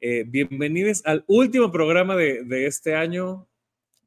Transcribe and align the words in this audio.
Eh, 0.00 0.24
bienvenidos 0.26 1.00
al 1.06 1.24
último 1.26 1.72
programa 1.72 2.16
de, 2.16 2.66
este 2.66 2.94
año, 2.94 3.48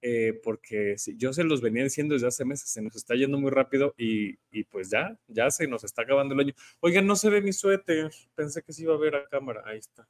eh, 0.04 0.40
porque 0.44 0.96
yo 1.18 1.34
se 1.34 1.44
los 1.44 1.62
venía 1.62 1.84
diciendo 1.84 2.14
desde 2.14 2.28
hace 2.28 2.46
meses, 2.46 2.70
se 2.70 2.82
nos 2.82 2.96
está 2.96 3.16
yendo 3.16 3.40
muy 3.40 3.50
rápido 3.50 3.96
y, 3.98 4.38
y, 4.52 4.66
pues 4.66 4.92
ya, 4.92 5.18
ya 5.28 5.50
se 5.50 5.68
nos 5.68 5.84
está 5.84 6.04
acabando 6.04 6.36
el 6.36 6.42
año. 6.42 6.54
Oigan, 6.80 7.08
no 7.08 7.16
se 7.16 7.32
ve 7.32 7.42
mi 7.42 7.54
suéter, 7.54 8.12
pensé 8.36 8.62
que 8.62 8.72
se 8.72 8.84
iba 8.84 8.94
a 8.94 9.00
ver 9.00 9.16
a 9.16 9.28
cámara, 9.28 9.64
ahí 9.66 9.80
está. 9.80 10.08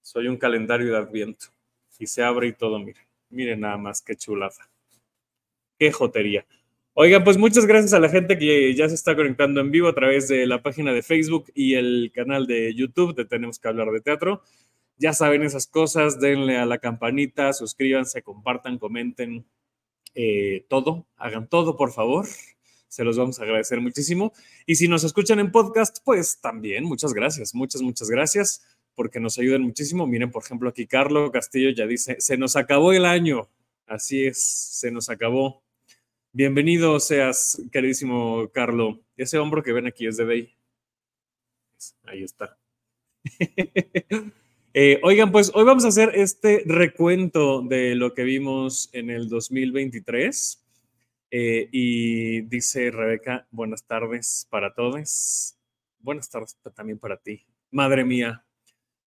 Soy 0.00 0.28
un 0.28 0.38
calendario 0.38 0.90
de 0.90 0.96
adviento 0.96 1.48
y 1.98 2.06
se 2.06 2.22
abre 2.22 2.46
y 2.46 2.54
todo, 2.54 2.78
miren, 2.78 3.06
miren 3.28 3.60
nada 3.60 3.76
más, 3.76 4.00
qué 4.00 4.16
chulada, 4.16 4.70
qué 5.78 5.92
jotería. 5.92 6.46
Oigan, 6.96 7.24
pues 7.24 7.38
muchas 7.38 7.66
gracias 7.66 7.92
a 7.92 7.98
la 7.98 8.08
gente 8.08 8.38
que 8.38 8.72
ya 8.72 8.88
se 8.88 8.94
está 8.94 9.16
conectando 9.16 9.60
en 9.60 9.72
vivo 9.72 9.88
a 9.88 9.94
través 9.96 10.28
de 10.28 10.46
la 10.46 10.62
página 10.62 10.92
de 10.92 11.02
Facebook 11.02 11.50
y 11.52 11.74
el 11.74 12.12
canal 12.14 12.46
de 12.46 12.72
YouTube 12.72 13.16
de 13.16 13.24
Tenemos 13.24 13.58
que 13.58 13.66
hablar 13.66 13.90
de 13.90 14.00
teatro. 14.00 14.42
Ya 14.96 15.12
saben 15.12 15.42
esas 15.42 15.66
cosas, 15.66 16.20
denle 16.20 16.56
a 16.56 16.66
la 16.66 16.78
campanita, 16.78 17.52
suscríbanse, 17.52 18.22
compartan, 18.22 18.78
comenten, 18.78 19.44
eh, 20.14 20.66
todo, 20.68 21.08
hagan 21.16 21.48
todo, 21.48 21.76
por 21.76 21.90
favor. 21.90 22.26
Se 22.86 23.02
los 23.02 23.18
vamos 23.18 23.40
a 23.40 23.42
agradecer 23.42 23.80
muchísimo. 23.80 24.32
Y 24.64 24.76
si 24.76 24.86
nos 24.86 25.02
escuchan 25.02 25.40
en 25.40 25.50
podcast, 25.50 25.98
pues 26.04 26.40
también, 26.40 26.84
muchas 26.84 27.12
gracias, 27.12 27.56
muchas, 27.56 27.82
muchas 27.82 28.08
gracias, 28.08 28.64
porque 28.94 29.18
nos 29.18 29.36
ayudan 29.40 29.62
muchísimo. 29.62 30.06
Miren, 30.06 30.30
por 30.30 30.44
ejemplo, 30.44 30.68
aquí 30.68 30.86
Carlos 30.86 31.32
Castillo 31.32 31.70
ya 31.70 31.88
dice, 31.88 32.20
se 32.20 32.36
nos 32.36 32.54
acabó 32.54 32.92
el 32.92 33.04
año. 33.04 33.48
Así 33.88 34.26
es, 34.26 34.38
se 34.38 34.92
nos 34.92 35.10
acabó. 35.10 35.63
Bienvenido 36.36 36.98
seas, 36.98 37.62
queridísimo 37.70 38.50
Carlo. 38.52 39.00
Ese 39.16 39.38
hombro 39.38 39.62
que 39.62 39.72
ven 39.72 39.86
aquí 39.86 40.08
es 40.08 40.16
de 40.16 40.24
Bey. 40.24 40.52
Ahí 42.02 42.24
está. 42.24 42.58
Eh, 44.76 44.98
oigan, 45.04 45.30
pues 45.30 45.52
hoy 45.54 45.62
vamos 45.62 45.84
a 45.84 45.88
hacer 45.88 46.10
este 46.16 46.64
recuento 46.66 47.62
de 47.62 47.94
lo 47.94 48.12
que 48.12 48.24
vimos 48.24 48.90
en 48.92 49.08
el 49.08 49.28
2023. 49.28 50.64
Eh, 51.30 51.68
y 51.70 52.40
dice 52.40 52.90
Rebeca, 52.90 53.46
buenas 53.52 53.84
tardes 53.84 54.48
para 54.50 54.74
todos. 54.74 55.56
Buenas 56.00 56.28
tardes 56.28 56.58
también 56.74 56.98
para 56.98 57.18
ti. 57.18 57.46
Madre 57.70 58.04
mía. 58.04 58.44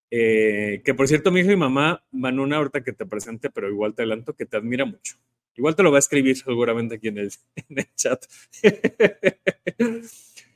Eh, 0.09 0.81
que 0.85 0.93
por 0.93 1.05
cierto, 1.09 1.33
mi 1.33 1.41
hijo 1.41 1.51
y 1.51 1.57
mamá, 1.57 2.01
Manuna, 2.11 2.55
ahorita 2.55 2.81
que 2.81 2.93
te 2.93 3.05
presente, 3.05 3.49
pero 3.49 3.69
igual 3.69 3.93
te 3.93 4.03
adelanto 4.03 4.33
que 4.33 4.45
te 4.45 4.55
admira 4.55 4.85
mucho. 4.85 5.17
Igual 5.57 5.75
te 5.75 5.83
lo 5.83 5.91
va 5.91 5.97
a 5.97 5.99
escribir 5.99 6.37
seguramente 6.37 6.95
aquí 6.95 7.07
en 7.07 7.17
el, 7.17 7.31
en 7.55 7.79
el 7.79 7.95
chat. 7.95 8.23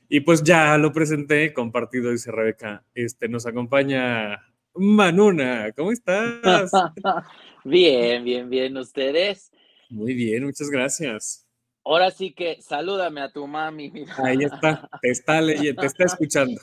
y 0.10 0.20
pues 0.22 0.44
ya 0.44 0.78
lo 0.78 0.94
presenté, 0.94 1.54
compartido, 1.54 2.12
dice 2.12 2.32
Rebeca. 2.32 2.86
Este, 2.94 3.28
nos 3.28 3.48
acompaña 3.48 4.40
Manuna, 4.76 5.72
¿cómo 5.76 5.92
estás? 5.92 6.72
bien, 7.64 8.24
bien, 8.24 8.50
bien. 8.50 8.78
¿Ustedes? 8.78 9.52
Muy 9.90 10.14
bien, 10.14 10.46
muchas 10.46 10.70
gracias. 10.70 11.48
Ahora 11.84 12.12
sí 12.12 12.32
que 12.34 12.62
salúdame 12.62 13.22
a 13.22 13.32
tu 13.32 13.48
mami. 13.48 13.90
Mira. 13.90 14.16
Ahí 14.24 14.44
está, 14.44 14.88
te 15.02 15.10
está 15.10 15.42
leyendo, 15.42 15.82
te 15.82 15.88
está 15.88 16.06
escuchando. 16.06 16.62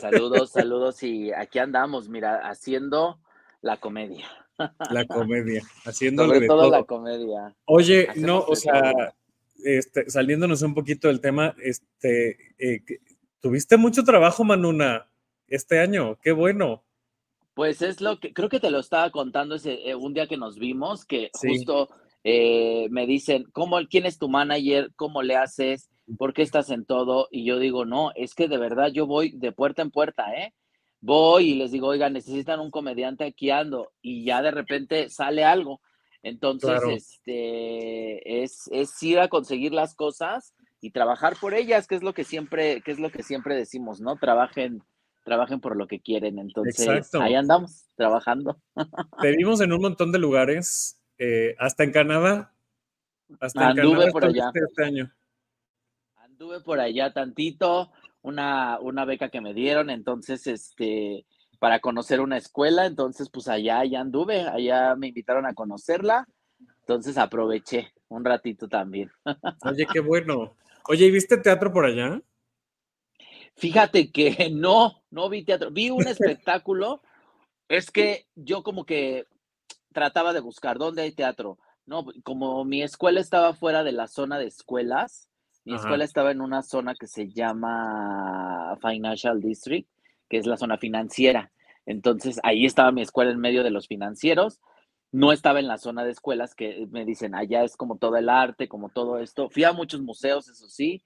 Saludos, 0.00 0.50
saludos 0.50 1.02
y 1.02 1.30
aquí 1.30 1.58
andamos, 1.58 2.08
mira, 2.08 2.48
haciendo 2.48 3.20
la 3.60 3.76
comedia. 3.76 4.26
La 4.90 5.04
comedia, 5.06 5.62
haciendo 5.84 6.26
Sobre 6.26 6.40
de 6.40 6.46
todo, 6.46 6.62
todo. 6.62 6.70
la 6.70 6.84
comedia. 6.84 7.54
Oye, 7.64 8.08
Hacemos 8.08 8.26
no, 8.26 8.38
o 8.40 8.54
sea, 8.56 9.14
este, 9.64 10.08
saliéndonos 10.10 10.62
un 10.62 10.74
poquito 10.74 11.08
del 11.08 11.20
tema, 11.20 11.54
este, 11.62 12.36
eh, 12.58 12.82
tuviste 13.40 13.76
mucho 13.76 14.04
trabajo, 14.04 14.44
Manuna, 14.44 15.08
este 15.48 15.78
año, 15.80 16.18
qué 16.22 16.32
bueno. 16.32 16.84
Pues 17.54 17.82
es 17.82 18.00
lo 18.00 18.18
que 18.18 18.32
creo 18.32 18.48
que 18.48 18.60
te 18.60 18.70
lo 18.70 18.80
estaba 18.80 19.10
contando 19.10 19.54
ese 19.54 19.88
eh, 19.88 19.94
un 19.94 20.12
día 20.14 20.26
que 20.26 20.36
nos 20.36 20.58
vimos, 20.58 21.04
que 21.04 21.30
Sí. 21.34 21.48
justo 21.48 21.88
eh, 22.24 22.88
me 22.90 23.06
dicen, 23.06 23.44
¿cómo, 23.52 23.78
¿quién 23.88 24.06
es 24.06 24.18
tu 24.18 24.28
manager? 24.28 24.90
¿Cómo 24.96 25.22
le 25.22 25.36
haces? 25.36 25.88
¿Por 26.18 26.32
qué 26.32 26.42
estás 26.42 26.70
en 26.70 26.84
todo? 26.84 27.28
Y 27.30 27.44
yo 27.44 27.58
digo, 27.58 27.84
no, 27.84 28.12
es 28.16 28.34
que 28.34 28.48
de 28.48 28.58
verdad 28.58 28.88
yo 28.92 29.06
voy 29.06 29.30
de 29.32 29.52
puerta 29.52 29.82
en 29.82 29.90
puerta, 29.90 30.32
¿eh? 30.34 30.52
Voy 31.06 31.50
y 31.50 31.54
les 31.56 31.70
digo, 31.70 31.88
oiga, 31.88 32.08
necesitan 32.08 32.60
un 32.60 32.70
comediante 32.70 33.24
aquí 33.24 33.50
ando, 33.50 33.92
y 34.00 34.24
ya 34.24 34.40
de 34.40 34.50
repente 34.50 35.10
sale 35.10 35.44
algo. 35.44 35.82
Entonces, 36.22 36.70
Claro. 36.70 36.90
este, 36.90 38.42
es, 38.42 38.70
es 38.72 39.02
ir 39.02 39.20
a 39.20 39.28
conseguir 39.28 39.74
las 39.74 39.94
cosas 39.94 40.54
y 40.80 40.92
trabajar 40.92 41.36
por 41.38 41.52
ellas, 41.52 41.86
que 41.86 41.96
es 41.96 42.02
lo 42.02 42.14
que 42.14 42.24
siempre, 42.24 42.80
que 42.80 42.92
es 42.92 42.98
lo 42.98 43.10
que 43.10 43.22
siempre 43.22 43.54
decimos, 43.54 44.00
¿no? 44.00 44.16
Trabajen, 44.16 44.82
trabajen 45.24 45.60
por 45.60 45.76
lo 45.76 45.86
que 45.86 46.00
quieren. 46.00 46.38
Entonces, 46.38 46.80
Exacto. 46.80 47.20
ahí 47.20 47.34
andamos, 47.34 47.84
trabajando. 47.96 48.56
Te 49.20 49.36
vimos 49.36 49.60
en 49.60 49.74
un 49.74 49.82
montón 49.82 50.10
de 50.10 50.18
lugares, 50.18 50.98
eh, 51.18 51.54
hasta 51.58 51.84
en 51.84 51.92
Canadá. 51.92 52.54
Hasta 53.40 53.68
en 53.72 53.76
Canadá 53.76 54.10
por 54.10 54.24
allá. 54.24 54.50
este 54.54 54.84
año. 54.84 55.12
Anduve 56.16 56.60
por 56.60 56.80
allá 56.80 57.12
tantito, 57.12 57.92
una, 58.24 58.78
una 58.80 59.04
beca 59.04 59.28
que 59.28 59.42
me 59.42 59.52
dieron, 59.52 59.90
entonces, 59.90 60.46
este, 60.46 61.26
para 61.58 61.80
conocer 61.80 62.20
una 62.20 62.38
escuela, 62.38 62.86
entonces, 62.86 63.28
pues 63.30 63.48
allá, 63.48 63.80
allá 63.80 64.00
anduve, 64.00 64.48
allá 64.48 64.96
me 64.96 65.08
invitaron 65.08 65.44
a 65.44 65.52
conocerla, 65.52 66.26
entonces 66.80 67.18
aproveché 67.18 67.92
un 68.08 68.24
ratito 68.24 68.66
también. 68.66 69.10
Oye, 69.64 69.86
qué 69.92 70.00
bueno. 70.00 70.56
Oye, 70.88 71.04
¿y 71.04 71.10
viste 71.10 71.36
teatro 71.36 71.70
por 71.70 71.84
allá? 71.84 72.22
Fíjate 73.56 74.10
que 74.10 74.48
no, 74.50 75.02
no 75.10 75.28
vi 75.28 75.44
teatro, 75.44 75.70
vi 75.70 75.90
un 75.90 76.06
espectáculo, 76.08 77.02
es 77.68 77.90
que 77.90 78.26
yo 78.34 78.62
como 78.62 78.86
que 78.86 79.26
trataba 79.92 80.32
de 80.32 80.40
buscar 80.40 80.78
dónde 80.78 81.02
hay 81.02 81.12
teatro, 81.12 81.58
no, 81.84 82.06
como 82.22 82.64
mi 82.64 82.82
escuela 82.82 83.20
estaba 83.20 83.52
fuera 83.52 83.84
de 83.84 83.92
la 83.92 84.08
zona 84.08 84.38
de 84.38 84.46
escuelas, 84.46 85.28
mi 85.64 85.74
Ajá. 85.74 85.82
escuela 85.82 86.04
estaba 86.04 86.30
en 86.30 86.40
una 86.40 86.62
zona 86.62 86.94
que 86.94 87.06
se 87.06 87.28
llama 87.28 88.76
Financial 88.80 89.40
District, 89.40 89.88
que 90.28 90.38
es 90.38 90.46
la 90.46 90.56
zona 90.56 90.78
financiera. 90.78 91.52
Entonces, 91.86 92.40
ahí 92.42 92.66
estaba 92.66 92.92
mi 92.92 93.02
escuela 93.02 93.30
en 93.30 93.38
medio 93.38 93.62
de 93.62 93.70
los 93.70 93.86
financieros. 93.86 94.60
No 95.12 95.32
estaba 95.32 95.60
en 95.60 95.68
la 95.68 95.78
zona 95.78 96.04
de 96.04 96.10
escuelas 96.10 96.54
que 96.54 96.86
me 96.90 97.04
dicen, 97.04 97.34
allá 97.34 97.62
es 97.62 97.76
como 97.76 97.98
todo 97.98 98.16
el 98.16 98.28
arte, 98.28 98.68
como 98.68 98.88
todo 98.88 99.18
esto. 99.18 99.48
Fui 99.48 99.64
a 99.64 99.72
muchos 99.72 100.00
museos, 100.02 100.48
eso 100.48 100.68
sí, 100.68 101.04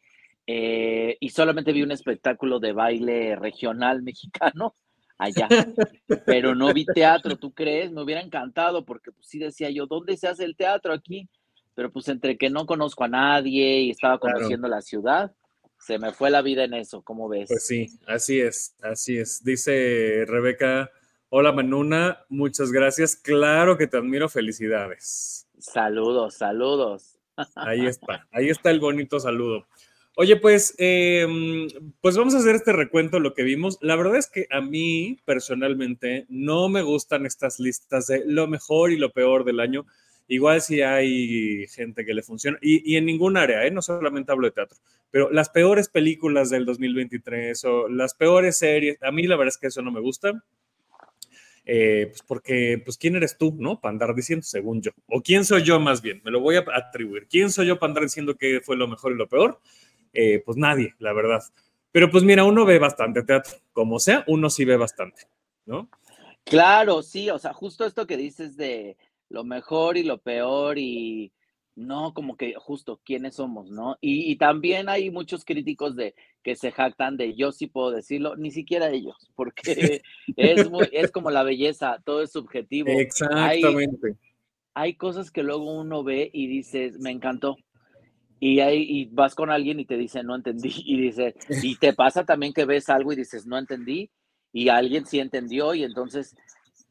eh, 0.51 1.19
y 1.21 1.29
solamente 1.29 1.75
vi 1.75 1.83
un 1.83 1.93
espectáculo 1.93 2.59
de 2.59 2.73
baile 2.73 3.37
regional 3.37 4.03
mexicano 4.03 4.75
allá, 5.19 5.49
pero 6.25 6.55
no 6.55 6.73
vi 6.73 6.87
teatro, 6.87 7.37
¿tú 7.37 7.53
crees? 7.53 7.93
Me 7.93 8.03
hubiera 8.03 8.23
encantado 8.23 8.85
porque 8.85 9.13
pues 9.13 9.27
sí 9.27 9.39
decía 9.39 9.69
yo, 9.69 9.87
¿dónde 9.87 10.17
se 10.17 10.29
hace 10.29 10.45
el 10.45 10.57
teatro 10.57 10.95
aquí? 10.95 11.29
Pero 11.79 11.93
pues 11.93 12.09
entre 12.09 12.37
que 12.37 12.51
no 12.51 12.67
conozco 12.67 13.05
a 13.05 13.09
nadie 13.09 13.83
y 13.83 13.91
estaba 13.91 14.19
Claro. 14.19 14.35
conociendo 14.39 14.67
la 14.67 14.83
ciudad, 14.83 15.33
se 15.79 15.97
me 16.01 16.11
fue 16.11 16.29
la 16.29 16.43
vida 16.43 16.65
en 16.65 16.75
eso, 16.75 17.03
¿cómo 17.03 17.29
ves? 17.29 17.47
Pues 17.49 17.65
sí, 17.69 17.87
así 18.09 18.41
es, 18.41 18.75
así 18.83 19.17
es. 19.17 19.45
Dice 19.45 20.25
Rebeca, 20.27 20.91
hola 21.29 21.53
Manuna, 21.53 22.25
muchas 22.31 22.73
gracias. 22.73 23.15
Claro 23.15 23.79
que 23.79 23.87
te 23.87 23.97
admiro, 23.97 24.29
felicidades. 24.29 25.47
Saludos, 25.61 26.35
saludos. 26.35 27.21
Ahí 27.55 27.87
está, 27.87 28.27
ahí 28.33 28.49
está 28.49 28.73
el 28.73 28.81
bonito 28.81 29.21
saludo. 29.21 29.69
Oye, 30.17 30.35
pues, 30.35 30.75
eh, 30.79 31.29
pues 32.01 32.17
vamos 32.17 32.35
a 32.35 32.39
hacer 32.39 32.57
este 32.57 32.73
recuento 32.73 33.19
de 33.19 33.23
lo 33.23 33.35
que 33.35 33.45
vimos. 33.45 33.79
La 33.83 33.95
verdad 33.95 34.17
es 34.17 34.29
que 34.29 34.49
a 34.51 34.61
mí 34.61 35.21
personalmente 35.25 36.27
no 36.29 36.69
me 36.69 36.83
gustan 36.83 37.25
estas 37.25 37.61
listas 37.61 38.09
de 38.09 38.25
lo 38.27 38.49
mejor 38.49 38.91
y 38.91 38.97
lo 38.99 39.13
peor 39.13 39.45
del 39.45 39.61
año. 39.61 39.87
Igual 40.29 40.61
si 40.61 40.83
hay 40.83 41.67
gente 41.69 42.05
que 42.05 42.15
le 42.15 42.23
funciona, 42.23 42.59
y, 42.61 42.93
y 42.93 42.97
en 42.97 43.07
ningún 43.07 43.37
área, 43.37 43.67
¿eh? 43.67 43.71
no 43.71 43.81
solamente 43.81 44.31
hablo 44.31 44.47
de 44.47 44.53
teatro, 44.53 44.79
pero 45.11 45.31
las 45.31 45.49
peores 45.49 45.89
películas 45.89 46.51
del 46.51 46.67
2023 46.67 47.65
o 47.65 47.89
las 47.89 48.15
peores 48.15 48.59
series, 48.59 49.03
a 49.03 49.11
mí 49.11 49.27
la 49.27 49.37
verdad 49.37 49.55
es 49.55 49.59
que 49.59 49.69
eso 49.69 49.83
no 49.83 49.91
me 49.91 50.01
gusta. 50.01 50.45
Eh, 51.71 52.07
pues 52.09 52.23
porque, 52.23 52.81
pues, 52.83 52.97
¿quién 52.97 53.17
eres 53.17 53.37
tú, 53.37 53.55
no? 53.59 53.79
Para 53.79 53.91
andar 53.91 54.15
diciendo, 54.15 54.43
según 54.43 54.81
yo. 54.81 54.91
O 55.07 55.21
quién 55.21 55.45
soy 55.45 55.63
yo 55.63 55.79
más 55.79 56.01
bien, 56.01 56.23
me 56.25 56.31
lo 56.31 56.41
voy 56.41 56.57
a 56.57 56.65
atribuir. 56.73 57.27
¿Quién 57.29 57.51
soy 57.51 57.67
yo 57.67 57.79
para 57.79 57.91
andar 57.91 58.05
diciendo 58.05 58.37
que 58.37 58.63
fue 58.63 58.77
lo 58.77 58.89
mejor 58.89 59.13
y 59.13 59.17
lo 59.17 59.29
peor? 59.29 59.61
Eh, 60.15 60.43
pues 60.45 60.57
nadie, 60.57 60.95
la 60.99 61.13
verdad. 61.13 61.43
Pero 61.93 62.11
pues 62.11 62.25
mira, 62.25 62.45
uno 62.45 62.65
ve 62.65 62.79
bastante 62.79 63.23
teatro, 63.23 63.59
como 63.73 63.99
sea, 63.99 64.25
uno 64.27 64.49
sí 64.49 64.65
ve 64.65 64.77
bastante, 64.77 65.23
¿no? 65.67 65.91
Claro, 66.45 67.03
sí, 67.03 67.29
o 67.29 67.39
sea, 67.39 67.53
justo 67.53 67.85
esto 67.85 68.07
que 68.07 68.17
dices 68.17 68.57
de 68.57 68.97
lo 69.29 69.45
mejor 69.45 69.97
y 69.97 70.03
lo 70.03 70.19
peor 70.19 70.79
y 70.79 71.33
no, 71.77 72.13
como 72.13 72.37
que 72.37 72.55
justo 72.55 73.01
quiénes 73.05 73.37
somos, 73.37 73.71
¿no? 73.71 73.97
Y, 74.01 74.33
y, 74.33 74.37
también 74.37 74.89
hay 74.89 75.11
muchos 75.11 75.45
críticos 75.45 75.95
de 75.95 76.15
que 76.43 76.57
se 76.57 76.73
jactan 76.73 77.17
de 77.17 77.37
yo 77.37 77.53
sí 77.53 77.69
puedo 77.69 77.93
decirlo, 77.93 78.35
ni 78.37 78.51
siquiera 78.51 78.91
ellos, 78.91 79.17
porque 79.37 80.03
es 80.37 80.71
muy, 80.71 80.89
es 80.93 81.13
como 81.13 81.31
la 81.31 81.45
belleza, 81.45 82.03
todo 82.05 82.23
es 82.23 82.33
subjetivo. 82.33 82.89
Exactamente. 82.91 84.09
Hay, 84.09 84.29
hay 84.75 84.95
cosas 84.95 85.31
que 85.31 85.43
luego 85.43 85.73
uno 85.73 86.03
ve 86.03 86.31
y 86.33 86.47
dices, 86.47 86.99
me 86.99 87.11
encantó. 87.11 87.57
Y, 88.41 88.61
hay, 88.61 88.83
y 88.83 89.07
vas 89.07 89.35
con 89.35 89.51
alguien 89.51 89.81
y 89.81 89.85
te 89.85 89.97
dice, 89.97 90.23
no 90.23 90.35
entendí. 90.35 90.73
Y 90.87 91.01
dice, 91.01 91.35
y 91.63 91.77
te 91.77 91.93
pasa 91.93 92.25
también 92.25 92.53
que 92.53 92.65
ves 92.65 92.89
algo 92.89 93.13
y 93.13 93.17
dices, 93.17 93.47
no 93.47 93.59
entendí. 93.59 94.11
Y 94.53 94.69
alguien 94.69 95.05
sí 95.05 95.21
entendió 95.21 95.75
y 95.75 95.83
entonces, 95.83 96.35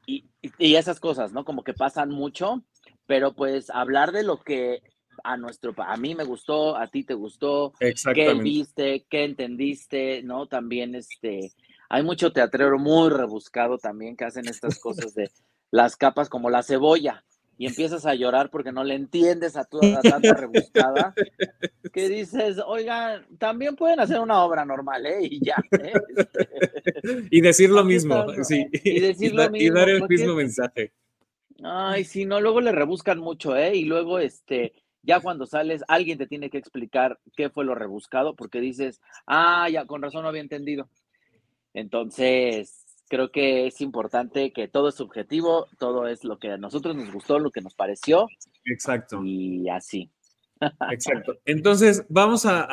y, 0.08 0.26
y 0.58 0.76
esas 0.76 1.00
cosas, 1.00 1.34
¿no? 1.34 1.46
Como 1.46 1.64
que 1.64 1.76
pasan 1.76 2.10
mucho 2.10 2.64
pero 3.08 3.34
pues 3.34 3.70
hablar 3.72 4.12
de 4.12 4.24
lo 4.24 4.44
que 4.44 4.84
a 5.24 5.36
nuestro, 5.36 5.74
a 5.78 5.98
mí 5.98 6.14
me 6.14 6.26
gustó, 6.26 6.78
a 6.78 6.88
ti 6.88 7.04
te 7.04 7.16
gustó, 7.16 7.74
qué 7.80 8.34
viste, 8.36 9.06
qué 9.10 9.24
entendiste, 9.24 10.22
¿no? 10.22 10.46
También 10.46 10.94
este, 10.94 11.52
hay 11.90 12.04
mucho 12.04 12.32
teatrero 12.32 12.78
muy 12.78 13.10
rebuscado 13.10 13.80
también 13.80 14.16
que 14.16 14.26
hacen 14.26 14.48
estas 14.48 14.78
cosas 14.80 15.16
de 15.16 15.32
las 15.72 15.96
capas 15.96 16.30
como 16.30 16.52
la 16.52 16.62
cebolla 16.62 17.24
y 17.58 17.66
empiezas 17.66 18.06
a 18.06 18.14
llorar 18.14 18.50
porque 18.50 18.72
no 18.72 18.84
le 18.84 18.96
entiendes 18.96 19.58
a 19.58 19.66
toda 19.66 20.02
tanta 20.02 20.34
rebuscada 20.34 21.14
que 21.92 22.08
dices, 22.08 22.60
oigan, 22.66 23.26
también 23.38 23.76
pueden 23.76 24.00
hacer 24.00 24.20
una 24.20 24.44
obra 24.44 24.64
normal, 24.64 25.06
¿eh? 25.06 25.20
Y 25.24 25.44
ya. 25.44 25.56
¿eh? 25.72 25.94
y 27.32 27.42
decir 27.42 27.70
lo 27.70 27.84
mismo, 27.84 28.26
sí. 28.44 28.68
Y 28.72 29.00
decir 29.00 29.34
lo 29.34 29.50
mismo. 29.50 29.68
Y 29.68 29.76
dar 29.76 29.90
el 29.90 30.08
mismo 30.08 30.36
mensaje. 30.36 30.94
Ay, 31.64 32.04
sí, 32.04 32.26
no, 32.26 32.40
luego 32.40 32.62
le 32.62 32.72
rebuscan 32.72 33.18
mucho, 33.18 33.56
¿eh? 33.56 33.76
Y 33.76 33.86
luego, 33.86 34.20
este, 34.20 34.74
ya 35.02 35.20
cuando 35.20 35.48
sales, 35.48 35.84
alguien 35.88 36.20
te 36.20 36.28
tiene 36.28 36.52
que 36.52 36.60
explicar 36.60 37.20
qué 37.36 37.50
fue 37.50 37.66
lo 37.66 37.74
rebuscado, 37.74 38.36
porque 38.36 38.62
dices, 38.62 39.02
ah, 39.26 39.68
ya, 39.70 39.86
con 39.86 40.02
razón 40.02 40.22
no 40.22 40.30
había 40.30 40.42
entendido. 40.42 40.90
Entonces, 41.74 42.87
creo 43.08 43.32
que 43.32 43.68
es 43.68 43.82
importante 43.82 44.52
que 44.52 44.68
todo 44.68 44.90
es 44.90 44.96
subjetivo, 44.96 45.68
todo 45.78 46.08
es 46.08 46.24
lo 46.24 46.40
que 46.40 46.52
a 46.52 46.58
nosotros 46.58 46.96
nos 46.96 47.12
gustó, 47.12 47.40
lo 47.40 47.52
que 47.52 47.62
nos 47.62 47.74
pareció. 47.74 48.28
Exacto. 48.66 49.22
Y 49.24 49.70
así. 49.70 50.12
Exacto. 50.92 51.38
Entonces, 51.46 52.06
vamos 52.10 52.46
a, 52.46 52.66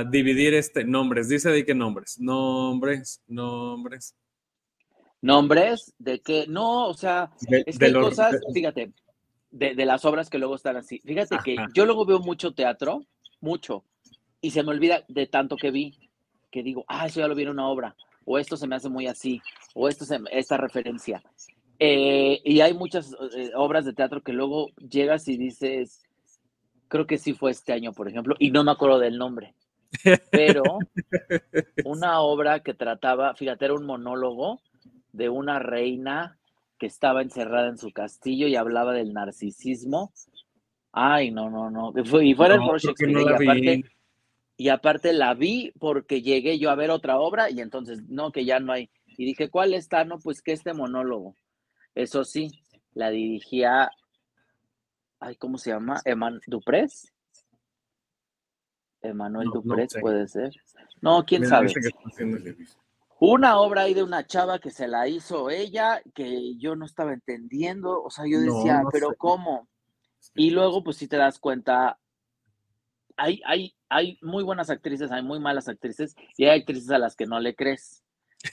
a 0.00 0.04
dividir 0.04 0.54
este 0.54 0.84
nombres. 0.84 1.28
Dice 1.28 1.50
de 1.50 1.64
qué 1.64 1.74
nombres. 1.74 2.18
Nombres, 2.20 3.22
nombres. 3.26 4.14
¿Nombres? 5.22 5.94
¿De 5.98 6.20
qué? 6.20 6.46
No, 6.48 6.88
o 6.88 6.94
sea, 6.94 7.30
es 7.66 7.78
que 7.78 7.84
hay 7.86 7.92
cosas, 7.92 8.36
fíjate, 8.54 8.92
de, 9.50 9.74
las 9.84 10.04
obras 10.04 10.30
que 10.30 10.38
luego 10.38 10.54
están 10.54 10.76
así. 10.76 11.00
Fíjate 11.00 11.38
que 11.44 11.56
yo 11.74 11.84
luego 11.84 12.06
veo 12.06 12.20
mucho 12.20 12.52
teatro, 12.52 13.04
mucho, 13.40 13.84
y 14.40 14.50
se 14.50 14.62
me 14.62 14.70
olvida 14.70 15.04
de 15.08 15.26
tanto 15.26 15.56
que 15.56 15.70
vi, 15.70 16.10
que 16.50 16.62
digo, 16.62 16.84
ah, 16.88 17.06
eso 17.06 17.20
ya 17.20 17.28
lo 17.28 17.34
vi 17.34 17.42
en 17.42 17.50
una 17.50 17.68
obra, 17.68 17.94
o 18.30 18.38
esto 18.38 18.56
se 18.56 18.68
me 18.68 18.76
hace 18.76 18.88
muy 18.88 19.08
así, 19.08 19.42
o 19.74 19.88
esto 19.88 20.04
se, 20.04 20.20
esta 20.30 20.56
referencia. 20.56 21.20
Eh, 21.80 22.40
y 22.44 22.60
hay 22.60 22.74
muchas 22.74 23.12
eh, 23.36 23.50
obras 23.56 23.84
de 23.84 23.92
teatro 23.92 24.22
que 24.22 24.32
luego 24.32 24.68
llegas 24.76 25.26
y 25.26 25.36
dices, 25.36 26.04
creo 26.86 27.08
que 27.08 27.18
sí 27.18 27.34
fue 27.34 27.50
este 27.50 27.72
año, 27.72 27.92
por 27.92 28.08
ejemplo, 28.08 28.36
y 28.38 28.52
no 28.52 28.62
me 28.62 28.70
acuerdo 28.70 29.00
del 29.00 29.18
nombre. 29.18 29.54
Pero 30.30 30.62
una 31.84 32.20
obra 32.20 32.60
que 32.60 32.72
trataba, 32.72 33.34
fíjate, 33.34 33.64
era 33.64 33.74
un 33.74 33.84
monólogo 33.84 34.60
de 35.12 35.28
una 35.28 35.58
reina 35.58 36.38
que 36.78 36.86
estaba 36.86 37.22
encerrada 37.22 37.68
en 37.68 37.78
su 37.78 37.90
castillo 37.90 38.46
y 38.46 38.54
hablaba 38.54 38.92
del 38.92 39.12
narcisismo. 39.12 40.12
Ay, 40.92 41.32
no, 41.32 41.50
no, 41.50 41.68
no. 41.68 41.92
Y 42.22 42.34
fuera 42.34 42.54
el 42.54 42.60
y, 42.60 43.28
aparte, 43.28 43.84
y 44.60 44.68
aparte 44.68 45.14
la 45.14 45.32
vi 45.32 45.72
porque 45.78 46.20
llegué 46.20 46.58
yo 46.58 46.68
a 46.68 46.74
ver 46.74 46.90
otra 46.90 47.18
obra 47.18 47.48
y 47.48 47.62
entonces, 47.62 48.02
no, 48.10 48.30
que 48.30 48.44
ya 48.44 48.60
no 48.60 48.74
hay. 48.74 48.90
Y 49.06 49.24
dije, 49.24 49.48
¿cuál 49.48 49.72
está? 49.72 50.04
No, 50.04 50.18
pues 50.18 50.42
que 50.42 50.52
este 50.52 50.74
monólogo. 50.74 51.34
Eso 51.94 52.26
sí, 52.26 52.50
la 52.92 53.08
dirigía, 53.08 53.90
ay, 55.18 55.36
¿cómo 55.36 55.56
se 55.56 55.70
llama? 55.70 56.02
Eman 56.04 56.40
Duprés. 56.46 57.10
Emanuel 59.00 59.48
Duprés 59.50 59.94
puede 59.98 60.28
ser. 60.28 60.52
No, 61.00 61.24
quién 61.24 61.46
sabe 61.46 61.72
una 63.18 63.58
obra 63.60 63.84
ahí 63.84 63.94
de 63.94 64.02
una 64.02 64.26
chava 64.26 64.58
que 64.58 64.70
se 64.70 64.88
la 64.88 65.08
hizo 65.08 65.48
ella, 65.48 66.02
que 66.14 66.58
yo 66.58 66.76
no 66.76 66.84
estaba 66.84 67.14
entendiendo, 67.14 68.02
o 68.02 68.10
sea, 68.10 68.26
yo 68.26 68.38
decía, 68.38 68.82
pero 68.92 69.14
¿cómo? 69.16 69.70
Y 70.34 70.50
luego, 70.50 70.84
pues 70.84 70.98
si 70.98 71.08
te 71.08 71.16
das 71.16 71.38
cuenta, 71.38 71.98
hay, 73.20 73.42
hay, 73.44 73.74
hay 73.88 74.18
muy 74.22 74.42
buenas 74.42 74.70
actrices, 74.70 75.12
hay 75.12 75.22
muy 75.22 75.38
malas 75.38 75.68
actrices, 75.68 76.16
y 76.36 76.46
hay 76.46 76.60
actrices 76.60 76.90
a 76.90 76.98
las 76.98 77.16
que 77.16 77.26
no 77.26 77.38
le 77.38 77.54
crees, 77.54 78.02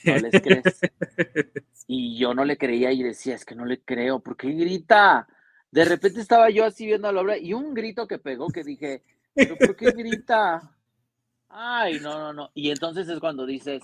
no 0.04 0.16
les 0.16 0.42
crees. 0.42 0.80
y 1.86 2.18
yo 2.18 2.34
no 2.34 2.44
le 2.44 2.58
creía 2.58 2.92
y 2.92 3.02
decía, 3.02 3.34
es 3.34 3.44
que 3.44 3.54
no 3.54 3.64
le 3.64 3.80
creo, 3.80 4.20
¿por 4.20 4.36
qué 4.36 4.50
grita? 4.50 5.26
De 5.70 5.84
repente 5.84 6.20
estaba 6.20 6.50
yo 6.50 6.64
así 6.64 6.86
viendo 6.86 7.10
la 7.10 7.20
obra 7.20 7.38
y 7.38 7.54
un 7.54 7.72
grito 7.72 8.06
que 8.06 8.18
pegó 8.18 8.48
que 8.48 8.62
dije, 8.62 9.02
¿pero 9.34 9.56
por 9.56 9.74
qué 9.74 9.90
grita? 9.92 10.70
Ay, 11.48 11.98
no, 12.00 12.18
no, 12.18 12.32
no. 12.32 12.50
Y 12.54 12.70
entonces 12.70 13.08
es 13.08 13.20
cuando 13.20 13.46
dices, 13.46 13.82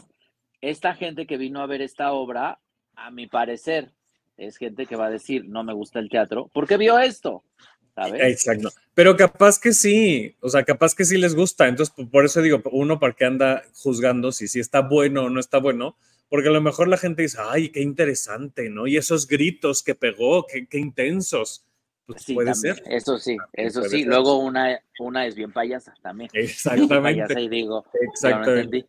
esta 0.61 0.95
gente 0.95 1.27
que 1.27 1.39
vino 1.39 1.61
a 1.61 1.67
ver 1.67 1.81
esta 1.81 2.13
obra, 2.13 2.61
a 2.95 3.11
mi 3.11 3.27
parecer, 3.27 3.93
es 4.37 4.59
gente 4.59 4.87
que 4.87 4.97
va 4.97 5.07
a 5.07 5.11
decir, 5.11 5.45
no 5.47 5.65
me 5.65 5.73
gusta 5.73 5.99
el 5.99 6.11
teatro, 6.11 6.51
porque 6.53 6.77
vio 6.77 6.99
esto. 6.99 7.45
¿Sabes? 7.95 8.21
Exacto. 8.23 8.71
Pero 8.95 9.17
capaz 9.17 9.59
que 9.59 9.73
sí, 9.73 10.37
o 10.41 10.49
sea, 10.49 10.65
capaz 10.65 10.95
que 10.95 11.05
sí 11.05 11.19
les 11.19 11.35
gusta. 11.35 11.69
Entonces, 11.69 11.95
por 12.11 12.25
eso 12.25 12.43
digo, 12.43 12.63
uno 12.73 12.99
para 12.99 13.15
qué 13.15 13.25
anda 13.25 13.63
juzgando 13.75 14.33
si, 14.33 14.49
si 14.49 14.61
está 14.61 14.81
bueno 14.81 15.25
o 15.25 15.31
no 15.31 15.41
está 15.41 15.59
bueno, 15.59 15.97
porque 16.29 16.49
a 16.49 16.53
lo 16.53 16.61
mejor 16.61 16.89
la 16.89 16.97
gente 16.97 17.23
dice, 17.23 17.39
ay, 17.41 17.71
qué 17.71 17.81
interesante, 17.81 18.71
¿no? 18.71 18.87
Y 18.87 18.97
esos 18.97 19.27
gritos 19.27 19.83
que 19.83 19.95
pegó, 19.95 20.47
qué, 20.47 20.67
qué 20.67 20.79
intensos. 20.79 21.65
Pues 22.07 22.25
puede 22.35 22.55
ser. 22.55 22.83
Eso 22.87 23.19
sí, 23.19 23.37
eso 23.53 23.83
sí. 23.85 24.05
Luego 24.05 24.39
una, 24.39 24.79
una 24.99 25.27
es 25.27 25.35
bien 25.35 25.53
payasa 25.53 25.95
también. 26.03 26.29
Exactamente. 26.35 27.41
y 27.41 27.49
digo, 27.49 27.85
Exactamente. 28.01 28.87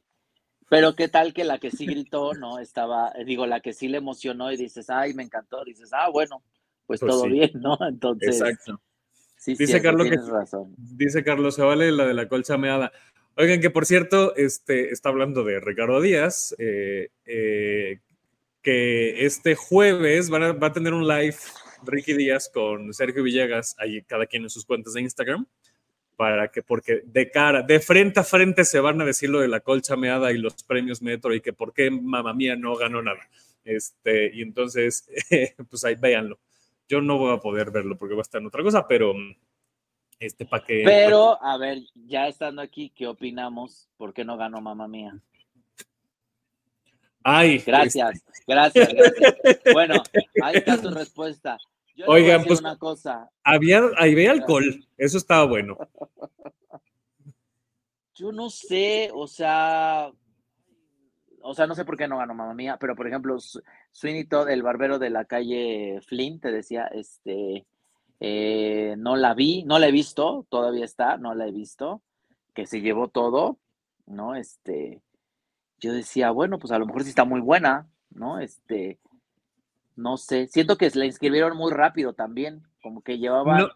Pero 0.69 0.95
qué 0.95 1.07
tal 1.07 1.33
que 1.33 1.43
la 1.43 1.59
que 1.59 1.71
sí 1.71 1.85
gritó, 1.85 2.33
¿no? 2.33 2.59
Estaba, 2.59 3.13
digo, 3.25 3.45
la 3.45 3.59
que 3.59 3.74
sí 3.74 3.88
le 3.88 3.97
emocionó 3.97 4.51
y 4.51 4.57
dices, 4.57 4.89
ay, 4.89 5.13
me 5.13 5.24
encantó, 5.24 5.63
dices, 5.63 5.91
ah, 5.93 6.09
bueno, 6.09 6.43
pues, 6.88 7.00
pues 7.00 7.12
todo 7.12 7.27
bien, 7.27 7.51
¿no? 7.55 7.77
Entonces. 7.88 8.41
Exacto. 8.41 8.81
Sí, 9.36 9.56
dice 9.56 9.82
Carlos 9.82 10.08
tienes 10.08 10.27
razón. 10.27 10.74
Dice 10.77 11.24
Carlos, 11.24 11.56
se 11.56 11.62
vale 11.62 11.92
la 11.92 12.06
de 12.06 12.13
la 12.13 12.27
colcha 12.27 12.58
meada. 12.58 12.92
Oigan, 13.38 13.60
que 13.60 13.70
por 13.70 13.86
cierto, 13.86 14.36
este, 14.36 14.92
está 14.92 15.10
hablando 15.10 15.44
de 15.44 15.60
Ricardo 15.60 16.01
Díaz, 16.01 16.56
eh, 16.58 17.10
eh, 17.25 18.00
que 18.62 19.25
este 19.25 19.56
jueves 19.56 20.32
va 20.32 20.68
a 20.68 20.74
tener 20.74 20.94
un 20.94 21.08
live 21.08 21.36
Ricky 21.84 22.13
Díaz 22.13 22.50
con 22.51 22.94
Sergio 22.94 23.24
Villegas, 23.24 23.75
ahí 23.77 24.01
cada 24.04 24.25
quien 24.25 24.44
en 24.44 24.50
sus 24.50 24.65
cuentas 24.65 24.94
de 24.94 25.01
Instagram 25.01 25.46
para 26.15 26.48
que, 26.50 26.62
porque 26.62 27.01
de 27.06 27.30
cara, 27.30 27.62
de 27.62 27.80
frente 27.80 28.20
a 28.20 28.24
frente 28.24 28.65
se 28.65 28.80
van 28.80 29.01
a 29.01 29.06
decir 29.06 29.30
lo 29.30 29.39
de 29.39 29.48
la 29.48 29.60
colcha 29.60 29.96
meada 29.96 30.32
y 30.32 30.38
los 30.38 30.63
premios 30.63 31.01
Metro 31.01 31.34
y 31.34 31.42
que 31.42 31.54
por 31.54 31.74
qué 31.74 31.92
mamá 31.92 32.34
mía 32.34 32.56
no 32.56 32.75
ganó 32.75 33.01
nada. 33.01 33.20
Este, 33.63 34.32
y 34.34 34.42
entonces, 34.42 35.08
pues 35.70 35.84
ahí 35.84 35.96
véanlo. 35.96 36.39
Yo 36.88 37.01
no 37.01 37.18
voy 37.18 37.34
a 37.34 37.39
poder 37.39 37.72
verlo 37.72 37.98
porque 37.98 38.15
va 38.15 38.22
a 38.22 38.24
estar 38.24 38.42
en 38.42 38.48
otra 38.48 38.63
cosa, 38.63 38.88
pero 38.88 39.13
este, 40.20 40.46
para 40.46 40.65
que. 40.65 40.84
Pero, 40.86 41.42
a 41.44 41.58
ver, 41.58 41.80
ya 41.94 42.27
estando 42.27 42.62
aquí, 42.62 42.92
¿qué 42.96 43.08
opinamos? 43.08 43.89
¿Por 43.98 44.13
qué 44.13 44.24
no 44.24 44.38
ganó 44.38 44.62
mamá 44.62 44.88
mía? 44.88 45.20
Ay, 47.24 47.58
gracias, 47.58 48.15
este. 48.15 48.44
gracias, 48.48 48.94
gracias. 48.94 49.36
Bueno, 49.74 49.96
ahí 50.44 50.58
está 50.58 50.80
tu 50.80 50.92
respuesta. 50.92 51.58
Oigan, 52.06 52.44
pues 52.44 52.60
una 52.60 52.77
cosa. 52.77 53.30
Había, 53.44 53.82
había 53.98 54.32
alcohol, 54.32 54.86
eso 54.98 55.18
estaba 55.18 55.46
bueno. 55.46 55.77
Yo 58.13 58.32
no 58.32 58.50
sé, 58.50 59.10
o 59.13 59.27
sea, 59.27 60.12
o 61.45 61.53
sea, 61.53 61.67
no 61.67 61.75
sé 61.75 61.85
por 61.85 61.95
qué 61.95 62.07
no 62.07 62.17
ganó 62.17 62.33
mamá 62.33 62.53
mía, 62.53 62.77
pero 62.79 62.95
por 62.95 63.07
ejemplo, 63.07 63.37
Sweeney 63.91 64.25
Todd, 64.25 64.49
el 64.49 64.63
barbero 64.63 64.99
de 64.99 65.11
la 65.11 65.25
calle 65.25 65.99
Flynn, 66.05 66.39
te 66.39 66.51
decía, 66.51 66.85
este, 66.87 67.65
eh, 68.19 68.95
no 68.97 69.15
la 69.15 69.33
vi, 69.33 69.63
no 69.63 69.77
la 69.77 69.87
he 69.87 69.91
visto, 69.91 70.45
todavía 70.49 70.85
está, 70.85 71.17
no 71.17 71.35
la 71.35 71.47
he 71.47 71.51
visto, 71.51 72.01
que 72.53 72.65
se 72.65 72.81
llevó 72.81 73.09
todo, 73.09 73.59
¿no? 74.07 74.35
Este, 74.35 75.01
yo 75.79 75.93
decía, 75.93 76.31
bueno, 76.31 76.57
pues 76.57 76.71
a 76.71 76.79
lo 76.79 76.87
mejor 76.87 77.03
sí 77.03 77.09
está 77.09 77.25
muy 77.25 77.41
buena, 77.41 77.87
¿no? 78.09 78.39
Este, 78.39 78.97
no 79.95 80.17
sé, 80.17 80.47
siento 80.47 80.77
que 80.77 80.89
la 80.95 81.05
inscribieron 81.05 81.55
muy 81.55 81.71
rápido 81.71 82.13
también, 82.13 82.63
como 82.81 83.01
que 83.01 83.19
llevaba... 83.19 83.75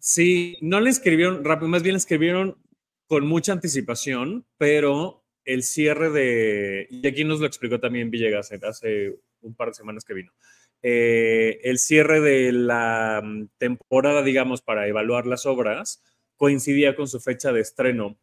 sí, 0.00 0.58
no 0.60 0.80
la 0.80 0.88
inscribieron 0.88 1.44
rápido, 1.44 1.68
más 1.68 1.82
bien 1.82 1.94
la 1.94 1.98
inscribieron 1.98 2.58
con 3.06 3.26
mucha 3.26 3.52
anticipación, 3.52 4.44
pero 4.58 5.23
el 5.44 5.62
cierre 5.62 6.10
de, 6.10 6.86
y 6.90 7.06
aquí 7.06 7.24
nos 7.24 7.40
lo 7.40 7.46
explicó 7.46 7.80
también 7.80 8.10
Villegas 8.10 8.50
hace 8.52 9.14
un 9.42 9.54
par 9.54 9.68
de 9.68 9.74
semanas 9.74 10.04
que 10.04 10.14
vino. 10.14 10.32
Eh, 10.82 11.60
el 11.64 11.78
cierre 11.78 12.20
de 12.20 12.52
la 12.52 13.22
mm, 13.24 13.48
temporada, 13.56 14.22
digamos, 14.22 14.60
para 14.60 14.86
evaluar 14.86 15.26
las 15.26 15.46
obras, 15.46 16.02
coincidía 16.36 16.94
con 16.94 17.08
su 17.08 17.20
fecha 17.20 17.52
de 17.52 17.60
estreno. 17.60 18.18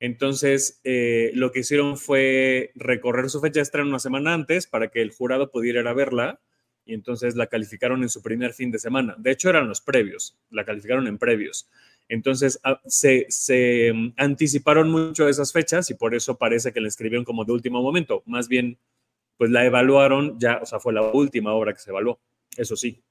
Entonces, 0.00 0.80
eh, 0.84 1.30
lo 1.34 1.50
que 1.50 1.60
hicieron 1.60 1.96
fue 1.96 2.72
recorrer 2.74 3.30
su 3.30 3.40
fecha 3.40 3.60
de 3.60 3.62
estreno 3.62 3.88
una 3.88 3.98
semana 4.00 4.34
antes 4.34 4.66
para 4.66 4.88
que 4.88 5.00
el 5.00 5.12
jurado 5.12 5.50
pudiera 5.50 5.94
verla 5.94 6.40
y 6.84 6.92
entonces 6.92 7.36
la 7.36 7.46
calificaron 7.46 8.02
en 8.02 8.10
su 8.10 8.20
primer 8.20 8.52
fin 8.52 8.70
de 8.70 8.78
semana. 8.78 9.14
De 9.18 9.30
hecho, 9.30 9.48
eran 9.48 9.68
los 9.68 9.80
previos, 9.80 10.36
la 10.50 10.64
calificaron 10.64 11.06
en 11.06 11.16
previos. 11.16 11.70
Entonces, 12.08 12.60
ah, 12.64 12.80
se, 12.86 13.26
se 13.28 13.92
mm, 13.92 14.14
anticiparon 14.16 14.90
mucho 14.90 15.28
esas 15.28 15.52
fechas 15.52 15.90
y 15.90 15.94
por 15.94 16.14
eso 16.14 16.36
parece 16.36 16.72
que 16.72 16.80
la 16.80 16.88
escribieron 16.88 17.24
como 17.24 17.44
de 17.44 17.52
último 17.52 17.82
momento. 17.82 18.22
Más 18.26 18.48
bien, 18.48 18.78
pues 19.36 19.50
la 19.50 19.64
evaluaron 19.64 20.38
ya, 20.38 20.58
o 20.62 20.66
sea, 20.66 20.80
fue 20.80 20.92
la 20.92 21.02
última 21.02 21.54
obra 21.54 21.72
que 21.72 21.80
se 21.80 21.90
evaluó, 21.90 22.20
eso 22.56 22.76
sí. 22.76 23.02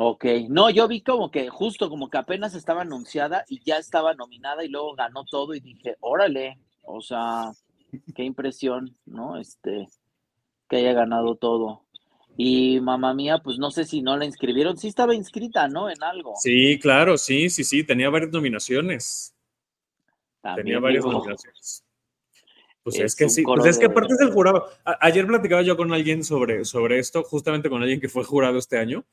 Ok, 0.00 0.24
no, 0.48 0.70
yo 0.70 0.86
vi 0.86 1.02
como 1.02 1.30
que 1.30 1.48
justo 1.48 1.90
como 1.90 2.08
que 2.08 2.18
apenas 2.18 2.54
estaba 2.54 2.82
anunciada 2.82 3.44
y 3.48 3.60
ya 3.64 3.78
estaba 3.78 4.14
nominada 4.14 4.64
y 4.64 4.68
luego 4.68 4.94
ganó 4.94 5.24
todo 5.24 5.54
y 5.54 5.60
dije, 5.60 5.96
órale, 5.98 6.58
o 6.82 7.00
sea, 7.00 7.50
qué 8.14 8.22
impresión, 8.22 8.96
¿no? 9.06 9.38
Este, 9.38 9.88
que 10.68 10.76
haya 10.76 10.92
ganado 10.92 11.34
todo. 11.34 11.84
Y 12.40 12.80
mamá 12.80 13.14
mía, 13.14 13.40
pues 13.42 13.58
no 13.58 13.72
sé 13.72 13.84
si 13.84 14.00
no 14.00 14.16
la 14.16 14.24
inscribieron, 14.24 14.78
sí 14.78 14.86
estaba 14.86 15.12
inscrita, 15.12 15.66
¿no? 15.66 15.90
En 15.90 16.00
algo. 16.04 16.34
Sí, 16.40 16.78
claro, 16.78 17.18
sí, 17.18 17.50
sí, 17.50 17.64
sí, 17.64 17.82
tenía 17.82 18.10
varias 18.10 18.30
nominaciones. 18.30 19.34
tenía 20.54 20.78
varias 20.78 21.04
nominaciones. 21.04 21.84
Pues 22.84 23.00
es, 23.00 23.16
que 23.16 23.28
sí, 23.28 23.42
pues 23.42 23.66
es 23.66 23.76
que 23.76 23.86
aparte 23.86 24.14
del 24.14 24.30
jurado. 24.30 24.68
ayer 25.00 25.26
platicaba 25.26 25.62
yo 25.62 25.76
con 25.76 25.92
alguien 25.92 26.22
sobre, 26.22 26.64
sobre 26.64 27.00
esto, 27.00 27.24
justamente 27.24 27.68
con 27.68 27.82
alguien 27.82 28.00
que 28.00 28.08
fue 28.08 28.22
jurado 28.22 28.56
este 28.56 28.78
año, 28.78 29.04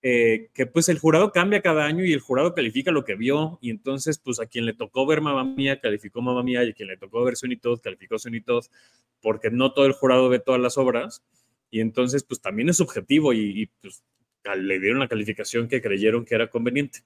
eh, 0.00 0.48
que 0.54 0.66
pues 0.66 0.88
el 0.88 1.00
jurado 1.00 1.32
cambia 1.32 1.62
cada 1.62 1.86
año 1.86 2.04
y 2.04 2.12
el 2.12 2.20
jurado 2.20 2.54
califica 2.54 2.92
lo 2.92 3.04
que 3.04 3.16
vio, 3.16 3.58
y 3.60 3.70
entonces 3.70 4.18
pues 4.18 4.38
a 4.38 4.46
quien 4.46 4.64
le 4.64 4.74
tocó 4.74 5.06
ver 5.06 5.22
Mamá 5.22 5.42
Mía, 5.42 5.80
calificó 5.80 6.22
Mamá 6.22 6.44
Mía, 6.44 6.62
y 6.62 6.70
a 6.70 6.72
quien 6.72 6.86
le 6.86 6.96
tocó 6.96 7.24
ver 7.24 7.34
Todd, 7.60 7.80
calificó 7.80 8.14
Todd, 8.46 8.66
porque 9.20 9.50
no 9.50 9.72
todo 9.72 9.86
el 9.86 9.92
jurado 9.92 10.28
ve 10.28 10.38
todas 10.38 10.60
las 10.60 10.78
obras, 10.78 11.24
y 11.70 11.80
entonces 11.80 12.24
pues 12.24 12.40
también 12.40 12.68
es 12.68 12.76
subjetivo 12.76 13.32
y, 13.32 13.62
y 13.62 13.66
pues 13.80 14.02
le 14.56 14.78
dieron 14.78 15.00
la 15.00 15.08
calificación 15.08 15.68
que 15.68 15.82
creyeron 15.82 16.24
que 16.24 16.34
era 16.34 16.48
conveniente. 16.48 17.00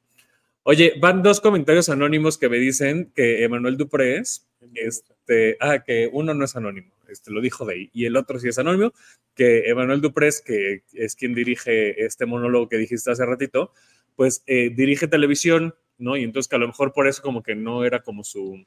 Oye, 0.62 0.94
van 0.98 1.22
dos 1.22 1.40
comentarios 1.40 1.90
anónimos 1.90 2.38
que 2.38 2.48
me 2.48 2.56
dicen 2.56 3.12
que 3.14 3.44
Emanuel 3.44 3.76
Duprés, 3.76 4.48
este, 4.74 5.58
ah, 5.60 5.80
que 5.80 6.08
uno 6.10 6.32
no 6.32 6.46
es 6.46 6.56
anónimo, 6.56 6.90
este, 7.08 7.30
lo 7.30 7.42
dijo 7.42 7.66
de 7.66 7.74
ahí, 7.74 7.90
y 7.92 8.06
el 8.06 8.16
otro 8.16 8.38
sí 8.38 8.48
es 8.48 8.58
anónimo, 8.58 8.92
que 9.34 9.68
Emanuel 9.68 10.00
Duprés, 10.00 10.40
que 10.40 10.82
es 10.94 11.16
quien 11.16 11.34
dirige 11.34 12.02
este 12.02 12.24
monólogo 12.24 12.70
que 12.70 12.78
dijiste 12.78 13.10
hace 13.10 13.26
ratito, 13.26 13.72
pues 14.16 14.42
eh, 14.46 14.70
dirige 14.74 15.06
televisión, 15.06 15.74
¿no? 15.98 16.16
Y 16.16 16.24
entonces 16.24 16.48
que 16.48 16.56
a 16.56 16.60
lo 16.60 16.68
mejor 16.68 16.94
por 16.94 17.08
eso 17.08 17.20
como 17.20 17.42
que 17.42 17.54
no 17.54 17.84
era 17.84 18.00
como 18.00 18.24
su... 18.24 18.64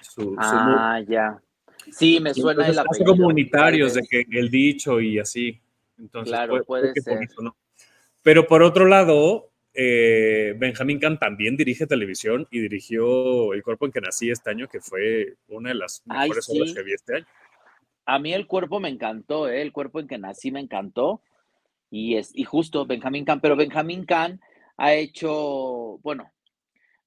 su 0.00 0.34
ah, 0.38 1.00
ya. 1.06 1.42
Sí, 1.92 2.20
me 2.20 2.34
suena 2.34 2.66
el 2.66 2.78
apellido. 2.78 3.12
como 3.12 3.28
unitarios 3.28 3.94
de 3.94 4.02
que 4.02 4.26
el 4.30 4.50
dicho 4.50 5.00
y 5.00 5.18
así. 5.18 5.60
Entonces, 5.98 6.30
claro, 6.30 6.64
puede, 6.64 6.92
ser. 6.94 7.18
Pero 8.22 8.46
por 8.46 8.62
otro 8.62 8.86
lado, 8.86 9.50
eh, 9.74 10.54
Benjamín 10.56 10.98
Kahn 10.98 11.18
también 11.18 11.56
dirige 11.56 11.86
televisión 11.86 12.46
y 12.50 12.60
dirigió 12.60 13.52
El 13.52 13.62
cuerpo 13.62 13.86
en 13.86 13.92
que 13.92 14.00
nací 14.00 14.30
este 14.30 14.50
año, 14.50 14.68
que 14.68 14.80
fue 14.80 15.34
una 15.48 15.70
de 15.70 15.74
las 15.74 16.02
mejores 16.06 16.48
obras 16.48 16.72
que 16.72 16.82
vi 16.82 16.92
este 16.92 17.16
año. 17.16 17.26
A 18.06 18.18
mí 18.18 18.32
el 18.32 18.46
cuerpo 18.46 18.80
me 18.80 18.88
encantó, 18.88 19.48
¿eh? 19.48 19.62
el 19.62 19.72
cuerpo 19.72 20.00
en 20.00 20.06
que 20.06 20.18
nací 20.18 20.50
me 20.50 20.60
encantó. 20.60 21.22
Y, 21.90 22.16
es, 22.16 22.32
y 22.34 22.44
justo 22.44 22.86
Benjamín 22.86 23.24
Kahn, 23.24 23.40
pero 23.40 23.56
Benjamín 23.56 24.04
Kahn 24.04 24.40
ha 24.76 24.94
hecho, 24.94 25.98
bueno, 26.02 26.32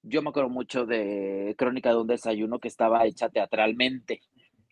yo 0.04 0.22
me 0.22 0.30
acuerdo 0.30 0.50
mucho 0.50 0.86
de 0.86 1.56
Crónica 1.58 1.90
de 1.90 1.98
un 1.98 2.08
desayuno 2.08 2.60
que 2.60 2.68
estaba 2.68 3.06
hecha 3.06 3.30
teatralmente. 3.30 4.22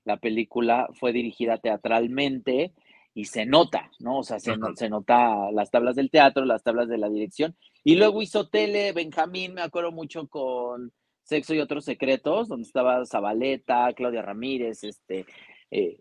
La 0.05 0.17
película 0.17 0.88
fue 0.93 1.12
dirigida 1.12 1.57
teatralmente 1.57 2.74
y 3.13 3.25
se 3.25 3.45
nota, 3.45 3.91
¿no? 4.00 4.19
O 4.19 4.24
sea, 4.24 4.39
se, 4.39 4.55
se, 4.75 4.89
nota 4.89 5.51
las 5.51 5.71
tablas 5.71 5.95
del 5.95 6.12
teatro, 6.12 6.45
las 6.45 6.63
tablas 6.63 6.88
de 6.88 6.97
la 6.97 7.09
dirección. 7.09 7.55
Y 7.83 7.95
luego 7.95 8.21
hizo 8.21 8.47
tele, 8.50 8.91
Benjamín, 8.93 9.53
me 9.53 9.62
acuerdo 9.62 9.91
mucho 9.91 10.27
con 10.27 10.91
Sexo 11.24 11.55
y 11.55 11.59
otros 11.59 11.85
secretos, 11.85 12.47
donde 12.47 12.67
estaba 12.67 13.05
Zabaleta, 13.05 13.91
Claudia 13.93 14.21
Ramírez, 14.21 14.83
este, 14.83 15.25
eh, 15.71 16.00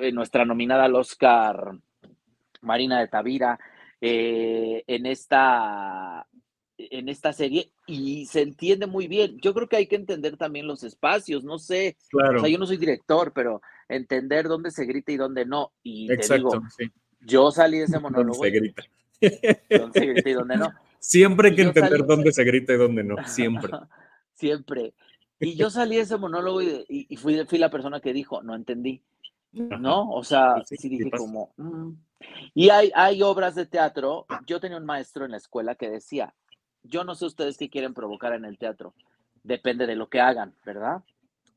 eh, 0.00 0.12
nuestra 0.12 0.44
nominada 0.44 0.84
al 0.84 0.94
Oscar, 0.94 1.78
Marina 2.62 3.00
de 3.00 3.08
Tavira, 3.08 3.58
eh, 4.00 4.82
en 4.86 5.06
esta 5.06 6.26
en 6.78 7.08
esta 7.08 7.32
serie 7.32 7.70
y 7.86 8.26
se 8.26 8.42
entiende 8.42 8.86
muy 8.86 9.08
bien. 9.08 9.38
Yo 9.40 9.54
creo 9.54 9.68
que 9.68 9.76
hay 9.76 9.86
que 9.86 9.96
entender 9.96 10.36
también 10.36 10.66
los 10.66 10.82
espacios, 10.82 11.44
no 11.44 11.58
sé, 11.58 11.96
claro. 12.10 12.38
o 12.38 12.40
sea, 12.40 12.48
yo 12.48 12.58
no 12.58 12.66
soy 12.66 12.76
director, 12.76 13.32
pero 13.32 13.62
entender 13.88 14.48
dónde 14.48 14.70
se 14.70 14.84
grita 14.84 15.12
y 15.12 15.16
dónde 15.16 15.46
no. 15.46 15.72
Y 15.82 16.08
te 16.08 16.34
digo, 16.34 16.62
yo 17.20 17.50
salí 17.50 17.78
de 17.78 17.84
ese 17.84 17.98
monólogo. 18.00 18.36
¿Dónde 18.36 18.50
se 18.50 18.58
grita? 18.58 18.82
Dónde 19.70 20.00
se 20.00 20.06
grita 20.06 20.30
y 20.30 20.32
dónde 20.34 20.56
no. 20.56 20.72
Siempre 20.98 21.48
hay 21.50 21.56
que 21.56 21.62
entender 21.62 22.04
dónde 22.04 22.32
se 22.32 22.44
grita 22.44 22.74
y 22.74 22.76
dónde 22.76 23.04
no, 23.04 23.16
siempre. 23.28 23.72
siempre. 24.34 24.92
Y 25.38 25.54
yo 25.54 25.70
salí 25.70 25.96
de 25.96 26.02
ese 26.02 26.16
monólogo 26.16 26.60
y, 26.62 27.16
fui, 27.16 27.44
fui, 27.46 27.58
la 27.58 27.70
persona 27.70 28.00
que 28.00 28.12
dijo, 28.12 28.42
no 28.42 28.56
entendí. 28.56 29.02
¿No? 29.52 30.10
O 30.10 30.24
sea, 30.24 30.64
sí, 30.64 30.88
dije 30.88 31.10
como... 31.10 31.52
Mm". 31.56 31.92
Y 32.54 32.70
hay, 32.70 32.90
hay 32.94 33.22
obras 33.22 33.54
de 33.54 33.66
teatro. 33.66 34.26
Yo 34.46 34.58
tenía 34.58 34.78
un 34.78 34.86
maestro 34.86 35.24
en 35.24 35.30
la 35.30 35.36
escuela 35.36 35.76
que 35.76 35.88
decía, 35.88 36.34
yo 36.88 37.04
no 37.04 37.14
sé 37.14 37.26
ustedes 37.26 37.56
qué 37.56 37.68
quieren 37.68 37.94
provocar 37.94 38.32
en 38.32 38.44
el 38.44 38.58
teatro, 38.58 38.94
depende 39.42 39.86
de 39.86 39.96
lo 39.96 40.08
que 40.08 40.20
hagan, 40.20 40.54
¿verdad? 40.64 41.02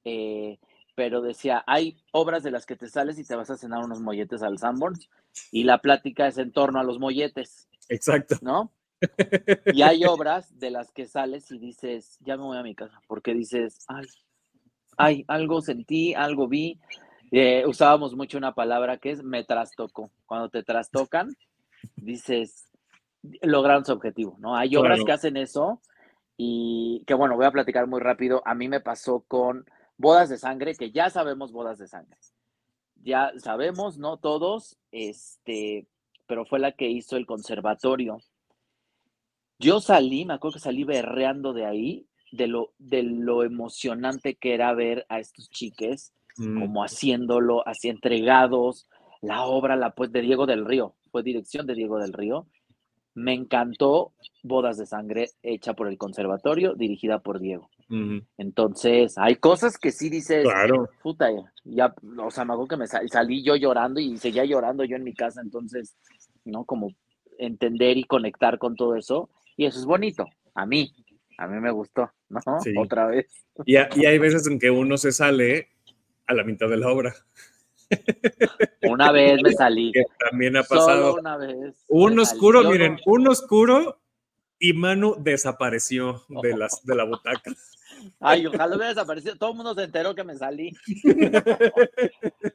Eh, 0.03 0.59
pero 0.95 1.21
decía, 1.21 1.63
hay 1.65 1.97
obras 2.11 2.43
de 2.43 2.51
las 2.51 2.65
que 2.65 2.75
te 2.75 2.89
sales 2.89 3.17
y 3.17 3.23
te 3.23 3.35
vas 3.35 3.49
a 3.49 3.57
cenar 3.57 3.83
unos 3.83 4.01
molletes 4.01 4.43
al 4.43 4.57
Sanborns 4.57 5.09
y 5.51 5.63
la 5.63 5.79
plática 5.79 6.27
es 6.27 6.37
en 6.37 6.51
torno 6.51 6.79
a 6.79 6.83
los 6.83 6.99
molletes. 6.99 7.69
Exacto. 7.87 8.37
¿No? 8.41 8.71
Y 9.73 9.81
hay 9.81 10.03
obras 10.03 10.59
de 10.59 10.71
las 10.71 10.91
que 10.91 11.05
sales 11.05 11.49
y 11.51 11.57
dices, 11.57 12.17
ya 12.19 12.35
me 12.35 12.43
voy 12.43 12.57
a 12.57 12.63
mi 12.63 12.75
casa, 12.75 12.99
porque 13.07 13.33
dices, 13.33 13.85
ay, 13.87 14.05
ay, 14.97 15.25
algo 15.27 15.61
sentí, 15.61 16.13
algo 16.13 16.47
vi. 16.47 16.77
Eh, 17.31 17.63
usábamos 17.65 18.15
mucho 18.15 18.37
una 18.37 18.53
palabra 18.53 18.97
que 18.97 19.11
es 19.11 19.23
me 19.23 19.45
trastoco. 19.45 20.11
Cuando 20.25 20.49
te 20.49 20.63
trastocan, 20.63 21.33
dices, 21.95 22.68
lograron 23.41 23.85
su 23.85 23.93
objetivo, 23.93 24.37
¿no? 24.39 24.55
Hay 24.55 24.75
obras 24.75 25.03
que 25.03 25.11
hacen 25.11 25.37
eso 25.37 25.81
y 26.37 27.03
que 27.05 27.13
bueno, 27.13 27.35
voy 27.35 27.45
a 27.45 27.51
platicar 27.51 27.87
muy 27.87 27.99
rápido. 27.99 28.41
A 28.45 28.55
mí 28.55 28.67
me 28.67 28.79
pasó 28.79 29.25
con 29.27 29.65
Bodas 29.97 30.29
de 30.29 30.37
Sangre, 30.37 30.75
que 30.75 30.91
ya 30.91 31.09
sabemos 31.09 31.51
Bodas 31.51 31.77
de 31.79 31.87
Sangre. 31.87 32.17
Ya 33.03 33.31
sabemos, 33.37 33.97
¿no? 33.97 34.17
Todos, 34.17 34.77
este, 34.91 35.87
pero 36.27 36.45
fue 36.45 36.59
la 36.59 36.71
que 36.73 36.89
hizo 36.89 37.17
el 37.17 37.25
conservatorio. 37.25 38.19
Yo 39.57 39.81
salí, 39.81 40.25
me 40.25 40.35
acuerdo 40.35 40.55
que 40.55 40.59
salí 40.61 40.85
berreando 40.85 41.51
de 41.51 41.65
ahí, 41.65 42.07
de 42.31 42.47
lo, 42.47 42.71
de 42.77 43.03
lo 43.03 43.43
emocionante 43.43 44.35
que 44.35 44.53
era 44.53 44.73
ver 44.73 45.05
a 45.09 45.19
estos 45.19 45.49
chiques 45.49 46.13
mm. 46.37 46.61
como 46.61 46.83
haciéndolo, 46.83 47.67
así 47.67 47.89
entregados. 47.89 48.87
La 49.21 49.43
obra, 49.43 49.75
la 49.75 49.93
pues 49.95 50.13
de 50.13 50.21
Diego 50.21 50.45
del 50.45 50.65
Río, 50.65 50.95
fue 51.11 51.23
dirección 51.23 51.67
de 51.67 51.75
Diego 51.75 51.99
del 51.99 52.13
Río 52.13 52.47
me 53.19 53.33
encantó 53.33 54.13
Bodas 54.43 54.77
de 54.77 54.85
Sangre, 54.85 55.29
hecha 55.43 55.73
por 55.73 55.87
el 55.87 55.97
conservatorio, 55.97 56.73
dirigida 56.73 57.19
por 57.19 57.39
Diego. 57.39 57.69
Entonces, 58.37 59.17
hay 59.17 59.35
cosas 59.37 59.77
que 59.77 59.91
sí 59.91 60.09
dices, 60.09 60.43
claro. 60.43 60.89
puta, 61.01 61.29
ya, 61.63 61.93
o 62.19 62.29
sea, 62.29 62.45
me 62.45 62.53
acuerdo 62.53 62.67
que 62.67 62.77
me 62.77 62.87
salí 62.87 63.43
yo 63.43 63.55
llorando 63.55 63.99
y 63.99 64.15
seguía 64.17 64.45
llorando 64.45 64.83
yo 64.83 64.95
en 64.95 65.03
mi 65.03 65.13
casa, 65.13 65.41
entonces, 65.41 65.97
¿no? 66.45 66.65
Como 66.65 66.93
entender 67.39 67.97
y 67.97 68.03
conectar 68.03 68.59
con 68.59 68.75
todo 68.75 68.95
eso, 68.95 69.29
y 69.57 69.65
eso 69.65 69.79
es 69.79 69.85
bonito, 69.85 70.27
a 70.53 70.67
mí, 70.67 70.93
a 71.39 71.47
mí 71.47 71.59
me 71.59 71.71
gustó, 71.71 72.11
¿no? 72.29 72.39
Otra 72.77 73.07
vez. 73.07 73.25
Y, 73.65 73.73
y 73.75 74.05
hay 74.05 74.19
veces 74.19 74.45
en 74.47 74.59
que 74.59 74.69
uno 74.69 74.97
se 74.97 75.11
sale 75.11 75.69
a 76.27 76.35
la 76.35 76.43
mitad 76.43 76.69
de 76.69 76.77
la 76.77 76.89
obra. 76.89 77.15
Una 78.83 79.11
vez 79.11 79.41
me 79.41 79.51
salí. 79.53 79.91
también 80.29 80.57
ha 80.57 80.63
pasado. 80.63 81.15
una 81.15 81.37
vez. 81.37 81.85
Un 81.87 82.19
oscuro, 82.19 82.69
miren, 82.69 82.97
un 83.05 83.27
oscuro 83.27 83.99
y 84.59 84.73
Manu 84.73 85.15
desapareció 85.17 86.23
de, 86.27 86.57
las, 86.57 86.83
de 86.83 86.95
la 86.95 87.05
butaca. 87.05 87.51
Ay, 88.19 88.45
ojalá 88.45 88.75
hubiera 88.75 88.89
desaparecido. 88.89 89.35
Todo 89.35 89.51
el 89.51 89.55
mundo 89.57 89.73
se 89.73 89.83
enteró 89.83 90.15
que 90.15 90.23
me 90.23 90.35
salí. 90.35 90.71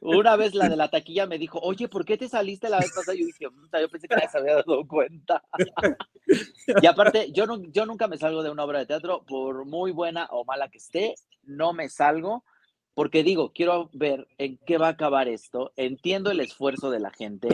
Una 0.01 0.35
vez 0.35 0.55
la 0.55 0.69
de 0.69 0.75
la 0.75 0.89
taquilla 0.89 1.25
me 1.25 1.37
dijo, 1.37 1.59
oye, 1.59 1.87
¿por 1.87 2.05
qué 2.05 2.17
te 2.17 2.29
saliste 2.29 2.69
la 2.69 2.79
vez 2.79 2.91
pasada? 2.93 3.17
Yo 3.17 3.25
dije, 3.25 3.43
yo 3.43 3.89
pensé 3.89 4.07
que 4.07 4.15
nadie 4.15 4.29
se 4.29 4.37
había 4.37 4.55
dado 4.55 4.87
cuenta. 4.87 5.43
y 6.81 6.85
aparte, 6.85 7.31
yo, 7.31 7.45
no, 7.45 7.61
yo 7.71 7.85
nunca 7.85 8.07
me 8.07 8.17
salgo 8.17 8.43
de 8.43 8.49
una 8.49 8.63
obra 8.63 8.79
de 8.79 8.85
teatro, 8.85 9.23
por 9.27 9.65
muy 9.65 9.91
buena 9.91 10.27
o 10.31 10.45
mala 10.45 10.69
que 10.69 10.77
esté, 10.77 11.15
no 11.43 11.73
me 11.73 11.89
salgo 11.89 12.43
porque 12.95 13.23
digo, 13.23 13.51
quiero 13.53 13.89
ver 13.93 14.27
en 14.37 14.57
qué 14.65 14.77
va 14.77 14.87
a 14.87 14.91
acabar 14.91 15.27
esto, 15.27 15.71
entiendo 15.75 16.31
el 16.31 16.39
esfuerzo 16.39 16.89
de 16.89 17.01
la 17.01 17.11
gente, 17.11 17.49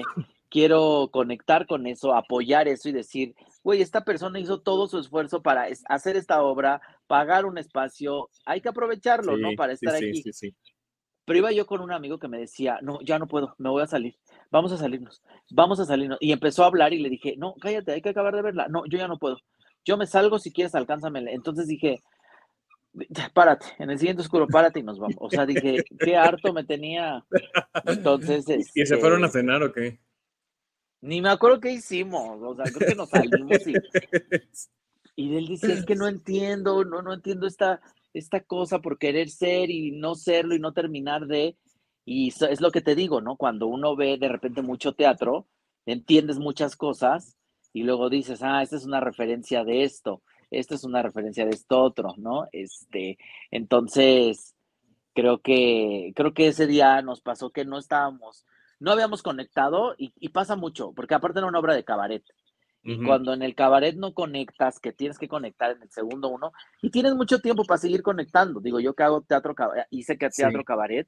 quiero 0.50 1.10
conectar 1.12 1.66
con 1.66 1.88
eso, 1.88 2.14
apoyar 2.14 2.68
eso 2.68 2.88
y 2.88 2.92
decir, 2.92 3.36
güey, 3.64 3.82
esta 3.82 4.06
persona 4.06 4.40
hizo 4.40 4.62
todo 4.62 4.88
su 4.88 5.00
esfuerzo 5.00 5.42
para 5.42 5.68
hacer 5.90 6.16
esta 6.16 6.44
obra, 6.44 6.80
pagar 7.08 7.46
un 7.46 7.58
espacio, 7.58 8.30
hay 8.46 8.62
que 8.62 8.70
aprovecharlo, 8.70 9.36
¿no? 9.36 9.50
Para 9.58 9.74
estar 9.74 9.98
sí, 9.98 10.10
aquí. 10.10 10.22
Sí, 10.22 10.32
sí, 10.32 10.56
Pero 11.26 11.40
iba 11.40 11.52
yo 11.52 11.66
con 11.66 11.82
un 11.82 11.92
amigo 11.92 12.20
que 12.20 12.28
me 12.28 12.38
decía, 12.38 12.78
no, 12.84 13.00
ya 13.02 13.18
no 13.18 13.28
puedo, 13.28 13.56
me 13.58 13.70
voy 13.70 13.82
a 13.82 13.88
salir, 13.88 14.16
vamos 14.52 14.72
a 14.72 14.78
salirnos, 14.78 15.24
vamos 15.50 15.80
a 15.80 15.86
salirnos. 15.86 16.20
Y 16.22 16.34
empezó 16.34 16.64
a 16.64 16.68
hablar 16.68 16.94
y 16.94 17.00
le 17.00 17.10
dije, 17.10 17.34
no, 17.38 17.56
cállate, 17.56 17.94
hay 17.94 18.02
que 18.04 18.10
acabar 18.10 18.36
de 18.36 18.44
verla. 18.44 18.68
No, 18.68 18.86
yo 18.86 19.00
ya 19.00 19.08
no 19.08 19.18
puedo. 19.18 19.40
Yo 19.84 19.98
me 19.98 20.06
salgo, 20.06 20.38
si 20.38 20.52
quieres, 20.52 20.76
alcánzame. 20.76 21.24
Entonces 21.34 21.66
dije, 21.66 22.02
párate, 23.34 23.66
en 23.80 23.90
el 23.90 24.00
siguiente 24.00 24.22
oscuro, 24.22 24.48
párate 24.48 24.80
y 24.80 24.84
nos 24.84 25.00
vamos. 25.00 25.18
O 25.20 25.30
sea, 25.30 25.46
dije, 25.46 25.84
qué 26.00 26.16
harto 26.16 26.54
me 26.54 26.64
tenía. 26.64 27.26
Entonces. 27.86 28.46
¿Y 28.76 28.86
se 28.86 28.98
fueron 28.98 29.24
a 29.24 29.28
este, 29.28 29.40
cenar 29.40 29.64
o 29.64 29.72
qué? 29.72 30.00
Ni 31.02 31.22
me 31.22 31.30
acuerdo 31.30 31.60
qué 31.60 31.72
hicimos. 31.72 32.40
O 32.42 32.56
sea, 32.56 32.66
creo 32.66 32.90
que 32.90 32.96
nos 32.96 33.10
salimos 33.10 33.68
y. 33.68 33.74
Y 35.16 35.36
él 35.36 35.48
dice, 35.48 35.74
es 35.74 35.86
que 35.86 35.96
no 35.96 36.08
entiendo, 36.08 36.86
no, 36.86 37.02
no 37.02 37.14
entiendo 37.14 37.46
esta, 37.46 37.82
esta 38.14 38.40
cosa 38.42 38.80
por 38.80 38.98
querer 38.98 39.30
ser 39.30 39.70
y 39.70 39.92
no 39.92 40.16
serlo 40.16 40.56
y 40.56 40.60
no 40.60 40.74
terminar 40.74 41.28
de. 41.28 41.58
Y 42.06 42.30
es 42.30 42.62
lo 42.62 42.72
que 42.72 42.82
te 42.82 42.96
digo, 42.96 43.22
¿no? 43.22 43.36
Cuando 43.36 43.68
uno 43.68 43.96
ve 43.96 44.18
de 44.18 44.30
repente 44.30 44.62
mucho 44.62 44.94
teatro, 44.94 45.48
entiendes 45.86 46.40
muchas 46.40 46.76
cosas 46.76 47.38
y 47.74 47.84
luego 47.84 48.10
dices, 48.10 48.42
ah, 48.42 48.62
esta 48.64 48.76
es 48.76 48.86
una 48.86 49.00
referencia 49.00 49.64
de 49.64 49.84
esto, 49.84 50.24
esta 50.52 50.76
es 50.76 50.84
una 50.84 51.02
referencia 51.02 51.46
de 51.46 51.52
esto 51.52 51.82
otro, 51.82 52.14
¿no? 52.18 52.48
Este, 52.52 53.18
entonces, 53.50 54.54
creo 55.14 55.40
que, 55.40 56.12
creo 56.16 56.34
que 56.34 56.48
ese 56.48 56.68
día 56.68 57.02
nos 57.02 57.22
pasó 57.22 57.50
que 57.50 57.66
no 57.66 57.78
estábamos, 57.78 58.46
no 58.80 58.92
habíamos 58.92 59.24
conectado 59.24 59.96
y, 59.98 60.14
y 60.20 60.30
pasa 60.30 60.56
mucho, 60.56 60.92
porque 60.94 61.16
aparte 61.16 61.40
era 61.40 61.48
una 61.48 61.60
obra 61.60 61.74
de 61.74 61.84
cabaret. 61.84 62.24
Y 62.84 62.98
cuando 63.04 63.32
en 63.32 63.44
el 63.44 63.54
cabaret 63.54 63.96
no 63.96 64.16
conectas, 64.16 64.80
que 64.80 64.92
tienes 64.92 65.20
que 65.20 65.28
conectar 65.28 65.70
en 65.70 65.84
el 65.84 65.92
segundo 65.92 66.30
uno, 66.30 66.52
y 66.82 66.90
tienes 66.90 67.14
mucho 67.14 67.40
tiempo 67.40 67.64
para 67.64 67.78
seguir 67.78 68.02
conectando. 68.02 68.60
Digo, 68.60 68.80
yo 68.80 68.96
que 68.96 69.04
hago 69.04 69.22
teatro, 69.22 69.54
caba- 69.54 69.86
hice 69.92 70.18
que 70.18 70.32
Sí. 70.32 70.42
teatro 70.42 70.64
cabaret, 70.64 71.08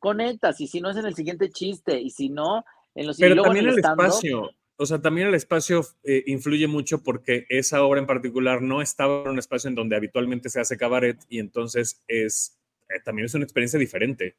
conectas, 0.00 0.60
y 0.60 0.66
si 0.66 0.80
no 0.80 0.90
es 0.90 0.96
en 0.96 1.06
el 1.06 1.14
siguiente 1.14 1.48
chiste, 1.50 2.00
y 2.00 2.10
si 2.10 2.28
no, 2.28 2.64
en 2.96 3.06
los 3.06 3.18
Pero 3.18 3.40
también 3.40 3.68
el 3.68 3.78
espacio, 3.78 4.50
o 4.82 4.86
sea, 4.86 5.00
también 5.00 5.28
el 5.28 5.34
espacio 5.34 5.86
eh, 6.02 6.24
influye 6.26 6.66
mucho 6.66 7.02
porque 7.02 7.46
esa 7.48 7.82
obra 7.84 8.00
en 8.00 8.06
particular 8.06 8.60
no 8.62 8.82
estaba 8.82 9.22
en 9.22 9.30
un 9.30 9.38
espacio 9.38 9.68
en 9.68 9.74
donde 9.76 9.96
habitualmente 9.96 10.48
se 10.48 10.60
hace 10.60 10.76
cabaret 10.76 11.18
y 11.28 11.38
entonces 11.38 12.02
es 12.08 12.58
eh, 12.90 13.00
también 13.04 13.26
es 13.26 13.34
una 13.34 13.44
experiencia 13.44 13.78
diferente. 13.78 14.36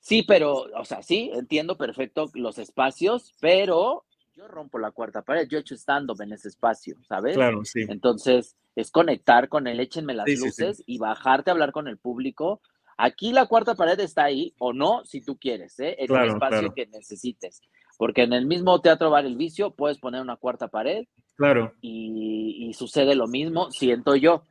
Sí, 0.00 0.22
pero, 0.22 0.66
o 0.74 0.84
sea, 0.84 1.02
sí, 1.02 1.30
entiendo 1.34 1.76
perfecto 1.76 2.30
los 2.34 2.58
espacios, 2.58 3.34
pero 3.40 4.04
yo 4.34 4.48
rompo 4.48 4.78
la 4.78 4.90
cuarta 4.90 5.22
pared, 5.22 5.46
yo 5.48 5.58
he 5.58 5.60
hecho 5.60 5.74
stand-up 5.74 6.20
en 6.22 6.32
ese 6.32 6.48
espacio, 6.48 6.96
¿sabes? 7.06 7.34
Claro, 7.36 7.64
sí. 7.64 7.84
Entonces, 7.88 8.56
es 8.74 8.90
conectar 8.90 9.48
con 9.48 9.66
él, 9.66 9.78
échenme 9.78 10.14
las 10.14 10.24
Sí, 10.26 10.36
sí, 10.36 10.40
sí. 10.40 10.46
luces 10.46 10.82
y 10.86 10.98
bajarte 10.98 11.50
a 11.50 11.52
hablar 11.52 11.72
con 11.72 11.86
el 11.86 11.98
público. 11.98 12.62
Aquí 12.96 13.32
la 13.32 13.46
cuarta 13.46 13.74
pared 13.74 14.00
está 14.00 14.24
ahí, 14.24 14.54
o 14.58 14.72
no, 14.72 15.04
si 15.04 15.20
tú 15.20 15.38
quieres, 15.38 15.78
¿eh? 15.80 15.96
en 15.98 16.06
Claro, 16.06 16.24
el 16.24 16.30
espacio 16.30 16.58
claro. 16.60 16.74
que 16.74 16.86
necesites. 16.86 17.60
Porque 18.00 18.22
en 18.22 18.32
el 18.32 18.46
mismo 18.46 18.80
Teatro 18.80 19.10
Bar 19.10 19.26
El 19.26 19.36
Vicio 19.36 19.72
puedes 19.72 19.98
poner 19.98 20.22
una 20.22 20.36
cuarta 20.38 20.68
pared 20.68 21.04
Claro. 21.36 21.74
y, 21.82 22.56
y 22.66 22.72
sucede 22.72 23.14
lo 23.14 23.26
mismo, 23.26 23.70
siento 23.70 24.16
yo. 24.16 24.44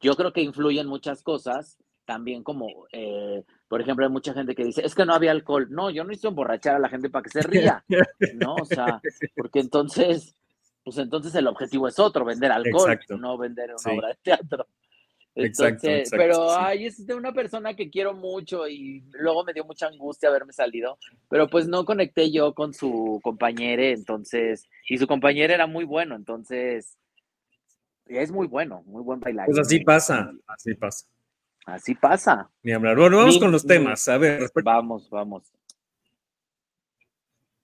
Yo 0.00 0.16
creo 0.16 0.32
que 0.32 0.40
influyen 0.42 0.88
muchas 0.88 1.22
cosas, 1.22 1.78
también 2.04 2.42
como, 2.42 2.66
eh, 2.90 3.44
por 3.68 3.80
ejemplo, 3.80 4.04
hay 4.04 4.10
mucha 4.10 4.34
gente 4.34 4.56
que 4.56 4.64
dice, 4.64 4.84
es 4.84 4.96
que 4.96 5.06
no 5.06 5.14
había 5.14 5.30
alcohol. 5.30 5.68
No, 5.70 5.88
yo 5.90 6.02
no 6.02 6.12
hice 6.12 6.26
emborrachar 6.26 6.74
a 6.74 6.78
la 6.80 6.88
gente 6.88 7.08
para 7.08 7.22
que 7.22 7.30
se 7.30 7.42
ría, 7.42 7.84
¿no? 8.34 8.56
O 8.56 8.64
sea, 8.64 9.00
porque 9.36 9.60
entonces, 9.60 10.34
pues 10.82 10.98
entonces 10.98 11.32
el 11.36 11.46
objetivo 11.46 11.86
es 11.86 12.00
otro, 12.00 12.24
vender 12.24 12.50
alcohol, 12.50 12.90
Exacto. 12.90 13.18
no 13.18 13.38
vender 13.38 13.70
una 13.70 13.78
Sí. 13.78 13.90
obra 13.96 14.08
de 14.08 14.18
teatro. 14.20 14.66
Entonces, 15.38 15.84
exacto, 15.84 16.16
pero 16.16 16.48
sí. 16.48 16.56
ay, 16.58 16.86
es 16.86 17.06
de 17.06 17.14
una 17.14 17.32
persona 17.32 17.74
que 17.74 17.90
quiero 17.90 18.14
mucho 18.14 18.66
y 18.66 19.04
luego 19.12 19.44
me 19.44 19.52
dio 19.52 19.64
mucha 19.66 19.86
angustia 19.86 20.30
haberme 20.30 20.52
salido, 20.54 20.98
pero 21.28 21.46
pues 21.46 21.68
no 21.68 21.84
conecté 21.84 22.32
yo 22.32 22.54
con 22.54 22.72
su 22.72 23.20
compañero, 23.22 23.82
entonces, 23.82 24.66
y 24.88 24.96
su 24.96 25.06
compañero 25.06 25.52
era 25.52 25.66
muy 25.66 25.84
bueno, 25.84 26.16
entonces, 26.16 26.96
es 28.06 28.30
muy 28.32 28.46
bueno, 28.46 28.82
muy 28.86 29.02
buen 29.02 29.20
bailarín. 29.20 29.46
Pues 29.54 29.58
así 29.66 29.80
pasa, 29.80 30.32
así 30.46 30.74
pasa. 30.74 31.06
Así 31.66 31.94
pasa. 31.96 32.48
Ni 32.62 32.72
hablar. 32.72 32.96
Bueno, 32.96 33.18
vamos 33.18 33.34
Ni- 33.34 33.40
con 33.40 33.50
los 33.52 33.64
ni- 33.64 33.68
temas. 33.68 34.08
A 34.08 34.16
ver, 34.18 34.48
Vamos, 34.62 35.10
vamos. 35.10 35.52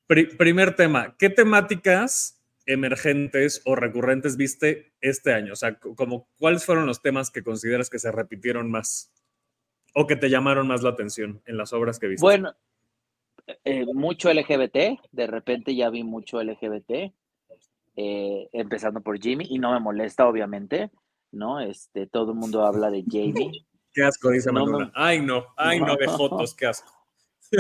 pri- 0.07 0.27
primer 0.37 0.75
tema. 0.75 1.15
¿Qué 1.19 1.31
temáticas 1.31 2.39
emergentes 2.67 3.63
o 3.65 3.75
recurrentes 3.75 4.37
viste 4.37 4.93
este 5.01 5.33
año? 5.33 5.53
O 5.53 5.57
sea, 5.57 5.79
como, 5.79 6.29
¿cuáles 6.39 6.65
fueron 6.65 6.87
los 6.87 7.03
temas 7.03 7.31
que 7.31 7.43
consideras 7.43 7.91
que 7.91 7.99
se 7.99 8.13
repitieron 8.13 8.71
más 8.71 9.13
o 9.95 10.07
que 10.07 10.17
te 10.17 10.31
llamaron 10.31 10.67
más 10.67 10.83
la 10.83 10.91
atención 10.91 11.43
en 11.47 11.57
las 11.57 11.73
obras 11.73 11.99
que 11.99 12.09
viste? 12.09 12.23
Bueno, 12.25 12.55
eh, 13.65 13.87
mucho 13.93 14.33
LGBT, 14.33 15.01
de 15.11 15.27
repente 15.27 15.75
ya 15.75 15.91
vi 15.91 16.05
mucho 16.05 16.43
LGBT, 16.43 17.13
eh, 17.97 18.49
empezando 18.53 19.01
por 19.01 19.19
Jimmy, 19.21 19.47
y 19.49 19.59
no 19.59 19.73
me 19.73 19.81
molesta, 19.81 20.27
obviamente, 20.27 20.91
¿no? 21.31 21.61
Este, 21.61 22.07
todo 22.07 22.33
el 22.33 22.39
mundo 22.39 22.65
habla 22.65 22.91
de 22.91 23.05
Jamie. 23.07 23.67
Qué 23.93 24.03
asco, 24.03 24.31
dice 24.31 24.51
No, 24.53 24.65
Manuela. 24.65 24.87
no. 24.87 24.93
Ay, 24.95 25.21
no, 25.21 25.47
ay, 25.57 25.81
no, 25.81 25.97
de 25.97 26.07
fotos, 26.09 26.55
qué 26.55 26.67
asco. 26.67 27.02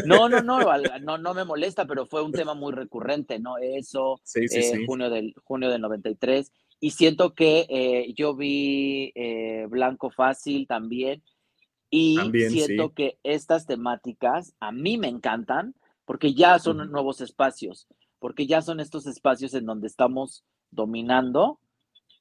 No, 0.07 0.29
no, 0.29 0.41
no, 0.43 0.61
no, 1.01 1.19
no 1.19 1.35
me 1.35 1.45
molesta, 1.45 1.87
pero 1.87 2.07
fue 2.07 2.23
un 2.23 2.33
tema 2.33 2.55
muy 2.55 2.73
recurrente, 2.73 3.39
¿no? 3.39 3.59
Eso, 3.59 4.21
Sí, 4.25 4.49
sí, 4.49 4.59
eh, 4.59 4.63
sí. 4.63 4.87
junio, 4.87 5.11
del, 5.11 5.35
junio 5.45 5.71
del 5.71 5.81
93. 5.81 6.53
Y 6.81 6.91
siento 6.91 7.35
que 7.35 7.67
eh, 7.69 8.13
yo 8.17 8.35
vi 8.35 9.13
eh, 9.15 9.67
Blanco 9.69 10.11
Fácil 10.11 10.67
también. 10.67 11.23
Y 11.91 12.17
También, 12.17 12.51
siento 12.51 12.95
que 12.95 13.19
estas 13.23 13.67
temáticas 13.67 14.55
a 14.61 14.73
mí 14.73 14.97
me 14.97 15.09
encantan 15.09 15.75
porque 16.05 16.35
ya 16.35 16.59
son 16.59 16.91
nuevos 16.91 17.21
espacios, 17.21 17.87
porque 18.19 18.47
ya 18.47 18.63
son 18.63 18.81
estos 18.81 19.07
espacios 19.07 19.55
en 19.55 19.67
donde 19.67 19.87
estamos 19.87 20.45
dominando, 20.71 21.61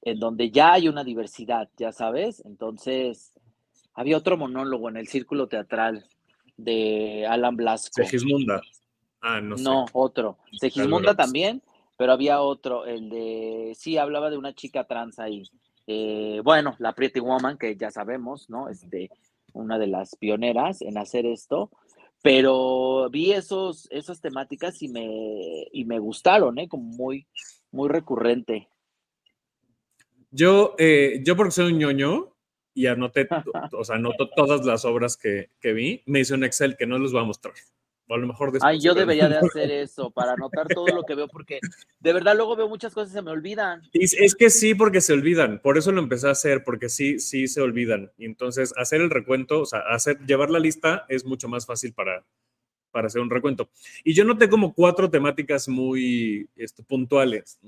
en 0.01 0.19
donde 0.19 0.51
ya 0.51 0.73
hay 0.73 0.89
una 0.89 1.03
diversidad, 1.03 1.69
ya 1.77 1.91
sabes. 1.91 2.43
Entonces, 2.45 3.33
había 3.93 4.17
otro 4.17 4.37
monólogo 4.37 4.89
en 4.89 4.97
el 4.97 5.07
círculo 5.07 5.47
teatral 5.47 6.05
de 6.63 7.25
Alan 7.27 7.55
Blasco. 7.55 7.93
Segismunda. 8.03 8.61
Ah, 9.21 9.39
no, 9.41 9.55
No, 9.57 9.87
sé. 9.87 9.91
otro. 9.93 10.37
Segismunda 10.59 11.15
también, 11.15 11.61
pero 11.97 12.13
había 12.13 12.41
otro, 12.41 12.85
el 12.85 13.09
de, 13.09 13.73
sí, 13.75 13.97
hablaba 13.97 14.29
de 14.29 14.37
una 14.37 14.53
chica 14.53 14.85
trans 14.85 15.19
ahí. 15.19 15.43
Eh, 15.87 16.41
bueno, 16.43 16.75
la 16.79 16.93
Pretty 16.93 17.19
Woman, 17.19 17.57
que 17.57 17.75
ya 17.75 17.91
sabemos, 17.91 18.49
¿no? 18.49 18.69
Este, 18.69 19.09
una 19.53 19.77
de 19.77 19.87
las 19.87 20.15
pioneras 20.15 20.81
en 20.81 20.97
hacer 20.97 21.25
esto, 21.25 21.69
pero 22.21 23.09
vi 23.09 23.31
esos, 23.31 23.87
esas 23.91 24.21
temáticas 24.21 24.81
y 24.81 24.87
me, 24.87 25.67
y 25.71 25.85
me 25.85 25.99
gustaron, 25.99 26.57
¿eh? 26.59 26.67
Como 26.67 26.83
muy, 26.83 27.27
muy 27.71 27.89
recurrente. 27.89 28.69
Yo, 30.31 30.75
eh, 30.77 31.21
yo 31.25 31.35
porque 31.35 31.51
soy 31.51 31.73
un 31.73 31.79
ñoño 31.79 32.33
y 32.73 32.87
anoté, 32.87 33.27
o 33.73 33.83
sea, 33.83 33.95
anoto 33.95 34.29
todas 34.29 34.65
las 34.65 34.85
obras 34.85 35.17
que, 35.17 35.49
que 35.59 35.73
vi, 35.73 36.03
me 36.05 36.21
hice 36.21 36.33
un 36.33 36.43
Excel 36.43 36.77
que 36.77 36.87
no 36.87 36.97
los 36.97 37.11
voy 37.11 37.21
a 37.21 37.25
mostrar. 37.25 37.53
O 38.07 38.15
a 38.15 38.17
lo 38.17 38.27
mejor 38.27 38.51
después. 38.51 38.69
Ay, 38.69 38.81
yo 38.81 38.93
debería 38.93 39.29
de 39.29 39.37
hacer 39.37 39.71
eso 39.71 40.11
para 40.11 40.33
anotar 40.33 40.67
todo 40.67 40.87
lo 40.87 41.03
que 41.03 41.15
veo, 41.15 41.29
porque 41.29 41.59
de 41.99 42.13
verdad 42.13 42.35
luego 42.35 42.57
veo 42.57 42.67
muchas 42.67 42.93
cosas 42.93 43.11
y 43.11 43.13
se 43.13 43.21
me 43.21 43.31
olvidan. 43.31 43.81
Es, 43.93 44.13
es 44.13 44.35
que 44.35 44.49
sí, 44.49 44.75
porque 44.75 44.99
se 44.99 45.13
olvidan. 45.13 45.59
Por 45.59 45.77
eso 45.77 45.93
lo 45.93 46.01
empecé 46.01 46.27
a 46.27 46.31
hacer, 46.31 46.65
porque 46.65 46.89
sí, 46.89 47.19
sí 47.19 47.47
se 47.47 47.61
olvidan. 47.61 48.11
Y 48.17 48.25
entonces, 48.25 48.73
hacer 48.75 48.99
el 48.99 49.09
recuento, 49.09 49.61
o 49.61 49.65
sea, 49.65 49.79
hacer, 49.89 50.19
llevar 50.25 50.49
la 50.49 50.59
lista 50.59 51.05
es 51.07 51.23
mucho 51.23 51.47
más 51.47 51.65
fácil 51.65 51.93
para, 51.93 52.25
para 52.91 53.07
hacer 53.07 53.21
un 53.21 53.29
recuento. 53.29 53.69
Y 54.03 54.13
yo 54.13 54.25
noté 54.25 54.49
como 54.49 54.73
cuatro 54.73 55.09
temáticas 55.09 55.69
muy 55.69 56.49
este, 56.57 56.83
puntuales. 56.83 57.59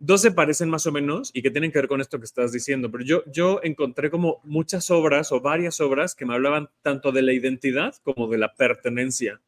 Dos 0.00 0.22
se 0.22 0.30
parecen 0.30 0.70
más 0.70 0.86
o 0.86 0.92
menos 0.92 1.30
y 1.34 1.42
que 1.42 1.50
tienen 1.50 1.72
que 1.72 1.78
ver 1.78 1.88
con 1.88 2.00
esto 2.00 2.18
que 2.18 2.24
estás 2.24 2.52
diciendo, 2.52 2.88
pero 2.90 3.02
yo, 3.04 3.22
yo 3.26 3.60
encontré 3.64 4.10
como 4.10 4.40
muchas 4.44 4.90
obras 4.90 5.32
o 5.32 5.40
varias 5.40 5.80
obras 5.80 6.14
que 6.14 6.24
me 6.24 6.34
hablaban 6.34 6.68
tanto 6.82 7.10
de 7.10 7.22
la 7.22 7.32
identidad 7.32 7.94
como 8.04 8.28
de 8.28 8.38
la 8.38 8.54
pertenencia 8.54 9.40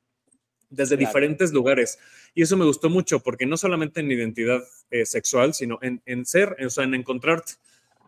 desde 0.69 0.97
Claro. 0.97 1.09
diferentes 1.09 1.53
lugares. 1.53 1.99
Y 2.35 2.43
eso 2.43 2.57
me 2.57 2.65
gustó 2.65 2.91
mucho 2.91 3.21
porque 3.21 3.47
no 3.47 3.57
solamente 3.57 4.01
en 4.01 4.11
identidad 4.11 4.61
eh, 4.91 5.07
sexual, 5.07 5.55
sino 5.55 5.79
en, 5.83 6.03
en 6.05 6.25
ser, 6.27 6.57
o 6.65 6.71
sea, 6.71 6.83
en 6.85 6.95
encontrarte. 6.95 7.53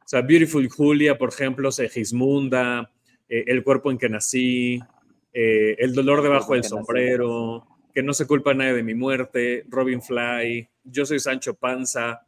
O 0.04 0.08
sea, 0.08 0.22
Beautiful 0.22 0.68
Julia, 0.68 1.16
por 1.18 1.28
ejemplo, 1.28 1.70
Segismunda, 1.70 2.90
eh, 3.28 3.44
El 3.46 3.62
cuerpo 3.62 3.90
en 3.92 3.98
que 3.98 4.08
nací, 4.08 4.80
eh, 5.32 5.76
El 5.78 5.94
dolor 5.94 6.22
debajo 6.22 6.54
del 6.54 6.62
que 6.62 6.68
nací. 6.68 6.76
sombrero, 6.76 7.66
Que 7.94 8.02
no 8.02 8.12
se 8.14 8.26
culpa 8.26 8.52
nadie 8.54 8.74
de 8.74 8.82
mi 8.82 8.94
muerte, 8.94 9.64
Robin 9.68 10.02
Fly, 10.02 10.68
Yo 10.84 11.06
soy 11.06 11.20
Sancho 11.20 11.54
Panza, 11.54 12.26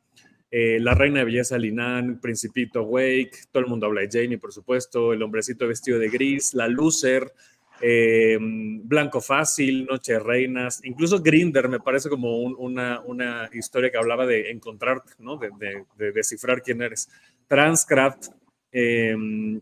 eh, 0.56 0.78
La 0.78 0.94
reina 0.94 1.18
de 1.18 1.24
belleza 1.24 1.58
Linan, 1.58 2.20
Principito 2.20 2.84
Wake, 2.84 3.32
todo 3.50 3.64
el 3.64 3.68
mundo 3.68 3.86
habla 3.86 4.02
de 4.02 4.08
Jamie, 4.08 4.38
por 4.38 4.52
supuesto, 4.52 5.12
El 5.12 5.20
hombrecito 5.20 5.66
vestido 5.66 5.98
de 5.98 6.08
gris, 6.08 6.54
La 6.54 6.68
Loser, 6.68 7.32
eh, 7.80 8.38
Blanco 8.40 9.20
Fácil, 9.20 9.84
Noche 9.84 10.12
de 10.12 10.20
Reinas, 10.20 10.80
incluso 10.84 11.20
Grinder 11.20 11.68
me 11.68 11.80
parece 11.80 12.08
como 12.08 12.38
una, 12.38 13.00
una, 13.00 13.50
historia 13.52 13.90
que 13.90 13.98
hablaba 13.98 14.26
de 14.26 14.52
encontrarte, 14.52 15.14
¿no? 15.18 15.38
De, 15.38 15.50
de, 15.98 16.12
descifrar 16.12 16.62
quién 16.62 16.82
eres. 16.82 17.08
Transcraft, 17.48 18.28
em, 18.70 19.60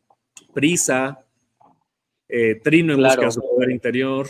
Prisa, 0.52 1.24
eh, 2.28 2.60
Trino 2.62 2.92
en 2.92 3.02
busca 3.02 3.24
de 3.24 3.32
su 3.32 3.40
poder 3.40 3.70
interior, 3.70 4.26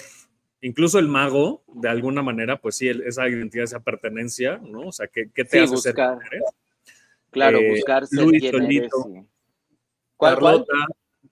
incluso 0.62 0.98
el 0.98 1.08
mago, 1.08 1.62
de 1.74 1.88
alguna 1.88 2.22
manera, 2.22 2.56
pues 2.60 2.76
sí, 2.76 2.88
esa 2.88 3.28
identidad, 3.28 3.64
esa 3.64 3.80
pertenencia, 3.80 4.58
¿no? 4.58 4.88
O 4.88 4.92
sea, 4.92 5.06
¿qué, 5.08 5.30
qué 5.34 5.44
te 5.44 5.60
hace 5.60 5.76
ser 5.76 5.94
Claro, 7.30 7.58
eh, 7.58 7.70
buscar 7.70 8.06
ser 8.06 8.24
Luis 8.24 8.50
Solito, 8.50 9.26
¿Cuál, 10.16 10.64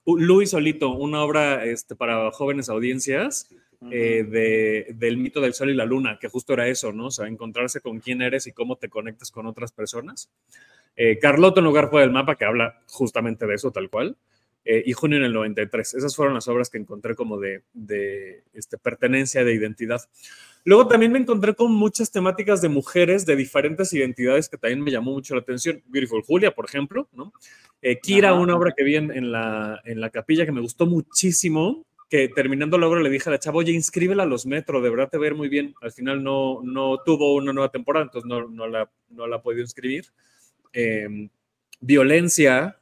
Luis 0.07 0.51
Solito, 0.51 0.90
una 0.90 1.23
obra 1.23 1.64
este, 1.64 1.95
para 1.95 2.31
jóvenes 2.33 2.69
audiencias 2.69 3.49
eh, 3.90 4.25
de, 4.25 4.95
del 4.95 5.16
mito 5.16 5.40
del 5.40 5.55
sol 5.55 5.71
y 5.71 5.75
la 5.75 5.85
luna, 5.85 6.19
que 6.21 6.29
justo 6.29 6.55
era 6.55 6.69
eso, 6.69 6.93
¿no? 6.93 7.07
O 7.07 7.11
sea, 7.11 7.27
encontrarse 7.27 7.81
con 7.81 8.01
quién 8.01 8.21
eres 8.23 8.47
y 8.47 8.53
cómo 8.53 8.77
te 8.77 8.88
conectas 8.88 9.31
con 9.31 9.47
otras 9.47 9.73
personas. 9.73 10.31
Eh, 10.97 11.19
Carlotto 11.19 11.61
en 11.61 11.66
lugar 11.66 11.88
fue 11.88 12.01
del 12.03 12.11
mapa, 12.11 12.37
que 12.37 12.45
habla 12.45 12.83
justamente 12.88 13.47
de 13.47 13.55
eso, 13.55 13.71
tal 13.71 13.88
cual. 13.88 14.16
Eh, 14.64 14.83
y 14.85 14.92
Junio 14.92 15.18
en 15.18 15.25
el 15.25 15.33
93. 15.33 15.94
Esas 15.94 16.14
fueron 16.14 16.35
las 16.35 16.49
obras 16.49 16.68
que 16.68 16.79
encontré 16.79 17.14
como 17.14 17.38
de, 17.38 17.62
de 17.73 18.44
este, 18.53 18.77
pertenencia, 18.79 19.44
de 19.44 19.55
identidad. 19.55 20.03
Luego 20.64 20.87
también 20.87 21.12
me 21.12 21.18
encontré 21.18 21.55
con 21.55 21.73
muchas 21.73 22.11
temáticas 22.11 22.61
de 22.61 22.68
mujeres 22.68 23.25
de 23.25 23.37
diferentes 23.37 23.92
identidades 23.94 24.49
que 24.49 24.59
también 24.59 24.83
me 24.83 24.90
llamó 24.90 25.12
mucho 25.12 25.35
la 25.35 25.40
atención. 25.40 25.83
Beautiful 25.87 26.23
Julia, 26.23 26.51
por 26.51 26.66
ejemplo, 26.66 27.09
¿no? 27.12 27.33
Eh, 27.81 27.99
Kira, 27.99 28.35
una 28.35 28.55
obra 28.55 28.75
que 28.77 28.85
vi 28.85 28.96
en, 28.96 29.33
la, 29.33 29.81
en 29.85 30.01
la 30.01 30.11
capilla 30.11 30.44
que 30.44 30.53
me 30.53 30.61
gustó 30.61 30.85
muchísimo, 30.85 31.87
que 32.11 32.29
terminando 32.29 32.77
la 32.77 32.88
obra 32.88 33.01
le 33.01 33.09
dije 33.09 33.31
a 33.31 33.33
la 33.33 33.38
chava, 33.38 33.59
oye, 33.59 33.73
inscríbela 33.73 34.25
a 34.25 34.27
los 34.27 34.44
metros, 34.44 34.83
de 34.83 34.90
verdad 34.90 35.09
te 35.09 35.16
va 35.16 35.23
a 35.23 35.29
ver 35.29 35.35
muy 35.35 35.49
bien. 35.49 35.75
Al 35.81 35.92
final 35.92 36.23
no, 36.23 36.61
no 36.62 36.99
tuvo 37.07 37.35
una 37.35 37.55
nueva 37.55 37.70
temporada, 37.70 38.05
entonces 38.05 38.29
no, 38.29 38.46
no, 38.49 38.66
la, 38.66 38.90
no 39.09 39.27
la 39.27 39.37
he 39.37 39.40
podido 39.40 39.62
inscribir. 39.62 40.07
Em, 40.75 41.31
violencia, 41.81 42.80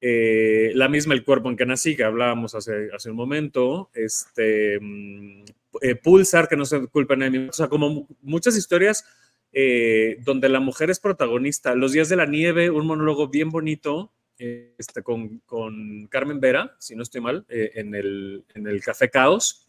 eh, 0.00 0.72
la 0.74 0.88
misma 0.88 1.14
El 1.14 1.24
cuerpo 1.24 1.48
en 1.48 1.56
que 1.56 1.66
nací, 1.66 1.96
que 1.96 2.04
hablábamos 2.04 2.54
hace, 2.54 2.88
hace 2.94 3.10
un 3.10 3.16
momento, 3.16 3.90
este, 3.94 4.78
mm, 4.80 5.44
eh, 5.82 5.94
Pulsar, 5.96 6.48
que 6.48 6.56
no 6.56 6.64
se 6.64 6.86
culpa 6.88 7.16
mí, 7.16 7.48
o 7.48 7.52
sea, 7.52 7.68
como 7.68 8.06
muchas 8.22 8.56
historias 8.56 9.04
eh, 9.52 10.18
donde 10.22 10.48
la 10.48 10.60
mujer 10.60 10.90
es 10.90 11.00
protagonista. 11.00 11.74
Los 11.74 11.92
días 11.92 12.08
de 12.08 12.16
la 12.16 12.26
nieve, 12.26 12.68
un 12.70 12.86
monólogo 12.86 13.28
bien 13.28 13.50
bonito 13.50 14.12
este, 14.38 15.02
con, 15.02 15.38
con, 15.46 16.08
Carmen 16.08 16.40
Vera, 16.40 16.76
si 16.78 16.94
no 16.94 17.02
estoy 17.02 17.22
mal, 17.22 17.46
eh, 17.48 17.70
en, 17.74 17.94
el, 17.94 18.44
en, 18.54 18.66
el, 18.66 18.82
Café 18.82 19.08
Caos. 19.08 19.66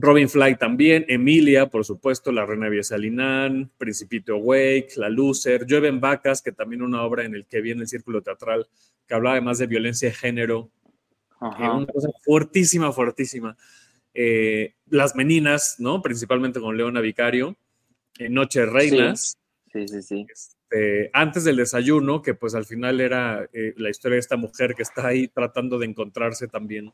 Robin 0.00 0.28
Fly 0.28 0.56
también, 0.56 1.04
Emilia, 1.08 1.68
por 1.68 1.84
supuesto, 1.84 2.32
La 2.32 2.46
Reina 2.46 2.68
Viesalinán, 2.68 3.70
Principito 3.76 4.36
Wake, 4.36 4.92
La 4.96 5.08
Loser, 5.08 5.66
Llueven 5.66 6.00
Vacas, 6.00 6.40
que 6.40 6.52
también 6.52 6.82
una 6.82 7.02
obra 7.02 7.24
en 7.24 7.34
el 7.34 7.46
que 7.46 7.60
viene 7.60 7.82
el 7.82 7.88
círculo 7.88 8.22
teatral, 8.22 8.66
que 9.06 9.14
hablaba 9.14 9.36
además 9.36 9.58
de 9.58 9.66
violencia 9.66 10.08
de 10.08 10.14
género, 10.14 10.70
una 11.40 11.86
cosa 11.86 12.08
fuertísima, 12.22 12.92
fuertísima. 12.92 13.56
Eh, 14.14 14.74
las 14.88 15.14
Meninas, 15.14 15.76
¿no? 15.78 16.02
Principalmente 16.02 16.60
con 16.60 16.76
Leona 16.76 17.00
Vicario, 17.00 17.56
en 18.18 18.34
Noche 18.34 18.66
Reinas. 18.66 19.38
Sí, 19.72 19.86
sí, 19.86 20.02
sí. 20.02 20.26
Este, 20.70 21.10
antes 21.12 21.44
del 21.44 21.56
desayuno, 21.56 22.22
que 22.22 22.34
pues 22.34 22.54
al 22.54 22.64
final 22.64 23.00
era 23.00 23.48
eh, 23.52 23.74
la 23.76 23.90
historia 23.90 24.14
de 24.14 24.20
esta 24.20 24.36
mujer 24.36 24.74
que 24.74 24.82
está 24.82 25.08
ahí 25.08 25.26
tratando 25.26 25.78
de 25.78 25.86
encontrarse 25.86 26.46
también. 26.46 26.92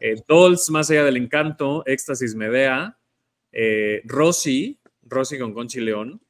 Eh, 0.00 0.22
Dolls, 0.26 0.70
Más 0.70 0.90
allá 0.90 1.04
del 1.04 1.18
encanto, 1.18 1.84
Éxtasis 1.86 2.34
Medea, 2.34 2.96
Rosy, 4.04 4.78
Rosy 5.02 5.38
con 5.38 5.52
Conchi 5.52 5.80
León. 5.80 6.20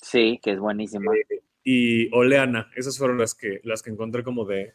Sí, 0.00 0.40
que 0.42 0.52
es 0.52 0.58
buenísima 0.58 1.12
y 1.64 2.08
Oleana. 2.14 2.70
Esas 2.76 2.96
fueron 2.96 3.18
las 3.18 3.34
que, 3.34 3.60
las 3.62 3.82
que 3.82 3.90
encontré 3.90 4.22
como 4.22 4.46
de, 4.46 4.72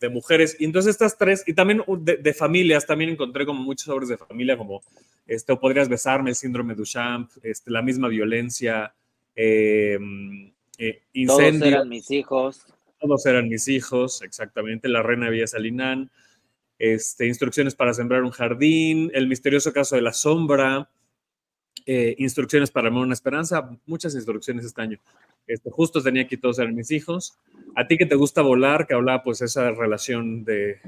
de, 0.00 0.08
mujeres. 0.08 0.56
Y 0.58 0.64
entonces 0.64 0.92
estas 0.92 1.18
tres, 1.18 1.44
y 1.46 1.52
también 1.52 1.82
de, 1.98 2.16
de, 2.16 2.32
familias, 2.32 2.86
también 2.86 3.10
encontré 3.10 3.44
como 3.44 3.62
muchas 3.62 3.88
obras 3.88 4.08
de 4.08 4.16
familia, 4.16 4.56
como 4.56 4.80
este, 5.26 5.52
o 5.52 5.60
Podrías 5.60 5.90
besarme, 5.90 6.30
el 6.30 6.36
síndrome 6.36 6.72
de 6.72 6.78
Duchamp, 6.78 7.30
este, 7.42 7.70
la 7.70 7.82
misma 7.82 8.08
violencia, 8.08 8.94
eh, 9.36 9.98
eh, 10.80 11.02
incendio. 11.12 11.60
Todos 11.60 11.72
eran 11.72 11.88
mis 11.88 12.10
hijos. 12.10 12.66
Todos 12.98 13.26
eran 13.26 13.48
mis 13.48 13.68
hijos, 13.68 14.22
exactamente. 14.22 14.88
La 14.88 15.02
reina 15.02 15.28
Villa 15.28 15.46
Salinán, 15.46 16.10
este, 16.78 17.26
instrucciones 17.26 17.74
para 17.74 17.92
sembrar 17.92 18.22
un 18.22 18.30
jardín, 18.30 19.10
el 19.14 19.28
misterioso 19.28 19.72
caso 19.72 19.96
de 19.96 20.02
la 20.02 20.14
sombra, 20.14 20.90
eh, 21.84 22.14
instrucciones 22.18 22.70
para 22.70 22.88
amar 22.88 23.02
una 23.02 23.14
esperanza, 23.14 23.70
muchas 23.86 24.14
instrucciones 24.14 24.64
este 24.64 24.80
año. 24.80 24.98
Este, 25.46 25.70
justo 25.70 26.02
tenía 26.02 26.22
aquí 26.22 26.38
todos 26.38 26.58
eran 26.58 26.74
mis 26.74 26.90
hijos. 26.90 27.38
A 27.74 27.86
ti 27.86 27.98
que 27.98 28.06
te 28.06 28.14
gusta 28.14 28.40
volar, 28.40 28.86
que 28.86 28.94
hablaba 28.94 29.22
pues 29.22 29.42
esa 29.42 29.70
relación 29.72 30.44
de, 30.44 30.80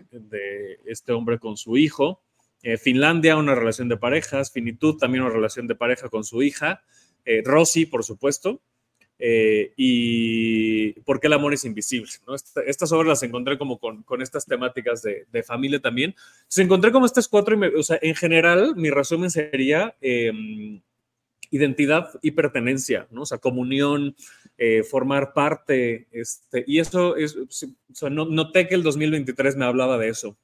este 0.86 1.12
hombre 1.12 1.38
con 1.38 1.56
su 1.56 1.76
hijo. 1.76 2.22
Eh, 2.62 2.78
Finlandia, 2.78 3.36
una 3.36 3.54
relación 3.54 3.88
de 3.88 3.96
parejas. 3.98 4.52
Finitud, 4.52 4.96
también 4.96 5.24
una 5.24 5.32
relación 5.32 5.66
de 5.66 5.74
pareja 5.74 6.08
con 6.08 6.24
su 6.24 6.42
hija. 6.42 6.82
Eh, 7.24 7.42
Rosy, 7.44 7.86
por 7.86 8.04
supuesto. 8.04 8.60
Eh, 9.24 9.72
y 9.76 10.94
por 11.02 11.20
qué 11.20 11.28
el 11.28 11.34
amor 11.34 11.54
es 11.54 11.64
invisible. 11.64 12.10
estas 12.66 12.90
obras 12.90 13.06
las 13.06 13.22
encontré 13.22 13.56
como 13.56 13.78
con, 13.78 14.04
estas 14.20 14.44
temáticas 14.46 15.00
de, 15.00 15.42
familia 15.44 15.78
también. 15.78 16.16
Entonces 16.38 16.64
encontré 16.64 16.90
como 16.90 17.06
estas 17.06 17.28
cuatro, 17.28 17.54
y 17.54 17.72
o 17.78 17.84
sea, 17.84 18.00
en 18.02 18.16
general 18.16 18.74
mi 18.74 18.90
resumen 18.90 19.30
sería 19.30 19.94
em, 20.00 20.80
identidad 21.52 22.10
y 22.20 22.32
pertenencia. 22.32 23.06
O 23.14 23.24
sea, 23.24 23.38
comunión, 23.38 24.16
eh, 24.58 24.82
formar 24.82 25.32
parte, 25.32 26.08
este, 26.10 26.64
y 26.66 26.80
eso 26.80 27.14
es, 27.14 27.36
o 27.36 27.94
sea, 27.94 28.10
no, 28.10 28.24
noté 28.24 28.66
que 28.66 28.74
el 28.74 28.82
2023 28.82 29.54
me 29.54 29.66
hablaba 29.66 29.98
de 29.98 30.08
eso. 30.08 30.36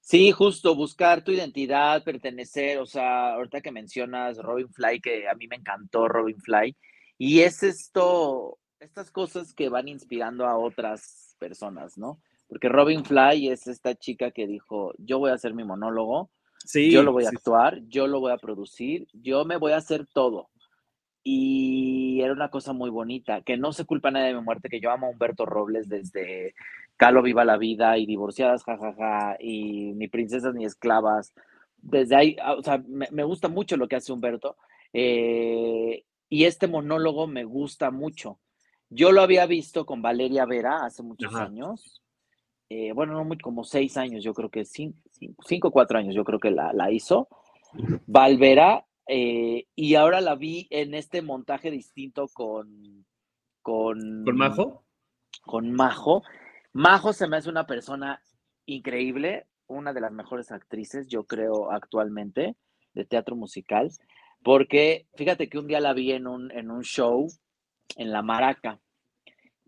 Sí, 0.00 0.32
justo, 0.32 0.74
buscar 0.74 1.22
tu 1.22 1.32
identidad, 1.32 2.02
pertenecer, 2.02 2.78
o 2.78 2.86
sea, 2.86 3.34
ahorita 3.34 3.60
que 3.60 3.72
mencionas 3.72 4.38
Robin 4.38 4.72
Fly, 4.72 5.00
que 5.00 5.28
a 5.28 5.34
mí 5.34 5.46
me 5.48 5.56
encantó 5.56 6.08
Robin 6.08 6.40
Fly, 6.40 6.74
y 7.22 7.40
es 7.42 7.62
esto, 7.62 8.58
estas 8.78 9.10
cosas 9.10 9.52
que 9.52 9.68
van 9.68 9.88
inspirando 9.88 10.46
a 10.46 10.56
otras 10.56 11.36
personas, 11.38 11.98
¿no? 11.98 12.18
Porque 12.48 12.70
Robin 12.70 13.04
Fly 13.04 13.50
es 13.50 13.66
esta 13.66 13.94
chica 13.94 14.30
que 14.30 14.46
dijo, 14.46 14.94
yo 14.96 15.18
voy 15.18 15.30
a 15.30 15.34
hacer 15.34 15.52
mi 15.52 15.62
monólogo, 15.62 16.30
yo 16.72 17.02
lo 17.02 17.12
voy 17.12 17.26
a 17.26 17.28
actuar, 17.28 17.82
yo 17.88 18.06
lo 18.06 18.20
voy 18.20 18.32
a 18.32 18.38
producir, 18.38 19.06
yo 19.12 19.44
me 19.44 19.58
voy 19.58 19.72
a 19.72 19.76
hacer 19.76 20.06
todo. 20.06 20.48
Y 21.22 22.22
era 22.22 22.32
una 22.32 22.48
cosa 22.48 22.72
muy 22.72 22.88
bonita, 22.88 23.42
que 23.42 23.58
no 23.58 23.74
se 23.74 23.84
culpa 23.84 24.10
nadie 24.10 24.28
de 24.28 24.36
mi 24.36 24.42
muerte, 24.42 24.70
que 24.70 24.80
yo 24.80 24.90
amo 24.90 25.08
a 25.08 25.10
Humberto 25.10 25.44
Robles 25.44 25.90
desde 25.90 26.54
Calo 26.96 27.20
Viva 27.20 27.44
la 27.44 27.58
Vida 27.58 27.98
y 27.98 28.06
Divorciadas, 28.06 28.64
jajaja, 28.64 29.36
y 29.38 29.92
Ni 29.92 30.08
Princesas 30.08 30.54
ni 30.54 30.64
Esclavas. 30.64 31.34
Desde 31.76 32.16
ahí, 32.16 32.36
ah, 32.42 32.54
o 32.54 32.62
sea, 32.62 32.82
me, 32.88 33.24
gusta 33.24 33.48
mucho 33.48 33.76
lo 33.76 33.88
que 33.88 33.96
hace 33.96 34.10
Humberto. 34.10 34.56
Eh, 34.94 36.04
y 36.30 36.44
este 36.44 36.68
monólogo 36.68 37.26
me 37.26 37.44
gusta 37.44 37.90
mucho. 37.90 38.38
Yo 38.88 39.12
lo 39.12 39.20
había 39.20 39.44
visto 39.46 39.84
con 39.84 40.00
Valeria 40.00 40.46
Vera 40.46 40.86
hace 40.86 41.02
muchos 41.02 41.34
años. 41.34 42.02
Eh, 42.70 42.92
bueno, 42.92 43.14
no 43.14 43.24
muy, 43.24 43.36
como 43.36 43.64
seis 43.64 43.96
años, 43.96 44.22
yo 44.22 44.32
creo 44.32 44.48
que 44.48 44.64
cinco, 44.64 44.96
cinco 45.44 45.68
o 45.68 45.70
cuatro 45.72 45.98
años, 45.98 46.14
yo 46.14 46.24
creo 46.24 46.38
que 46.38 46.52
la, 46.52 46.72
la 46.72 46.90
hizo. 46.90 47.28
Valvera, 48.06 48.86
eh, 49.08 49.66
y 49.74 49.96
ahora 49.96 50.20
la 50.20 50.36
vi 50.36 50.68
en 50.70 50.94
este 50.94 51.20
montaje 51.20 51.70
distinto 51.72 52.28
con, 52.28 53.04
con. 53.60 54.24
¿Con 54.24 54.36
Majo? 54.36 54.84
Con 55.42 55.72
Majo. 55.72 56.22
Majo 56.72 57.12
se 57.12 57.26
me 57.26 57.36
hace 57.36 57.48
una 57.48 57.66
persona 57.66 58.22
increíble, 58.66 59.48
una 59.66 59.92
de 59.92 60.00
las 60.00 60.12
mejores 60.12 60.52
actrices, 60.52 61.08
yo 61.08 61.24
creo, 61.24 61.72
actualmente, 61.72 62.56
de 62.94 63.04
teatro 63.04 63.34
musical, 63.34 63.90
porque 64.42 65.06
fíjate 65.14 65.48
que 65.48 65.58
un 65.58 65.66
día 65.66 65.80
la 65.80 65.92
vi 65.92 66.12
en 66.12 66.26
un, 66.26 66.50
en 66.50 66.70
un 66.70 66.82
show 66.82 67.28
en 67.96 68.12
La 68.12 68.22
Maraca 68.22 68.80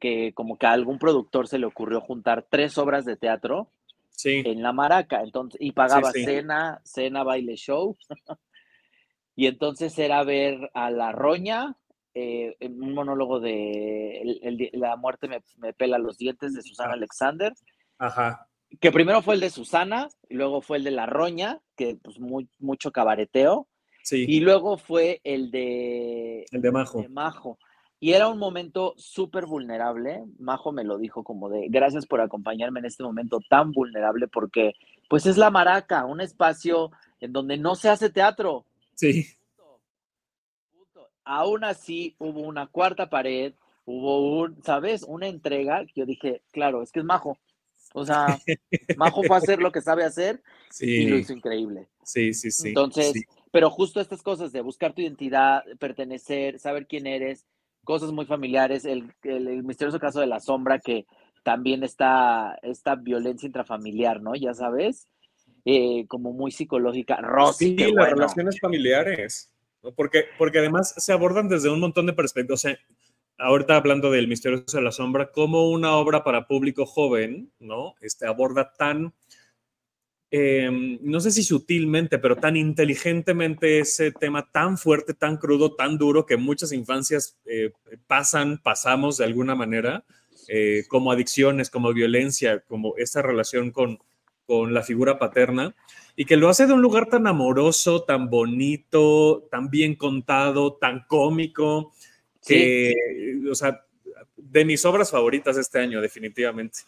que 0.03 0.33
como 0.35 0.59
que 0.59 0.67
a 0.67 0.73
algún 0.73 0.99
productor 0.99 1.47
se 1.47 1.61
le 1.61 1.67
ocurrió 1.67 2.01
juntar 2.01 2.45
tres 2.51 2.77
obras 2.77 3.05
de 3.05 3.17
teatro 3.17 3.71
en 4.25 4.63
la 4.63 4.73
maraca, 4.73 5.23
entonces, 5.23 5.61
y 5.61 5.71
pagaba 5.71 6.11
cena, 6.11 6.81
cena, 6.85 7.23
baile, 7.23 7.55
show. 7.55 7.97
y 9.37 9.47
entonces 9.47 9.97
era 9.99 10.25
ver 10.25 10.71
a 10.75 10.91
La 10.91 11.13
Roña, 11.13 11.77
eh, 12.15 12.57
un 12.61 12.95
monólogo 12.95 13.39
de 13.39 14.71
La 14.73 14.97
muerte 14.97 15.29
me, 15.29 15.73
pela 15.73 15.99
los 15.99 16.19
dientes 16.19 16.53
de 16.53 16.63
Susana 16.63 16.95
Alexander. 16.95 17.53
Ajá. 17.99 18.49
Que 18.81 18.91
primero 18.91 19.23
fue 19.23 19.35
el 19.35 19.41
de 19.41 19.51
Susana, 19.51 20.09
y 20.29 20.35
luego 20.35 20.63
fue 20.63 20.79
el 20.79 20.85
de 20.85 20.91
La 20.91 21.07
Roña, 21.07 21.61
que 21.77 21.97
pues 22.03 22.19
muy, 22.19 22.49
mucho 22.59 22.91
cabareteo. 22.91 23.69
Sí. 24.03 24.25
Y 24.29 24.41
luego 24.41 24.79
fue 24.79 25.21
el 25.25 25.51
de... 25.51 26.47
El 26.51 26.61
de 26.61 26.71
Majo. 26.71 27.03
De 27.03 27.09
Majo 27.09 27.59
Y 28.01 28.13
era 28.13 28.29
un 28.29 28.39
momento 28.39 28.95
súper 28.97 29.47
vulnerable. 29.47 30.25
Majo 30.39 30.73
me 30.73 30.85
lo 30.85 30.99
dijo 30.99 31.25
como 31.25 31.49
de, 31.49 31.69
gracias 31.69 32.07
por 32.07 32.21
acompañarme 32.21 32.81
en 32.81 32.87
este 32.87 33.03
momento 33.03 33.39
tan 33.49 33.73
vulnerable 33.73 34.29
porque 34.29 34.75
pues 35.09 35.27
es 35.27 35.37
la 35.37 35.51
maraca, 35.51 36.07
un 36.07 36.21
espacio 36.21 36.91
en 37.21 37.33
donde 37.33 37.57
no 37.57 37.75
se 37.75 37.89
hace 37.89 38.11
teatro. 38.11 38.65
Sí. 38.95 39.27
Aún 41.25 41.65
así 41.65 42.17
hubo 42.19 42.41
una 42.41 42.67
cuarta 42.67 43.09
pared, 43.09 43.55
hubo 43.85 44.41
un, 44.41 44.63
¿sabes? 44.65 45.05
Una 45.07 45.29
entrega 45.29 45.85
que 45.87 45.93
yo 45.95 46.07
dije, 46.07 46.43
claro, 46.51 46.83
es 46.83 46.91
que 46.91 47.01
es 47.01 47.05
Majo. 47.05 47.39
O 47.95 48.05
sea, 48.05 48.27
Majo 48.97 49.23
fue 49.23 49.37
a 49.37 49.39
hacer 49.39 49.61
lo 49.61 49.71
que 49.71 49.81
sabe 49.81 50.05
hacer 50.05 50.43
y 50.81 51.07
lo 51.07 51.17
hizo 51.17 51.33
increíble. 51.33 51.89
Sí, 52.03 52.33
sí, 52.33 52.51
sí. 52.51 52.69
Entonces, 52.69 53.13
pero 53.53 53.71
justo 53.71 54.01
estas 54.01 54.23
cosas 54.23 54.51
de 54.51 54.63
buscar 54.63 54.95
tu 54.95 55.03
identidad, 55.03 55.63
pertenecer, 55.79 56.59
saber 56.59 56.87
quién 56.87 57.07
eres, 57.07 57.47
cosas 57.85 58.11
muy 58.11 58.25
familiares, 58.25 58.85
el, 58.85 59.13
el, 59.23 59.63
misterioso 59.63 60.01
caso 60.01 60.21
de 60.21 60.27
la 60.27 60.41
sombra 60.41 60.81
que 60.81 61.07
también 61.43 61.85
está 61.85 62.59
esta 62.63 62.95
violencia 62.97 63.47
intrafamiliar, 63.47 64.23
¿no? 64.23 64.35
Ya 64.35 64.55
sabes, 64.55 65.07
eh, 65.67 66.07
como 66.09 66.33
muy 66.33 66.51
psicológica. 66.51 67.17
Rosy, 67.17 67.77
sí, 67.77 67.93
las 67.93 68.11
relaciones 68.11 68.59
familiares, 68.59 69.53
¿no? 69.83 69.93
porque, 69.93 70.25
porque 70.39 70.61
además 70.61 70.95
se 70.97 71.13
abordan 71.13 71.49
desde 71.49 71.71
un 71.71 71.81
montón 71.81 72.07
de 72.07 72.15
perspectivas. 72.15 72.65
O 72.65 72.69
sea, 72.69 72.79
ahorita 73.39 73.77
hablando 73.77 74.11
del 74.11 74.29
misterioso 74.29 74.79
de 74.79 74.83
la 74.83 74.93
sombra, 74.93 75.31
como 75.31 75.69
una 75.69 75.97
obra 75.97 76.25
para 76.25 76.47
público 76.47 76.87
joven, 76.87 77.53
¿no? 77.59 77.97
Este, 78.01 78.27
aborda 78.27 78.73
tan 78.73 79.13
Em, 80.35 80.99
no 81.03 81.21
sé 81.21 81.31
si 81.31 81.43
sutilmente, 81.43 82.19
pero 82.19 82.37
tan 82.37 82.57
inteligentemente 82.57 83.81
ese 83.81 84.13
tema 84.13 84.49
tan 84.51 84.79
fuerte, 84.79 85.13
tan 85.13 85.37
crudo, 85.37 85.75
tan 85.75 85.99
duro 85.99 86.25
que 86.25 86.39
muchas 86.39 86.73
infancias 86.73 87.37
eh, 87.45 87.73
pasan, 88.07 88.57
pasamos 88.57 89.19
de 89.19 89.27
alguna 89.27 89.55
manera, 89.55 90.07
eh, 90.49 90.85
como 90.89 91.13
adicciones, 91.13 91.69
como 91.69 91.93
violencia, 91.93 92.61
como 92.61 92.97
esa 92.97 93.21
relación 93.21 93.73
con, 93.73 93.99
con 94.47 94.73
la 94.73 94.83
figura 94.83 95.19
paterna, 95.19 95.75
y 96.17 96.25
que 96.25 96.39
lo 96.39 96.49
hace 96.49 96.67
de 96.67 96.73
un 96.73 96.81
lugar 96.81 97.11
tan 97.11 97.27
amoroso, 97.27 98.03
tan 98.05 98.31
bonito, 98.31 99.47
tan 99.51 99.69
bien 99.69 99.97
contado, 99.97 100.79
tan 100.81 101.05
cómico, 101.09 101.93
que, 102.47 102.95
o 103.51 103.55
sea, 103.55 103.85
de 104.35 104.65
mis 104.65 104.83
obras 104.87 105.11
favoritas 105.11 105.59
este 105.59 105.79
año, 105.79 106.01
definitivamente. 106.01 106.81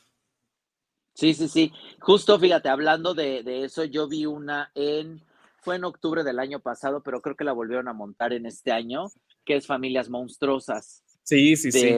Sí, 1.15 1.33
sí, 1.33 1.49
sí. 1.49 1.73
Justo, 2.01 2.39
fíjate, 2.39 2.69
hablando 2.69 3.15
de, 3.15 3.65
eso, 3.65 3.85
yo 3.85 4.09
vi 4.09 4.27
una 4.27 4.71
en, 4.75 5.23
fue 5.63 5.77
en 5.77 5.85
octubre 5.85 6.25
del 6.25 6.41
año 6.41 6.61
pasado, 6.61 7.03
pero 7.03 7.21
creo 7.21 7.37
que 7.37 7.45
la 7.45 7.53
volvieron 7.53 7.89
a 7.89 7.93
montar 7.93 8.33
en 8.33 8.47
este 8.47 8.73
año, 8.73 9.07
que 9.45 9.57
es 9.57 9.67
Familias 9.67 10.11
Monstruosas. 10.11 11.05
Sí, 11.23 11.57
sí, 11.57 11.71
sí. 11.71 11.95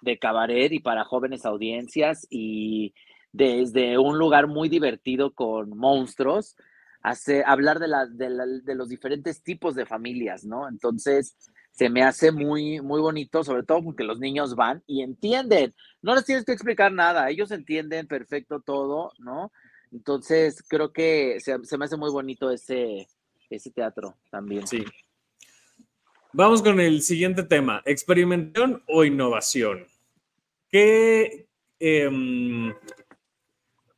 De 0.00 0.18
cabaret 0.18 0.72
y 0.72 0.80
para 0.80 1.04
jóvenes 1.04 1.44
audiencias 1.44 2.26
y 2.30 2.94
desde 3.32 3.98
un 3.98 4.18
lugar 4.18 4.46
muy 4.46 4.68
divertido 4.68 5.34
con 5.34 5.76
monstruos, 5.76 6.56
hace, 7.02 7.42
hablar 7.44 7.78
de, 7.78 7.88
la, 7.88 8.06
de, 8.06 8.60
de 8.62 8.74
los 8.74 8.88
diferentes 8.88 9.42
tipos 9.42 9.74
de 9.74 9.86
familias, 9.86 10.44
¿no? 10.44 10.68
Entonces, 10.68 11.36
se 11.74 11.90
me 11.90 12.04
hace 12.04 12.30
muy, 12.30 12.80
muy 12.80 13.00
bonito, 13.00 13.42
sobre 13.42 13.64
todo 13.64 13.82
porque 13.82 14.04
los 14.04 14.20
niños 14.20 14.54
van 14.54 14.84
y 14.86 15.02
entienden. 15.02 15.74
No 16.02 16.14
les 16.14 16.24
tienes 16.24 16.44
que 16.44 16.52
explicar 16.52 16.92
nada, 16.92 17.28
ellos 17.30 17.50
entienden 17.50 18.06
perfecto 18.06 18.60
todo, 18.60 19.12
¿no? 19.18 19.50
Entonces, 19.90 20.62
creo 20.68 20.92
que 20.92 21.40
se, 21.40 21.58
me 21.76 21.84
hace 21.84 21.96
muy 21.96 22.12
bonito 22.12 22.50
ese, 22.50 23.08
ese 23.50 23.72
teatro 23.72 24.16
también. 24.30 24.68
Sí. 24.68 24.84
Vamos 26.32 26.62
con 26.62 26.78
el 26.78 27.02
siguiente 27.02 27.42
tema, 27.42 27.82
experimentación 27.84 28.84
o 28.86 29.04
innovación. 29.04 29.84
¿Qué, 30.70 31.48
em, 31.80 32.72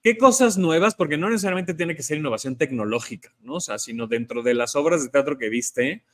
¿Qué 0.02 0.16
cosas 0.16 0.56
nuevas? 0.56 0.94
Porque 0.94 1.18
no 1.18 1.28
necesariamente 1.28 1.74
tiene 1.74 1.94
que 1.94 2.02
ser 2.02 2.16
innovación 2.16 2.56
tecnológica, 2.56 3.34
¿no? 3.40 3.54
O 3.56 3.60
sea, 3.60 3.78
sino 3.78 4.06
dentro 4.06 4.42
de 4.42 4.54
las 4.54 4.76
obras 4.76 5.02
de 5.02 5.10
teatro 5.10 5.36
que 5.36 5.50
viste, 5.50 6.04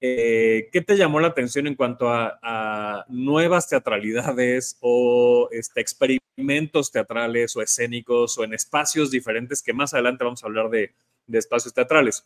eh, 0.00 0.68
¿Qué 0.72 0.80
te 0.80 0.96
llamó 0.96 1.18
la 1.18 1.28
atención 1.28 1.66
en 1.66 1.74
cuanto 1.74 2.08
a, 2.10 3.04
nuevas 3.08 3.68
teatralidades 3.68 4.78
o 4.80 5.48
este, 5.50 5.80
experimentos 5.80 6.92
teatrales 6.92 7.56
o 7.56 7.62
escénicos 7.62 8.38
o 8.38 8.44
en 8.44 8.54
espacios 8.54 9.10
diferentes 9.10 9.62
que 9.62 9.72
más 9.72 9.94
adelante 9.94 10.24
vamos 10.24 10.42
a 10.42 10.46
hablar 10.46 10.70
de, 10.70 10.92
espacios 11.32 11.74
teatrales? 11.74 12.24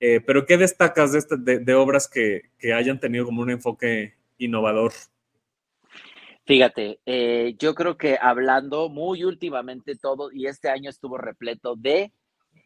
Eh, 0.00 0.20
pero 0.20 0.44
¿qué 0.44 0.56
destacas 0.56 1.12
de, 1.12 1.18
este, 1.18 1.74
obras 1.74 2.08
que, 2.08 2.42
hayan 2.74 2.98
tenido 2.98 3.24
como 3.24 3.42
un 3.42 3.50
enfoque 3.50 4.14
innovador? 4.38 4.92
Fíjate, 6.46 6.98
eh, 7.06 7.54
yo 7.58 7.74
creo 7.74 7.96
que 7.96 8.18
hablando 8.20 8.88
muy 8.88 9.24
últimamente 9.24 9.94
todo, 9.94 10.30
y 10.30 10.46
este 10.46 10.68
año 10.68 10.90
estuvo 10.90 11.16
repleto 11.16 11.74
de 11.76 12.12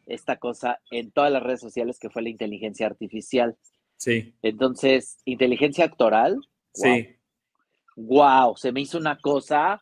esta 0.05 0.37
cosa 0.37 0.81
en 0.91 1.11
todas 1.11 1.31
las 1.31 1.43
redes 1.43 1.61
sociales 1.61 1.99
que 1.99 2.09
fue 2.09 2.23
la 2.23 2.29
inteligencia 2.29 2.87
artificial. 2.87 3.55
Sí. 3.99 4.33
Entonces, 4.41 5.17
inteligencia 5.25 5.83
actoral. 5.83 6.39
Sí. 6.73 7.17
Wow, 7.97 8.55
se 8.55 8.71
me 8.71 8.79
hizo 8.79 8.97
una 8.97 9.19
cosa. 9.19 9.81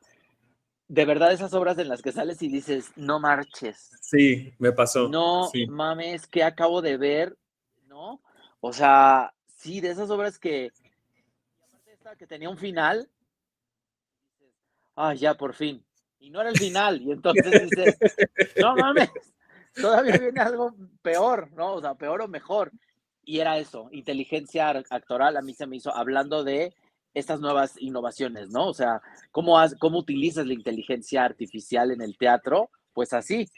De 0.88 1.06
verdad, 1.06 1.32
esas 1.32 1.54
obras 1.54 1.78
en 1.78 1.88
las 1.88 2.02
que 2.02 2.12
sales 2.12 2.42
y 2.42 2.48
dices, 2.48 2.92
no 2.96 3.20
marches. 3.20 3.92
Sí, 4.02 4.54
me 4.58 4.72
pasó. 4.72 5.08
No 5.08 5.52
mames, 5.70 6.26
que 6.26 6.44
acabo 6.44 6.82
de 6.82 6.98
ver, 6.98 7.38
¿no? 7.86 8.24
O 8.60 8.74
sea, 8.74 9.34
sí, 9.56 9.82
de 9.82 9.92
esas 9.92 10.10
obras 10.10 10.40
que. 10.40 10.72
esta 11.86 12.16
que 12.16 12.26
tenía 12.26 12.50
un 12.50 12.58
final. 12.58 13.08
Ah, 14.96 15.14
ya, 15.14 15.36
por 15.36 15.54
fin. 15.54 15.86
Y 16.18 16.32
no 16.32 16.42
era 16.42 16.50
el 16.50 16.58
final. 16.58 17.00
Y 17.04 17.12
entonces 17.12 17.70
dices, 17.70 18.00
no 18.60 18.76
mames, 18.76 19.12
todavía 19.80 20.18
viene 20.18 20.42
algo 20.42 20.74
peor, 21.04 21.52
¿no? 21.52 21.76
O 21.76 21.82
sea, 21.82 21.94
peor 21.94 22.22
o 22.22 22.28
mejor 22.28 22.72
y 23.28 23.42
era 23.42 23.58
eso, 23.58 23.90
inteligencia 23.92 24.70
actoral, 24.90 25.36
a 25.36 25.42
mí 25.42 25.54
se 25.54 25.68
me 25.68 25.76
hizo 25.76 25.94
hablando 25.94 26.46
de 26.46 26.74
estas 27.14 27.42
nuevas 27.42 27.74
innovaciones, 27.78 28.50
¿no? 28.52 28.68
O 28.68 28.74
sea, 28.74 29.02
¿cómo, 29.32 29.58
cómo 29.80 30.00
utilizas 30.00 30.48
la 30.48 30.54
inteligencia 30.54 31.26
artificial 31.26 31.92
en 31.92 32.02
el 32.02 32.18
teatro? 32.18 32.70
Pues 32.94 33.12
así, 33.12 33.50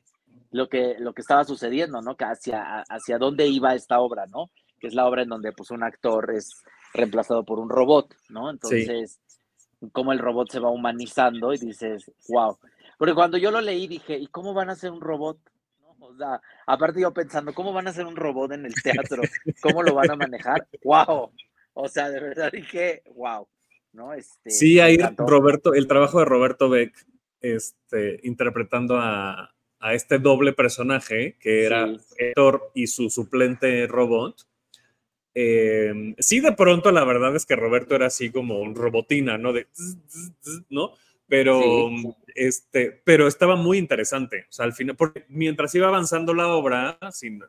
lo 0.49 0.67
que, 0.69 0.95
lo 0.97 1.13
que 1.13 1.21
estaba 1.21 1.43
sucediendo, 1.43 2.01
¿no? 2.01 2.17
Que 2.17 2.25
hacia, 2.25 2.81
hacia 2.89 3.19
dónde 3.19 3.45
iba 3.45 3.75
esta 3.75 3.99
obra, 3.99 4.25
¿no? 4.25 4.49
Que 4.79 4.87
es 4.87 4.95
la 4.95 5.05
obra 5.05 5.21
en 5.21 5.29
donde 5.29 5.51
pues 5.51 5.69
un 5.69 5.83
actor 5.83 6.33
es 6.33 6.49
reemplazado 6.91 7.45
por 7.45 7.59
un 7.59 7.69
robot, 7.69 8.15
¿no? 8.29 8.49
Entonces, 8.49 9.19
cómo 9.91 10.13
el 10.13 10.19
robot 10.19 10.49
se 10.49 10.59
va 10.59 10.71
humanizando 10.71 11.53
y 11.53 11.59
dices, 11.59 12.11
wow. 12.27 12.57
Porque 12.97 13.13
cuando 13.13 13.37
yo 13.37 13.51
lo 13.51 13.61
leí 13.61 13.85
dije, 13.85 14.17
¿y 14.17 14.25
cómo 14.27 14.55
van 14.55 14.71
a 14.71 14.75
ser 14.75 14.89
un 14.89 15.01
robot? 15.01 15.37
O 15.99 16.15
sea, 16.15 16.41
aparte 16.65 17.01
yo 17.01 17.13
pensando, 17.13 17.53
¿cómo 17.53 17.73
van 17.73 17.87
a 17.87 17.89
hacer 17.91 18.05
un 18.05 18.15
robot 18.15 18.53
en 18.53 18.65
el 18.65 18.73
teatro? 18.81 19.21
¿Cómo 19.61 19.83
lo 19.83 19.93
van 19.93 20.11
a 20.11 20.15
manejar? 20.15 20.67
¡Wow! 20.83 21.31
O 21.73 21.87
sea, 21.87 22.09
de 22.09 22.19
verdad 22.19 22.51
dije, 22.51 23.03
wow. 23.15 23.47
¿no? 23.93 24.13
Este, 24.13 24.49
sí, 24.49 24.79
ahí 24.79 24.97
Roberto, 25.17 25.73
el 25.73 25.87
trabajo 25.87 26.19
de 26.19 26.25
Roberto 26.25 26.69
Beck, 26.69 26.93
este, 27.41 28.19
interpretando 28.23 28.97
a, 28.99 29.53
este 29.93 30.19
doble 30.19 30.51
personaje 30.51 31.37
que 31.39 31.63
era 31.63 31.87
Héctor 32.17 32.69
y 32.73 32.87
su 32.87 33.09
suplente 33.09 33.87
robot. 33.87 34.45
Eh, 35.33 36.15
sí, 36.19 36.41
de 36.41 36.51
pronto 36.51 36.91
la 36.91 37.05
verdad 37.05 37.33
es 37.33 37.45
que 37.45 37.55
Roberto 37.55 37.95
era 37.95 38.07
así 38.07 38.29
como 38.29 38.59
un 38.59 38.75
robotina, 38.75 39.37
¿no? 39.37 39.53
De, 39.53 39.67
¿no? 40.69 40.95
pero, 41.29 41.89
este, 42.35 43.01
pero 43.03 43.27
estaba 43.27 43.55
muy 43.55 43.77
interesante. 43.77 44.45
O 44.49 44.51
sea, 44.51 44.65
al 44.65 44.73
final, 44.73 44.95
porque 44.95 45.25
mientras 45.29 45.73
iba 45.75 45.87
avanzando 45.87 46.33
la 46.33 46.47
obra, 46.47 46.97
sin, 47.11 47.41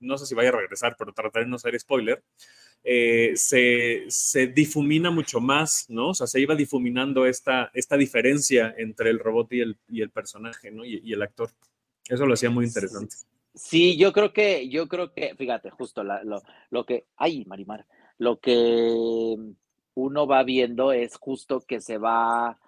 no 0.00 0.18
sé 0.18 0.26
si 0.26 0.34
vaya 0.34 0.50
a 0.50 0.52
regresar, 0.52 0.96
pero 0.98 1.12
trataré 1.12 1.44
de 1.44 1.50
no 1.50 1.58
ser 1.58 1.78
spoiler, 1.78 2.22
eh, 2.84 3.32
se, 3.34 4.04
se, 4.08 4.46
difumina 4.46 5.10
mucho 5.10 5.40
más, 5.40 5.86
¿no? 5.88 6.10
O 6.10 6.14
sea, 6.14 6.26
se 6.26 6.40
iba 6.40 6.54
difuminando 6.54 7.26
esta, 7.26 7.70
esta 7.74 7.96
diferencia 7.96 8.74
entre 8.78 9.10
el 9.10 9.18
robot 9.18 9.52
y 9.52 9.60
el, 9.60 9.78
y 9.88 10.00
el 10.00 10.10
personaje, 10.10 10.70
¿no? 10.70 10.84
Y, 10.84 11.00
y, 11.04 11.12
el 11.12 11.22
actor. 11.22 11.50
Eso 12.08 12.24
lo 12.24 12.34
hacía 12.34 12.50
muy 12.50 12.66
interesante. 12.66 13.16
Sí, 13.54 13.96
yo 13.96 14.12
creo 14.12 14.32
que, 14.32 14.68
yo 14.68 14.86
creo 14.88 15.12
que, 15.12 15.34
fíjate, 15.34 15.70
justo 15.70 16.04
lo, 16.04 16.42
lo 16.70 16.86
que, 16.86 17.06
ay, 17.16 17.44
Marimar, 17.46 17.84
lo 18.18 18.38
que 18.38 19.36
uno 19.94 20.26
va 20.26 20.44
viendo 20.44 20.92
es 20.92 21.16
justo 21.16 21.60
que 21.60 21.80
se 21.80 21.98
va 21.98 22.58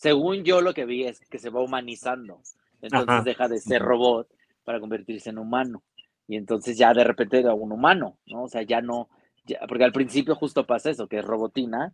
según 0.00 0.44
yo 0.44 0.62
lo 0.62 0.72
que 0.72 0.86
vi 0.86 1.04
es 1.04 1.20
que 1.20 1.38
se 1.38 1.50
va 1.50 1.60
humanizando. 1.60 2.40
Entonces 2.80 3.22
deja 3.22 3.48
de 3.48 3.60
ser 3.60 3.82
robot 3.82 4.28
para 4.64 4.80
convertirse 4.80 5.28
en 5.28 5.38
humano. 5.38 5.82
Y 6.26 6.36
entonces 6.36 6.78
ya 6.78 6.94
de 6.94 7.04
repente 7.04 7.40
era 7.40 7.52
un 7.52 7.70
humano, 7.70 8.16
¿no? 8.26 8.44
O 8.44 8.48
sea, 8.48 8.62
ya 8.62 8.80
no, 8.80 9.10
porque 9.68 9.84
al 9.84 9.92
principio 9.92 10.34
justo 10.36 10.64
pasa 10.64 10.90
eso, 10.90 11.06
que 11.06 11.18
es 11.18 11.24
robotina, 11.24 11.92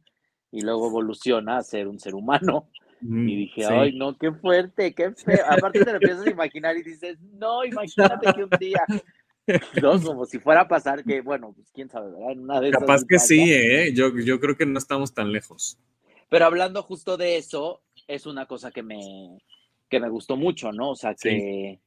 y 0.52 0.60
luego 0.60 0.86
evoluciona 0.86 1.58
a 1.58 1.62
ser 1.64 1.88
un 1.88 1.98
ser 1.98 2.14
humano. 2.14 2.68
y 3.00 3.06
mm, 3.06 3.26
dije, 3.26 3.66
ay, 3.66 3.98
no, 3.98 4.16
qué 4.16 4.30
fuerte, 4.30 4.94
qué 4.94 5.10
feo. 5.10 5.44
Aparte 5.48 5.84
te 5.84 5.90
lo 5.90 5.96
empiezas 6.00 6.26
a 6.26 6.30
imaginar 6.30 6.76
y 6.76 6.84
dices, 6.84 7.18
no, 7.20 7.64
imagínate 7.64 8.32
que 8.32 8.44
un 8.44 8.50
día, 8.60 8.84
no, 9.82 10.00
como 10.00 10.26
si 10.26 10.38
fuera 10.38 10.60
a 10.60 10.68
pasar, 10.68 11.02
que 11.02 11.22
bueno, 11.22 11.52
pues 11.56 11.72
quién 11.72 11.88
sabe, 11.88 12.12
¿verdad? 12.12 12.70
Capaz 12.70 13.04
que 13.04 13.18
sí, 13.18 13.52
¿eh? 13.52 13.92
Yo, 13.92 14.16
yo 14.16 14.38
creo 14.38 14.56
que 14.56 14.66
no 14.66 14.78
estamos 14.78 15.12
tan 15.12 15.32
lejos. 15.32 15.76
Pero 16.28 16.44
hablando 16.44 16.82
justo 16.82 17.16
de 17.16 17.36
eso, 17.36 17.82
es 18.06 18.26
una 18.26 18.46
cosa 18.46 18.70
que 18.70 18.82
me, 18.82 19.38
que 19.88 20.00
me 20.00 20.08
gustó 20.08 20.36
mucho, 20.36 20.72
¿no? 20.72 20.90
O 20.90 20.96
sea, 20.96 21.14
que, 21.14 21.80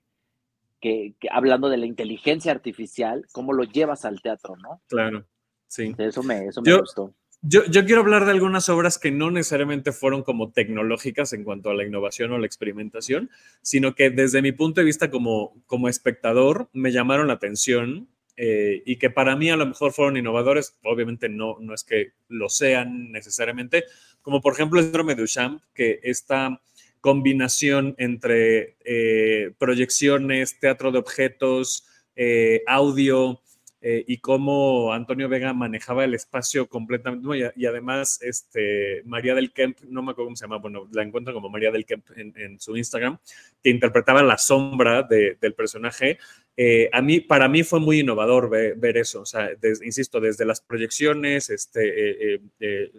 que, 0.80 1.14
hablando 1.32 1.70
de 1.70 1.78
la 1.78 1.86
inteligencia 1.86 2.52
artificial, 2.52 3.26
cómo 3.32 3.54
lo 3.54 3.64
llevas 3.64 4.06
al 4.06 4.22
teatro, 4.22 4.56
¿no? 4.58 4.82
Claro, 4.88 5.26
sí. 5.68 5.94
Eso 5.98 6.24
me, 6.24 6.46
eso 6.46 6.62
me 6.62 6.78
gustó. 6.80 7.14
Yo, 7.42 7.64
yo, 7.66 7.86
quiero 7.86 8.02
hablar 8.02 8.26
de 8.26 8.32
algunas 8.32 8.68
obras 8.68 8.98
que 8.98 9.12
no 9.12 9.32
necesariamente 9.32 9.94
fueron 9.94 10.24
como 10.24 10.52
tecnológicas 10.52 11.32
en 11.32 11.46
cuanto 11.46 11.70
a 11.70 11.74
la 11.74 11.86
innovación 11.86 12.34
o 12.34 12.38
la 12.38 12.46
experimentación, 12.46 13.30
sino 13.62 13.96
que 13.96 14.10
desde 14.10 14.42
mi 14.42 14.52
punto 14.52 14.82
de 14.82 14.86
vista 14.86 15.10
como, 15.10 15.54
como 15.66 15.88
espectador 15.88 16.70
me 16.74 16.92
llamaron 16.92 17.28
la 17.28 17.34
atención 17.36 18.10
eh, 18.36 18.84
y 18.86 18.98
que 18.98 19.10
para 19.10 19.38
mí 19.38 19.50
a 19.50 19.56
lo 19.56 19.66
mejor 19.66 19.94
fueron 19.94 20.18
innovadores, 20.18 20.78
obviamente 20.84 21.30
no, 21.30 21.58
no 21.60 21.74
es 21.74 21.86
que 21.86 22.12
lo 22.28 22.50
sean 22.50 23.12
necesariamente, 23.12 23.86
como 24.22 24.42
por 24.42 24.54
ejemplo 24.54 24.80
el 24.80 24.86
síndrome 24.86 25.16
de 25.16 25.22
Duchamp, 25.22 25.62
que 25.74 26.00
esta 26.04 26.62
combinación 27.02 27.96
entre 27.98 28.76
eh, 28.84 29.52
proyecciones, 29.58 30.60
teatro 30.60 30.92
de 30.92 31.00
objetos, 31.00 31.88
eh, 32.16 32.62
audio, 32.68 33.42
eh, 33.82 34.04
y 34.08 34.18
cómo 34.18 34.92
Antonio 34.92 35.30
Vega 35.30 35.54
manejaba 35.54 36.04
el 36.04 36.14
espacio 36.14 36.68
completamente. 36.68 37.54
y, 37.56 37.66
además, 37.66 38.20
este, 38.22 39.04
María 39.06 39.34
del 39.36 39.54
Kemp, 39.54 39.80
no 39.88 40.02
me 40.02 40.12
acuerdo 40.12 40.28
cómo 40.28 40.36
se 40.36 40.44
llama, 40.44 40.58
bueno, 40.58 40.90
la 40.92 41.04
encuentro 41.04 41.34
como 41.34 41.50
María 41.50 41.72
del 41.72 41.86
Kemp 41.86 42.06
en, 42.18 42.60
su 42.60 42.76
Instagram, 42.76 43.18
que 43.64 43.70
interpretaba 43.70 44.22
la 44.22 44.38
sombra 44.38 45.04
del 45.04 45.54
personaje. 45.54 46.18
Eh, 46.58 46.90
a 46.92 47.02
mí, 47.02 47.22
para 47.22 47.48
mí 47.48 47.64
fue 47.64 47.80
muy 47.80 48.02
innovador 48.02 48.50
ver, 48.50 48.98
eso, 48.98 49.22
o 49.22 49.26
sea, 49.26 49.50
insisto, 49.84 50.20
desde 50.20 50.44
las 50.44 50.60
proyecciones, 50.60 51.50
este, 51.50 52.34
eh, 52.36 52.92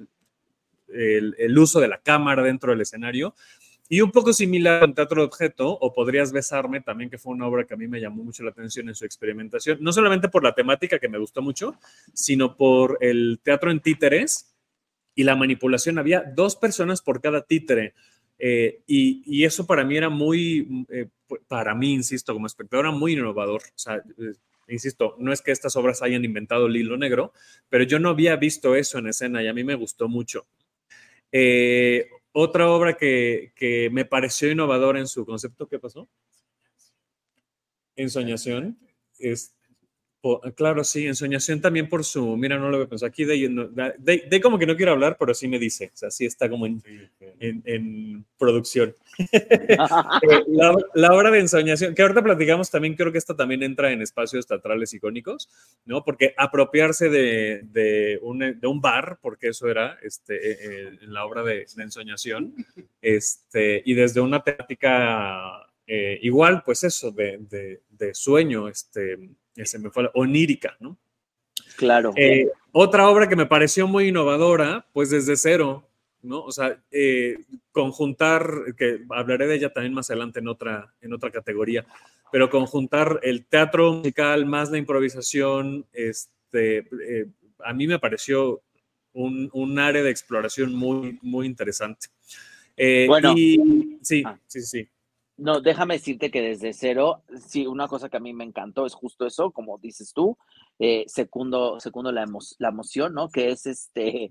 el, 0.95 1.59
uso 1.59 1.81
de 1.81 1.89
la 1.89 1.99
cámara 1.99 2.43
dentro 2.43 2.73
del 2.73 2.81
escenario, 2.81 3.35
y 3.89 4.03
un 4.03 4.13
poco 4.13 4.33
similar 4.33 4.85
en 4.85 4.95
Teatro 4.95 5.23
de 5.23 5.27
Objeto, 5.27 5.69
o 5.69 5.93
Podrías 5.93 6.33
Besarme, 6.33 6.81
también 6.81 7.11
que 7.11 7.19
fue 7.19 7.33
una 7.33 7.47
obra 7.47 7.65
que 7.65 7.75
a 7.75 7.77
mí 7.77 7.89
me 7.89 8.01
llamó 8.01 8.23
mucho 8.23 8.45
la 8.45 8.51
atención 8.51 8.89
en 8.89 8.95
su 8.95 9.05
experimentación, 9.05 9.79
no 9.81 9.93
solamente 9.93 10.29
por 10.29 10.45
la 10.45 10.55
temática 10.55 11.01
que 11.01 11.09
me 11.09 11.19
gustó 11.19 11.43
mucho, 11.43 11.75
sino 12.15 12.57
por 12.57 12.99
el 13.01 13.41
teatro 13.43 13.71
en 13.71 13.81
títeres 13.81 14.55
y 15.15 15.25
la 15.25 15.37
manipulación. 15.37 15.99
Había 15.99 16.23
dos 16.23 16.57
personas 16.57 17.03
por 17.03 17.21
cada 17.21 17.43
títere. 17.43 17.95
Eh, 18.39 18.83
y, 18.87 19.45
eso 19.45 19.67
para 19.67 19.85
mí 19.85 19.97
era 19.97 20.09
muy, 20.09 20.87
eh, 20.89 21.09
para 21.47 21.75
mí, 21.75 21.93
insisto, 21.93 22.33
como 22.33 22.47
espectador, 22.47 22.87
era 22.87 22.95
muy 22.95 23.13
innovador. 23.13 23.63
Eh, 23.87 24.33
insisto, 24.69 25.15
no 25.19 25.33
es 25.33 25.43
que 25.43 25.53
estas 25.53 25.77
obras 25.77 26.01
hayan 26.01 26.25
inventado 26.25 26.67
el 26.67 26.77
hilo 26.77 26.97
negro, 26.97 27.33
pero 27.69 27.85
yo 27.85 27.99
no 27.99 28.09
había 28.09 28.37
visto 28.37 28.75
eso 28.75 28.99
en 28.99 29.09
escena 29.09 29.43
y 29.43 29.49
a 29.49 29.53
mí 29.53 29.63
me 29.63 29.75
gustó 29.75 30.09
mucho. 30.09 30.47
Otra 32.33 32.71
obra 32.71 32.97
que, 32.97 33.53
que, 33.57 33.91
me 33.91 34.05
pareció 34.05 34.51
innovadora 34.51 34.99
en 35.01 35.09
su 35.09 35.27
concepto, 35.27 35.69
¿qué 35.69 35.79
pasó? 35.79 36.09
Ensoñación. 37.97 38.79
Es, 39.19 39.55
claro, 40.55 40.85
sí, 40.85 41.07
ensoñación 41.07 41.61
también 41.61 41.89
por 41.89 42.05
su, 42.05 42.37
mira, 42.37 42.59
no 42.59 42.69
lo 42.69 42.79
veo 42.79 42.89
pensar 42.89 43.09
aquí, 43.09 43.25
de, 43.25 43.49
de, 43.99 44.41
como 44.41 44.59
que 44.59 44.67
no 44.67 44.77
quiero 44.77 44.93
hablar, 44.93 45.17
pero 45.19 45.33
sí 45.33 45.49
me 45.49 45.59
dice, 45.59 45.91
o 45.95 45.97
sea, 45.97 46.11
sí 46.11 46.27
está 46.27 46.49
como 46.51 46.67
en, 46.67 46.83
en, 47.41 48.25
producción. 48.39 48.95
Eh, 50.23 50.45
la, 50.95 51.13
obra 51.13 51.31
de 51.31 51.41
ensoñación, 51.41 51.95
que 51.95 52.03
ahorita 52.03 52.23
platicamos 52.23 52.71
también, 52.71 52.95
creo 52.95 53.11
que 53.11 53.19
esta 53.19 53.35
también 53.35 53.63
entra 53.63 53.91
en 53.91 54.03
espacios 54.03 54.47
teatrales 54.47 54.93
icónicos, 54.93 55.49
¿no? 55.85 56.05
Porque 56.05 56.35
apropiarse 56.37 57.09
de, 57.09 57.63
de, 57.65 58.19
un, 58.23 58.39
de 58.39 58.67
un, 58.67 58.81
bar, 58.81 59.19
porque 59.23 59.49
eso 59.49 59.69
era 59.69 59.99
este, 60.03 60.35
eh, 60.37 60.59
eh, 60.61 60.99
en 61.03 61.13
la 61.13 61.25
obra 61.25 61.43
de, 61.43 61.67
ensoñación, 61.79 62.55
este, 63.01 63.83
y 63.85 63.95
desde 63.95 64.21
una 64.21 64.43
temática 64.43 65.67
igual, 66.23 66.63
pues 66.65 66.85
eso, 66.85 67.11
de, 67.11 67.81
sueño, 68.13 68.69
este, 68.69 69.19
se 69.55 69.79
me 69.79 69.91
fue, 69.91 70.11
onírica, 70.15 70.77
¿no? 70.81 70.99
Claro. 71.77 72.13
Eh, 72.17 72.49
otra 72.73 73.09
obra 73.09 73.29
que 73.29 73.37
me 73.37 73.47
pareció 73.47 73.87
muy 73.87 74.09
innovadora, 74.09 74.87
pues 74.93 75.11
desde 75.11 75.37
cero, 75.37 75.89
¿no? 76.23 76.43
O 76.43 76.53
sea, 76.53 76.81
eh, 76.91 77.39
conjuntar, 77.73 78.45
que 78.77 79.01
hablaré 79.11 79.47
de 79.47 79.57
ella 79.57 79.73
también 79.73 79.95
más 79.95 80.11
adelante 80.11 80.41
en 80.41 80.49
otra, 80.49 80.95
en 81.01 81.13
otra 81.13 81.31
categoría, 81.31 81.87
pero 82.31 82.51
conjuntar 82.51 83.21
el 83.23 83.47
teatro 83.47 83.93
musical 83.95 84.47
más 84.47 84.71
la 84.71 84.79
improvisación, 84.79 85.87
este, 85.93 86.79
eh, 86.79 87.27
a 87.65 87.73
mí 87.73 87.87
me 87.87 87.99
pareció 87.99 88.63
un, 89.13 89.51
un, 89.53 89.79
área 89.79 90.03
de 90.03 90.11
exploración 90.11 90.75
muy, 90.75 91.19
muy 91.23 91.47
interesante. 91.47 92.09
bueno, 93.09 93.35
sí, 94.03 94.23
ah. 94.25 94.39
sí, 94.47 94.63
sí. 94.63 94.89
No, 95.41 95.63
déjame 95.63 95.95
decirte 95.95 96.31
que 96.31 96.43
desde 96.43 96.75
cero, 96.75 97.23
sí, 97.47 97.67
una 97.67 97.89
cosa 97.89 98.11
que 98.11 98.19
a 98.19 98.21
mí 98.21 98.35
me 98.35 98.45
encantó 98.45 98.85
es 98.85 98.93
justo 98.93 99.27
eso, 99.27 99.51
como 99.53 99.79
dices 99.79 100.13
tú, 100.13 100.37
eh, 100.79 101.05
segundo, 101.07 101.81
segundo 101.81 102.13
la, 102.13 102.27
la 102.59 102.69
emoción, 102.69 103.15
¿no? 103.15 103.31
Que 103.31 103.51
es 103.51 103.65
este 103.65 104.31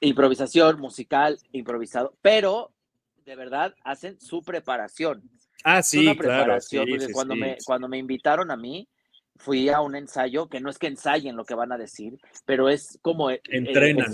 improvisación 0.00 0.80
musical, 0.80 1.36
improvisado, 1.50 2.14
pero 2.22 2.70
de 3.24 3.34
verdad 3.34 3.74
hacen 3.82 4.20
su 4.20 4.42
preparación. 4.44 5.22
Ah, 5.64 5.82
sí, 5.82 6.06
una 6.06 6.14
preparación, 6.14 6.86
claro, 6.86 7.12
cuando, 7.12 7.34
me, 7.34 7.56
cuando 7.64 7.88
me 7.88 7.98
invitaron 7.98 8.52
a 8.52 8.56
mí, 8.56 8.88
fui 9.36 9.68
a 9.68 9.80
un 9.80 9.96
ensayo, 9.96 10.48
que 10.48 10.60
no 10.60 10.70
es 10.70 10.78
que 10.78 10.86
ensayen 10.86 11.34
lo 11.34 11.44
que 11.44 11.54
van 11.54 11.72
a 11.72 11.78
decir, 11.78 12.18
pero 12.44 12.68
es 12.68 13.00
como 13.02 13.30
Entrenan. 13.30 14.12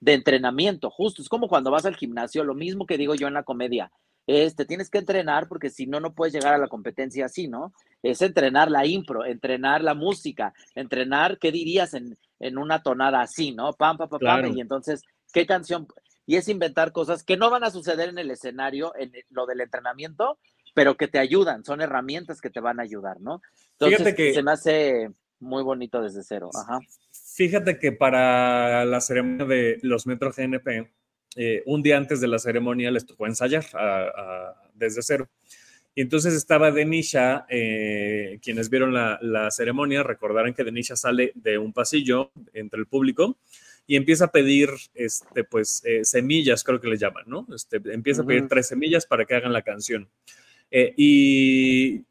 de 0.00 0.12
entrenamiento, 0.14 0.88
justo, 0.88 1.20
es 1.20 1.28
como 1.28 1.46
cuando 1.46 1.70
vas 1.70 1.84
al 1.84 1.96
gimnasio, 1.96 2.42
lo 2.42 2.54
mismo 2.54 2.86
que 2.86 2.96
digo 2.96 3.14
yo 3.14 3.28
en 3.28 3.34
la 3.34 3.42
comedia, 3.42 3.92
este, 4.26 4.64
tienes 4.64 4.90
que 4.90 4.98
entrenar 4.98 5.48
porque 5.48 5.70
si 5.70 5.86
no, 5.86 6.00
no 6.00 6.14
puedes 6.14 6.34
llegar 6.34 6.54
a 6.54 6.58
la 6.58 6.68
competencia 6.68 7.26
así, 7.26 7.48
¿no? 7.48 7.72
Es 8.02 8.22
entrenar 8.22 8.70
la 8.70 8.86
impro, 8.86 9.24
entrenar 9.24 9.82
la 9.82 9.94
música, 9.94 10.52
entrenar 10.74 11.38
qué 11.38 11.52
dirías 11.52 11.94
en, 11.94 12.16
en 12.40 12.58
una 12.58 12.82
tonada 12.82 13.20
así, 13.20 13.52
¿no? 13.52 13.72
Pam, 13.72 13.96
pam, 13.96 14.08
pam, 14.08 14.20
pam, 14.20 14.56
y 14.56 14.60
entonces, 14.60 15.02
¿qué 15.32 15.46
canción? 15.46 15.86
Y 16.26 16.36
es 16.36 16.48
inventar 16.48 16.92
cosas 16.92 17.22
que 17.22 17.36
no 17.36 17.50
van 17.50 17.64
a 17.64 17.70
suceder 17.70 18.08
en 18.08 18.18
el 18.18 18.30
escenario, 18.30 18.92
en 18.96 19.12
lo 19.30 19.46
del 19.46 19.60
entrenamiento, 19.60 20.38
pero 20.74 20.96
que 20.96 21.08
te 21.08 21.18
ayudan, 21.18 21.64
son 21.64 21.80
herramientas 21.80 22.40
que 22.40 22.50
te 22.50 22.60
van 22.60 22.80
a 22.80 22.82
ayudar, 22.82 23.20
¿no? 23.20 23.40
Entonces, 23.72 23.98
Fíjate 23.98 24.14
que... 24.16 24.34
se 24.34 24.42
me 24.42 24.50
hace 24.50 25.10
muy 25.38 25.62
bonito 25.62 26.02
desde 26.02 26.22
cero. 26.22 26.50
Ajá. 26.54 26.80
Fíjate 27.34 27.78
que 27.78 27.92
para 27.92 28.84
la 28.84 29.00
ceremonia 29.00 29.46
de 29.46 29.78
los 29.82 30.06
Metro 30.06 30.32
GNP, 30.36 30.90
eh, 31.36 31.62
un 31.66 31.82
día 31.82 31.98
antes 31.98 32.20
de 32.20 32.28
la 32.28 32.38
ceremonia 32.38 32.90
les 32.90 33.04
tocó 33.04 33.26
ensayar 33.26 33.64
desde 34.74 35.02
cero. 35.02 35.28
Y 35.94 36.02
entonces 36.02 36.34
estaba 36.34 36.70
Denisha, 36.70 37.46
eh, 37.48 38.38
quienes 38.42 38.68
vieron 38.68 38.92
la, 38.92 39.50
ceremonia 39.50 40.02
recordarán 40.02 40.52
que 40.52 40.64
Denisha 40.64 40.96
sale 40.96 41.32
de 41.34 41.58
un 41.58 41.72
pasillo 41.72 42.32
entre 42.52 42.80
el 42.80 42.86
público 42.86 43.38
y 43.86 43.96
empieza 43.96 44.26
a 44.26 44.32
pedir, 44.32 44.70
este, 44.94 45.44
pues, 45.44 45.82
eh, 45.84 46.04
semillas, 46.04 46.64
creo 46.64 46.80
que 46.80 46.88
le 46.88 46.98
llaman, 46.98 47.24
¿no? 47.26 47.46
Este, 47.54 47.80
empieza 47.92 48.22
a 48.22 48.26
pedir 48.26 48.48
tres 48.48 48.66
semillas 48.66 49.06
para 49.06 49.24
que 49.24 49.34
hagan 49.36 49.52
la 49.52 49.62
canción. 49.62 50.08
y, 50.70 52.04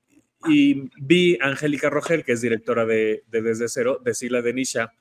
vi 1.02 1.38
a 1.42 1.48
Angélica 1.48 1.90
Rogel, 1.90 2.24
que 2.24 2.34
es 2.34 2.42
directora 2.42 2.86
de, 2.86 3.24
de 3.28 3.42
Desde 3.42 3.68
Cero, 3.68 4.00
decirle 4.04 4.40
a 4.40 4.42
Denisha, 4.44 4.94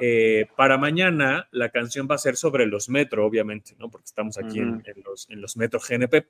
eh, 0.00 0.46
para 0.56 0.78
mañana 0.78 1.48
la 1.50 1.68
canción 1.70 2.08
va 2.10 2.16
a 2.16 2.18
ser 2.18 2.36
sobre 2.36 2.66
los 2.66 2.88
metro, 2.88 3.24
obviamente, 3.26 3.74
¿no? 3.78 3.90
Porque 3.90 4.06
estamos 4.06 4.38
aquí 4.38 4.58
en, 4.58 4.82
los, 5.04 5.28
en 5.30 5.40
los 5.40 5.56
metro 5.56 5.80
GNP. 5.80 6.26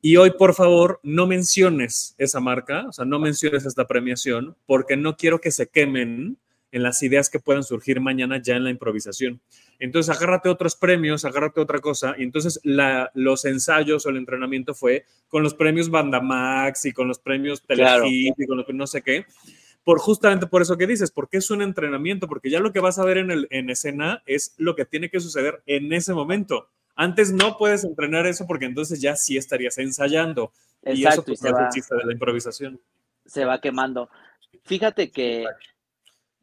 Y 0.00 0.16
hoy, 0.16 0.32
por 0.32 0.54
favor, 0.54 1.00
no 1.02 1.26
menciones 1.26 2.14
esa 2.18 2.40
marca, 2.40 2.86
o 2.88 2.92
sea, 2.92 3.04
no 3.04 3.18
menciones 3.18 3.64
esta 3.64 3.86
premiación, 3.86 4.56
porque 4.66 4.96
no 4.96 5.16
quiero 5.16 5.40
que 5.40 5.50
se 5.50 5.68
quemen 5.68 6.38
en 6.72 6.82
las 6.82 7.02
ideas 7.02 7.30
que 7.30 7.38
puedan 7.38 7.62
surgir 7.62 8.00
mañana 8.00 8.42
ya 8.42 8.56
en 8.56 8.64
la 8.64 8.70
improvisación. 8.70 9.40
Entonces, 9.78 10.14
agárrate 10.14 10.48
otros 10.48 10.74
premios, 10.74 11.24
agárrate 11.24 11.60
otra 11.60 11.78
cosa. 11.78 12.16
Y 12.18 12.24
entonces, 12.24 12.60
los 12.64 13.44
ensayos 13.44 14.04
o 14.04 14.10
el 14.10 14.16
entrenamiento 14.16 14.74
fue 14.74 15.04
con 15.28 15.42
los 15.42 15.54
premios 15.54 15.88
Bandamax 15.88 16.86
y 16.86 16.92
con 16.92 17.06
los 17.06 17.20
premios 17.20 17.62
Telehit 17.62 18.34
y 18.36 18.46
con 18.46 18.58
los 18.58 18.68
no 18.70 18.86
sé 18.86 19.02
qué 19.02 19.24
por 19.84 19.98
justamente 19.98 20.46
por 20.46 20.62
eso 20.62 20.78
que 20.78 20.86
dices, 20.86 21.10
porque 21.10 21.36
es 21.36 21.50
un 21.50 21.62
entrenamiento, 21.62 22.26
porque 22.26 22.50
ya 22.50 22.58
lo 22.58 22.72
que 22.72 22.80
vas 22.80 22.98
a 22.98 23.04
ver 23.04 23.18
en, 23.18 23.30
el, 23.30 23.46
en 23.50 23.70
escena 23.70 24.22
es 24.26 24.54
lo 24.56 24.74
que 24.74 24.86
tiene 24.86 25.10
que 25.10 25.20
suceder 25.20 25.62
en 25.66 25.92
ese 25.92 26.14
momento. 26.14 26.68
Antes 26.96 27.32
no 27.32 27.58
puedes 27.58 27.84
entrenar 27.84 28.26
eso 28.26 28.46
porque 28.46 28.64
entonces 28.64 29.00
ya 29.00 29.14
sí 29.16 29.36
estarías 29.36 29.76
ensayando. 29.78 30.52
y 30.84 31.06
eso 31.06 31.22
pues, 31.22 31.44
es 31.44 31.50
el 31.50 31.68
chiste 31.70 31.96
de 31.96 32.04
la 32.06 32.12
improvisación. 32.12 32.80
Se 33.26 33.44
va 33.44 33.60
quemando. 33.60 34.08
Fíjate 34.62 35.10
que 35.10 35.44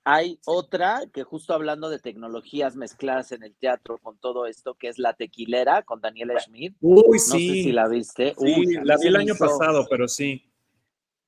hay 0.03 0.39
otra 0.45 1.01
que 1.13 1.23
justo 1.23 1.53
hablando 1.53 1.89
de 1.89 1.99
tecnologías 1.99 2.75
mezcladas 2.75 3.31
en 3.31 3.43
el 3.43 3.55
teatro 3.55 3.97
con 3.97 4.17
todo 4.17 4.45
esto, 4.45 4.75
que 4.75 4.87
es 4.89 4.99
La 4.99 5.13
Tequilera 5.13 5.83
con 5.83 6.01
Daniela 6.01 6.39
Schmidt. 6.39 6.75
Uy, 6.81 7.17
sí. 7.17 7.31
No 7.31 7.37
sé 7.37 7.63
si 7.63 7.71
la 7.71 7.87
viste. 7.87 8.35
Sí, 8.37 8.65
la 8.83 8.97
vi 8.97 9.07
el 9.07 9.15
año 9.15 9.35
pasado, 9.35 9.87
pero 9.89 10.07
sí. 10.07 10.50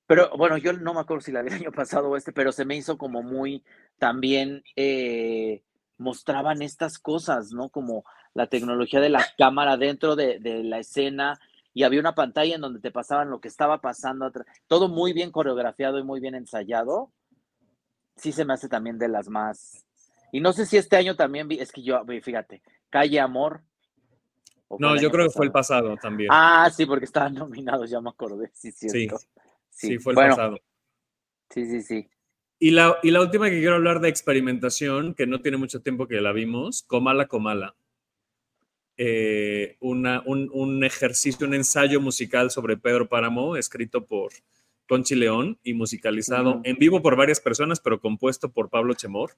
Pero 0.06 0.36
bueno, 0.38 0.58
yo 0.58 0.74
no 0.74 0.94
me 0.94 1.00
acuerdo 1.00 1.22
si 1.22 1.32
la 1.32 1.42
vi 1.42 1.50
el 1.50 1.62
año 1.62 1.72
pasado 1.72 2.10
o 2.10 2.18
este, 2.18 2.34
pero 2.34 2.52
se 2.52 2.66
me 2.66 2.76
hizo 2.76 2.98
como 2.98 3.24
muy 3.24 3.64
también 3.98 4.64
eh, 4.76 5.64
mostraban 5.98 6.62
estas 6.62 7.00
cosas, 7.00 7.52
¿no? 7.54 7.70
Como 7.70 8.04
la 8.34 8.48
tecnología 8.48 9.00
de 9.00 9.10
la 9.10 9.26
cámara 9.38 9.78
dentro 9.78 10.16
de, 10.16 10.40
la 10.64 10.80
escena 10.80 11.40
y 11.74 11.84
había 11.84 12.00
una 12.00 12.16
pantalla 12.16 12.56
en 12.56 12.62
donde 12.62 12.80
te 12.80 12.92
pasaban 12.92 13.30
lo 13.30 13.40
que 13.40 13.48
estaba 13.48 13.82
pasando, 13.82 14.32
todo 14.68 14.90
muy 14.90 15.14
bien 15.14 15.32
coreografiado 15.32 15.98
y 16.00 16.04
muy 16.04 16.20
bien 16.20 16.36
ensayado. 16.36 17.12
Sí 18.16 18.32
se 18.32 18.46
me 18.46 18.54
hace 18.54 18.70
también 18.70 19.00
de 19.00 19.08
las 19.08 19.28
más. 19.28 19.86
Y 20.32 20.40
no 20.40 20.54
sé 20.54 20.66
si 20.66 20.78
este 20.78 20.98
año 20.98 21.16
también 21.16 21.48
vi, 21.48 21.60
es 21.60 21.72
que 21.72 21.82
yo, 21.82 22.04
fíjate, 22.22 22.62
Calle 22.90 23.20
Amor. 23.20 23.64
No, 24.80 25.00
yo 25.00 25.10
creo 25.12 25.28
que 25.28 25.34
fue 25.34 25.46
el 25.46 25.52
pasado 25.52 25.96
también. 25.98 26.30
Ah, 26.32 26.70
sí, 26.72 26.86
porque 26.86 27.06
estaban 27.06 27.34
nominados, 27.36 27.90
ya 27.90 28.02
me 28.02 28.10
acordé, 28.10 28.52
sí, 28.54 28.72
cierto. 28.72 29.18
Sí, 29.18 29.28
sí, 29.74 29.98
fue 30.00 30.14
el 30.14 30.18
pasado. 30.18 30.60
Sí, 31.50 31.66
sí, 31.66 31.82
sí. 31.82 32.10
Y 32.60 32.72
la, 32.72 32.98
y 33.04 33.12
la 33.12 33.22
última 33.22 33.50
que 33.50 33.60
quiero 33.60 33.76
hablar 33.76 34.00
de 34.00 34.10
experimentación, 34.10 35.16
que 35.16 35.28
no 35.28 35.42
tiene 35.42 35.58
mucho 35.58 35.82
tiempo 35.82 36.08
que 36.08 36.22
la 36.22 36.32
vimos, 36.32 36.84
Comala 36.84 37.28
Comala. 37.28 37.76
Eh, 38.96 39.76
una, 39.80 40.22
un, 40.26 40.84
ejercicio, 40.84 41.48
un 41.48 41.56
ensayo 41.56 42.00
musical 42.00 42.52
sobre 42.52 42.78
Pedro 42.78 43.10
Páramo, 43.10 43.58
escrito 43.58 44.06
por 44.06 44.32
Conchi 44.88 45.16
León 45.16 45.60
y 45.64 45.74
musicalizado 45.74 46.62
en 46.64 46.78
vivo 46.78 47.02
por 47.02 47.16
varias 47.16 47.40
personas, 47.40 47.80
pero 47.80 48.00
compuesto 48.00 48.52
por 48.52 48.70
Pablo 48.70 48.94
Chemor, 48.94 49.32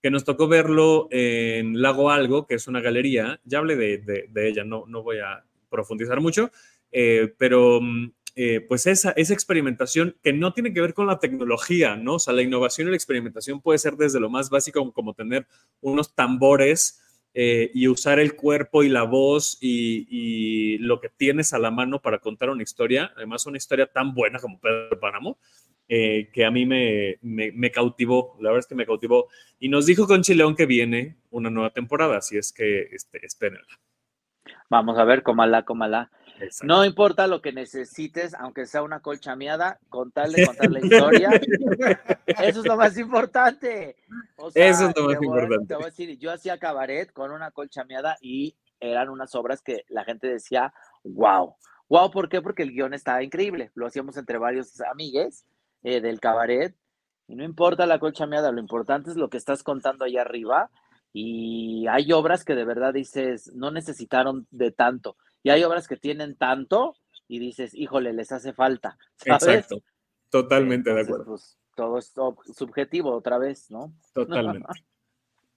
que 0.00 0.10
nos 0.10 0.24
tocó 0.24 0.48
verlo 0.48 1.08
en 1.10 1.82
Lago 1.82 2.10
Algo, 2.10 2.46
que 2.46 2.54
es 2.54 2.68
una 2.68 2.80
galería. 2.80 3.40
Ya 3.44 3.58
hablé 3.58 3.76
de, 3.76 4.30
ella, 4.34 4.64
no, 4.64 4.84
no 4.86 5.02
voy 5.02 5.18
a 5.18 5.44
profundizar 5.68 6.20
mucho, 6.20 6.50
eh, 6.90 7.34
pero 7.36 7.80
mm, 7.80 8.12
eh, 8.34 8.64
pues 8.66 8.86
esa, 8.86 9.10
esa 9.12 9.34
experimentación 9.34 10.16
que 10.22 10.32
no 10.32 10.54
tiene 10.54 10.72
que 10.72 10.80
ver 10.80 10.94
con 10.94 11.06
la 11.06 11.18
tecnología, 11.18 11.96
¿no? 11.96 12.14
O 12.14 12.18
sea, 12.18 12.32
la 12.32 12.42
innovación 12.42 12.88
y 12.88 12.90
la 12.90 12.96
experimentación 12.96 13.60
puede 13.60 13.78
ser 13.78 13.96
desde 13.96 14.20
lo 14.20 14.30
más 14.30 14.48
básico 14.48 14.92
como 14.92 15.12
tener 15.12 15.46
unos 15.80 16.14
tambores 16.14 17.02
eh, 17.34 17.70
y 17.72 17.88
usar 17.88 18.18
el 18.18 18.36
cuerpo 18.36 18.82
y 18.82 18.90
la 18.90 19.04
voz 19.04 19.56
y, 19.60 20.76
lo 20.78 21.00
que 21.00 21.08
tienes 21.08 21.52
a 21.52 21.58
la 21.58 21.70
mano 21.70 22.00
para 22.00 22.18
contar 22.18 22.50
una 22.50 22.62
historia, 22.62 23.12
además 23.16 23.46
una 23.46 23.56
historia 23.56 23.86
tan 23.86 24.14
buena 24.14 24.38
como 24.38 24.60
Pedro 24.60 24.98
Páramo, 24.98 25.38
eh, 25.88 26.28
que 26.32 26.44
a 26.44 26.50
mí 26.50 26.66
me, 26.66 27.70
cautivó, 27.70 28.36
la 28.40 28.50
verdad 28.50 28.60
es 28.60 28.66
que 28.66 28.74
me 28.74 28.86
cautivó. 28.86 29.28
Y 29.58 29.68
nos 29.68 29.86
dijo 29.86 30.06
con 30.06 30.22
Chileón 30.22 30.56
que 30.56 30.66
viene 30.66 31.16
una 31.30 31.50
nueva 31.50 31.70
temporada, 31.70 32.18
así 32.18 32.36
es 32.36 32.52
que 32.52 32.88
este, 32.92 33.24
espérenla. 33.24 33.78
Vamos 34.68 34.98
a 34.98 35.04
ver, 35.04 35.22
cómala, 35.22 35.64
No 36.62 36.84
importa 36.84 37.26
lo 37.26 37.40
que 37.42 37.52
necesites, 37.52 38.34
aunque 38.34 38.66
sea 38.66 38.82
una 38.82 39.00
colcha 39.00 39.36
miada, 39.36 39.78
contarle, 39.88 40.46
contar 40.46 40.70
la 40.70 40.80
historia. 40.82 41.30
Eso 42.26 42.60
es 42.60 42.66
lo 42.66 42.76
más 42.76 42.96
importante. 42.98 43.96
Eso 44.54 44.88
es 44.88 44.96
lo 44.96 45.06
más 45.06 45.22
importante. 45.22 45.66
Te 45.66 45.74
voy 45.74 45.84
a 45.84 45.86
decir, 45.86 46.18
yo 46.18 46.32
hacía 46.32 46.58
cabaret 46.58 47.12
con 47.12 47.30
una 47.30 47.50
colcha 47.50 47.84
miada 47.84 48.16
y 48.20 48.56
eran 48.80 49.08
unas 49.08 49.34
obras 49.34 49.62
que 49.62 49.84
la 49.88 50.04
gente 50.04 50.26
decía, 50.26 50.72
wow. 51.04 51.56
Wow, 51.88 52.10
¿por 52.10 52.28
qué? 52.28 52.40
Porque 52.40 52.62
el 52.62 52.72
guion 52.72 52.94
estaba 52.94 53.22
increíble. 53.22 53.70
Lo 53.74 53.86
hacíamos 53.86 54.16
entre 54.16 54.38
varios 54.38 54.80
amigues 54.80 55.44
eh, 55.82 56.00
del 56.00 56.20
cabaret. 56.20 56.74
Y 57.28 57.36
no 57.36 57.44
importa 57.44 57.86
la 57.86 57.98
colcha 57.98 58.26
miada, 58.26 58.50
lo 58.50 58.60
importante 58.60 59.10
es 59.10 59.16
lo 59.16 59.28
que 59.28 59.36
estás 59.36 59.62
contando 59.62 60.04
ahí 60.04 60.16
arriba. 60.16 60.70
Y 61.12 61.86
hay 61.88 62.12
obras 62.12 62.44
que 62.44 62.54
de 62.54 62.64
verdad 62.64 62.94
dices, 62.94 63.52
no 63.54 63.70
necesitaron 63.70 64.46
de 64.50 64.70
tanto 64.70 65.16
y 65.42 65.50
hay 65.50 65.64
obras 65.64 65.88
que 65.88 65.96
tienen 65.96 66.36
tanto 66.36 66.96
y 67.28 67.38
dices, 67.38 67.74
híjole, 67.74 68.12
les 68.12 68.32
hace 68.32 68.52
falta. 68.52 68.98
Exacto, 69.24 69.82
totalmente 70.30 70.92
de 70.92 71.00
acuerdo. 71.00 71.24
Pues, 71.26 71.58
todo 71.74 71.98
es 71.98 72.12
subjetivo 72.54 73.12
otra 73.12 73.38
vez, 73.38 73.70
¿no? 73.70 73.92
Totalmente. 74.12 74.68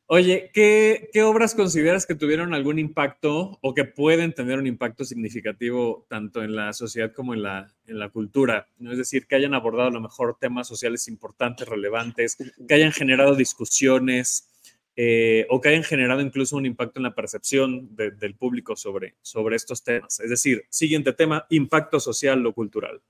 Oye, 0.07 0.51
¿qué, 0.53 1.09
obras 1.23 1.55
consideras 1.55 2.05
que 2.05 2.13
tuvieron 2.13 2.53
algún 2.53 2.77
impacto 2.77 3.57
o 3.61 3.73
que 3.73 3.86
pueden 3.86 4.33
tener 4.33 4.59
un 4.59 4.67
impacto 4.67 5.03
significativo 5.03 6.05
tanto 6.07 6.43
en 6.43 6.55
la 6.55 6.73
sociedad 6.73 7.11
como 7.11 7.33
en 7.33 7.41
la, 7.41 7.73
en 7.88 7.97
la 7.97 8.09
cultura? 8.09 8.67
¿no? 8.77 8.91
Es 8.91 8.99
decir, 8.99 9.25
que 9.25 9.36
hayan 9.36 9.55
abordado 9.55 9.88
a 9.88 9.91
lo 9.91 10.01
mejor 10.01 10.38
temas 10.39 10.67
sociales 10.67 11.07
importantes, 11.07 11.67
relevantes, 11.67 12.38
que 12.67 12.73
hayan 12.75 12.91
generado 12.91 13.33
discusiones, 13.33 14.47
eh, 14.97 15.45
o 15.49 15.59
que 15.59 15.69
hayan 15.69 15.83
generado 15.83 16.21
incluso 16.21 16.55
un 16.55 16.65
impacto 16.65 16.99
en 16.99 17.03
la 17.03 17.15
percepción 17.15 17.95
del 17.95 18.35
público 18.35 18.75
sobre, 18.75 19.15
sobre 19.21 19.57
estos 19.57 19.83
temas. 19.83 20.19
Es 20.21 20.29
decir, 20.29 20.63
siguiente 20.69 21.11
tema, 21.11 21.45
impacto 21.49 21.99
social 21.99 22.45
o 22.45 22.53
cultural. 22.53 23.01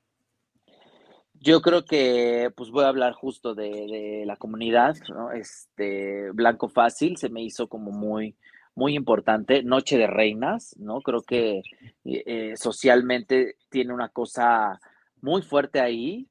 Yo 1.34 1.62
creo 1.62 1.86
que 1.86 2.50
pues 2.56 2.72
voy 2.72 2.86
a 2.86 2.88
hablar 2.88 3.14
justo 3.14 3.54
de, 3.54 4.24
la 4.26 4.36
comunidad, 4.36 4.96
¿no? 5.10 5.32
Este 5.32 6.32
Blanco 6.32 6.70
Fácil 6.70 7.18
se 7.18 7.30
me 7.30 7.44
hizo 7.44 7.68
como 7.68 7.92
muy, 7.92 8.36
muy 8.74 8.96
importante. 8.96 9.62
Noche 9.62 9.98
de 10.00 10.08
Reinas, 10.08 10.76
¿no? 10.80 11.02
Creo 11.02 11.22
que 11.22 11.62
eh, 12.04 12.54
socialmente 12.58 13.58
tiene 13.70 13.94
una 13.94 14.10
cosa 14.10 14.80
muy 15.22 15.44
fuerte 15.44 15.80
ahí. 15.80 16.28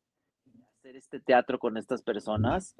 Hacer 0.80 0.96
este 0.96 1.20
teatro 1.20 1.60
con 1.60 1.76
estas 1.76 2.02
personas 2.02 2.74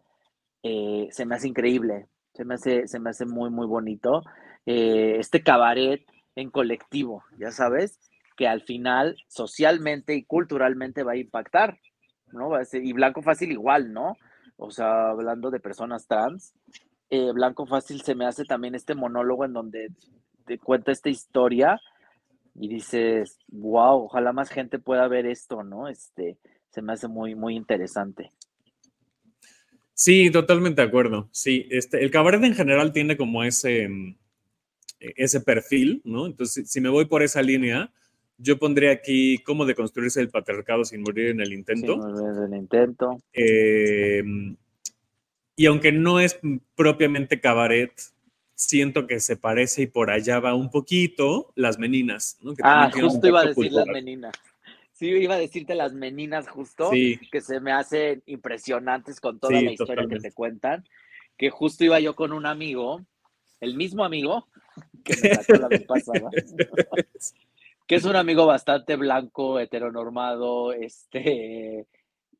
eh, 0.64 1.06
se 1.12 1.26
me 1.26 1.36
hace 1.36 1.46
increíble. 1.46 2.08
Se 2.35 2.45
me 2.45 2.55
hace, 2.55 2.87
se 2.87 3.01
me 3.01 3.11
hace 3.11 3.26
muy, 3.26 3.51
muy 3.51 3.66
bonito. 3.66 4.22
Eh, 4.66 5.16
este 5.18 5.43
cabaret 5.43 6.05
en 6.37 6.51
colectivo, 6.51 7.22
ya 7.39 7.51
sabes, 7.51 8.01
que 8.37 8.49
al 8.49 8.62
final 8.62 9.16
socialmente 9.28 10.14
y 10.14 10.24
culturalmente 10.24 11.05
va 11.05 11.12
a 11.12 11.16
impactar, 11.16 11.78
¿no? 12.32 12.51
Va 12.51 12.61
a 12.61 12.64
ser, 12.64 12.85
y 12.85 12.93
Blanco 12.93 13.22
Fácil 13.22 13.53
igual, 13.53 13.93
¿no? 13.93 14.16
O 14.57 14.70
sea, 14.70 15.11
hablando 15.11 15.51
de 15.51 15.61
personas 15.61 16.07
trans, 16.07 16.53
eh, 17.11 17.32
Blanco 17.32 17.66
Fácil 17.66 18.03
se 18.03 18.14
me 18.14 18.26
hace 18.26 18.45
también 18.45 18.74
este 18.74 18.95
monólogo 18.95 19.45
en 19.45 19.53
donde 19.53 19.89
te 20.47 20.59
cuenta 20.59 20.93
esta 20.93 21.09
historia 21.09 21.80
y 22.55 22.68
dices, 22.68 23.39
wow, 23.49 24.05
ojalá 24.05 24.32
más 24.32 24.51
gente 24.51 24.78
pueda 24.78 25.07
ver 25.09 25.26
esto, 25.26 25.62
¿no? 25.62 25.89
Este, 25.89 26.39
se 26.70 26.82
me 26.82 26.93
hace 26.93 27.09
muy, 27.09 27.35
muy 27.35 27.57
interesante. 27.57 28.30
Sí, 29.95 30.30
totalmente 30.30 30.82
de 30.82 30.88
acuerdo. 30.88 31.28
Sí, 31.30 31.66
este, 31.70 32.03
el 32.03 32.11
cabaret 32.11 32.42
en 32.42 32.55
general 32.55 32.92
tiene 32.92 33.16
como 33.16 33.45
ese, 33.45 33.88
mm, 33.88 34.16
e, 35.01 35.14
ese 35.16 35.40
perfil, 35.40 36.03
¿no? 36.05 36.26
Entonces, 36.26 36.68
si 36.68 36.80
me 36.80 36.88
voy 36.88 37.05
por 37.05 37.22
esa 37.22 37.42
línea, 37.42 37.92
yo 38.36 38.59
pondría 38.59 38.90
aquí 38.90 39.38
cómo 39.38 39.64
deconstruirse 39.64 40.20
el 40.20 40.30
patriarcado 40.30 40.84
sin 40.84 41.03
morir 41.03 41.28
en 41.28 41.40
el 41.40 41.53
intento. 41.53 41.92
Sin 41.92 42.12
morir 42.12 42.38
en 42.38 42.53
el 42.53 42.59
intento. 42.59 43.18
Em, 43.32 44.57
y 45.57 45.66
aunque 45.66 45.92
no 45.92 46.18
es 46.18 46.40
propiamente 46.74 47.40
cabaret, 47.40 47.92
siento 48.57 49.07
que 49.07 49.20
se 49.20 49.36
parece 49.36 49.82
y 49.82 49.86
por 49.86 50.11
allá 50.11 50.40
va 50.40 50.55
un 50.55 50.70
poquito 50.70 51.53
las 51.55 51.78
meninas. 51.78 52.38
¿no? 52.42 52.55
ah, 52.62 52.90
justo 52.92 53.28
iba 53.28 53.42
a 53.42 53.47
decir 53.47 53.72
las 53.72 53.86
meninas. 53.86 54.32
Sí, 54.95 55.09
iba 55.09 55.34
a 55.34 55.38
decirte 55.38 55.74
las 55.74 55.92
meninas 55.92 56.49
justo, 56.49 56.88
que 56.90 57.40
se 57.40 57.59
me 57.59 57.72
hacen 57.72 58.22
impresionantes 58.26 59.20
con 59.20 59.40
toda 59.40 59.61
la 59.61 59.72
historia 59.72 60.07
que 60.09 60.20
te 60.20 60.30
cuentan, 60.30 60.84
que 61.36 61.51
justo 61.51 61.84
iba 61.84 61.99
yo 61.99 62.14
con 62.14 62.32
un 62.32 62.47
amigo, 62.47 63.01
el 63.61 63.74
mismo 63.74 64.05
amigo 64.05 64.47
que 65.05 65.14
me 65.20 65.34
sacó 65.34 65.55
la 65.55 65.66
vez 65.66 65.82
pasada, 65.88 66.30
que 67.88 67.95
es 67.97 68.05
un 68.05 68.14
amigo 68.14 68.47
bastante 68.47 68.95
blanco, 68.95 69.59
heteronormado, 69.59 70.72
este, 70.72 71.88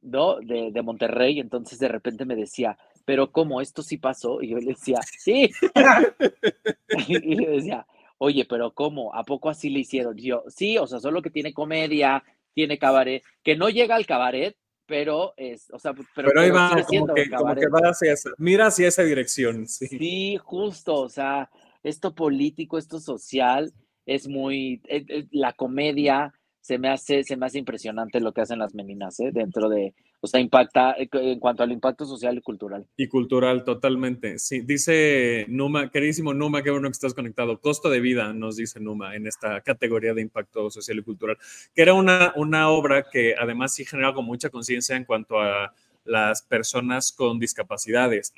¿no? 0.03 0.37
De, 0.37 0.71
de 0.71 0.83
Monterrey, 0.83 1.41
entonces 1.41 1.81
de 1.81 1.89
repente 1.89 2.25
me 2.25 2.37
decía, 2.37 2.79
pero 3.05 3.33
¿cómo? 3.33 3.63
¿Esto 3.63 3.83
sí 3.83 3.97
pasó? 3.99 4.41
Y 4.41 4.51
yo 4.51 4.59
le 4.59 4.67
decía, 4.67 5.01
sí. 5.19 5.51
y 7.09 7.35
le 7.35 7.51
decía, 7.51 7.85
oye, 8.19 8.45
pero 8.49 8.73
¿cómo? 8.73 9.13
¿A 9.13 9.25
poco 9.25 9.51
así 9.51 9.71
le 9.71 9.81
hicieron? 9.81 10.17
yo, 10.17 10.45
sí, 10.49 10.79
o 10.79 10.87
sea, 10.87 11.01
solo 11.01 11.21
que 11.21 11.31
tiene 11.31 11.53
comedia, 11.53 12.23
tiene 12.55 12.79
cabaret, 12.79 13.23
que 13.43 13.57
no 13.57 13.69
llega 13.69 13.97
al 13.97 14.07
cabaret, 14.07 14.57
pero 14.87 15.35
es, 15.37 15.71
o 15.73 15.79
sea, 15.79 15.93
pero, 15.95 16.09
pero 16.15 16.41
ahí 16.41 16.51
va, 16.51 16.71
como 16.87 17.15
que, 17.15 17.31
como 17.31 17.55
que, 17.55 17.69
va 17.69 17.91
hacia 17.91 18.13
esa, 18.13 18.31
mira 18.39 18.67
hacia 18.67 18.89
esa 18.89 19.03
dirección. 19.03 19.67
Sí. 19.75 19.87
sí, 19.89 20.37
justo, 20.43 20.95
o 20.95 21.09
sea, 21.09 21.51
esto 21.83 22.15
político, 22.15 22.79
esto 22.79 23.01
social, 23.01 23.73
es 24.07 24.29
muy, 24.29 24.83
eh, 24.89 25.05
eh, 25.09 25.27
la 25.31 25.53
comedia, 25.53 26.33
se 26.65 26.79
me 26.79 26.89
hace, 26.89 27.25
se 27.25 27.37
me 27.37 27.45
hace 27.45 27.59
impresionante 27.59 28.21
lo 28.21 28.33
que 28.33 28.41
hacen 28.41 28.59
las 28.59 28.75
meninas, 28.75 29.21
¿eh? 29.21 29.33
dentro 29.35 29.69
de, 29.69 29.93
o 30.23 30.27
sea, 30.27 30.41
impacta 30.41 30.93
eh, 30.93 31.11
en 31.13 31.39
cuanto 31.39 31.63
al 31.63 31.71
impacto 31.71 32.07
social 32.07 32.39
y 32.39 32.41
cultural. 32.41 32.87
Y 32.97 33.07
cultural, 33.09 33.65
totalmente. 33.65 34.39
Sí, 34.39 34.63
dice 34.63 35.45
Numa, 35.49 35.91
queridísimo 35.91 36.33
Numa, 36.33 36.63
qué 36.63 36.71
bueno 36.71 36.89
que 36.89 36.93
estás 36.93 37.13
conectado. 37.13 37.61
Costo 37.61 37.91
de 37.91 38.01
vida, 38.01 38.33
nos 38.33 38.57
dice 38.57 38.81
Numa, 38.81 39.15
en 39.15 39.27
esta 39.27 39.61
categoría 39.61 40.15
de 40.15 40.23
impacto 40.23 40.71
social 40.71 40.99
y 40.99 41.03
cultural, 41.03 41.37
que 41.75 41.83
era 41.83 41.93
una, 41.93 42.33
una 42.35 42.71
obra 42.71 43.11
que 43.13 43.35
además 43.39 43.75
sí 43.75 43.85
generaba 43.85 44.15
con 44.15 44.25
mucha 44.25 44.49
conciencia 44.49 44.97
en 44.97 45.05
cuanto 45.05 45.41
a 45.41 45.75
las 46.07 46.41
personas 46.41 47.13
con 47.13 47.39
discapacidades. 47.39 48.33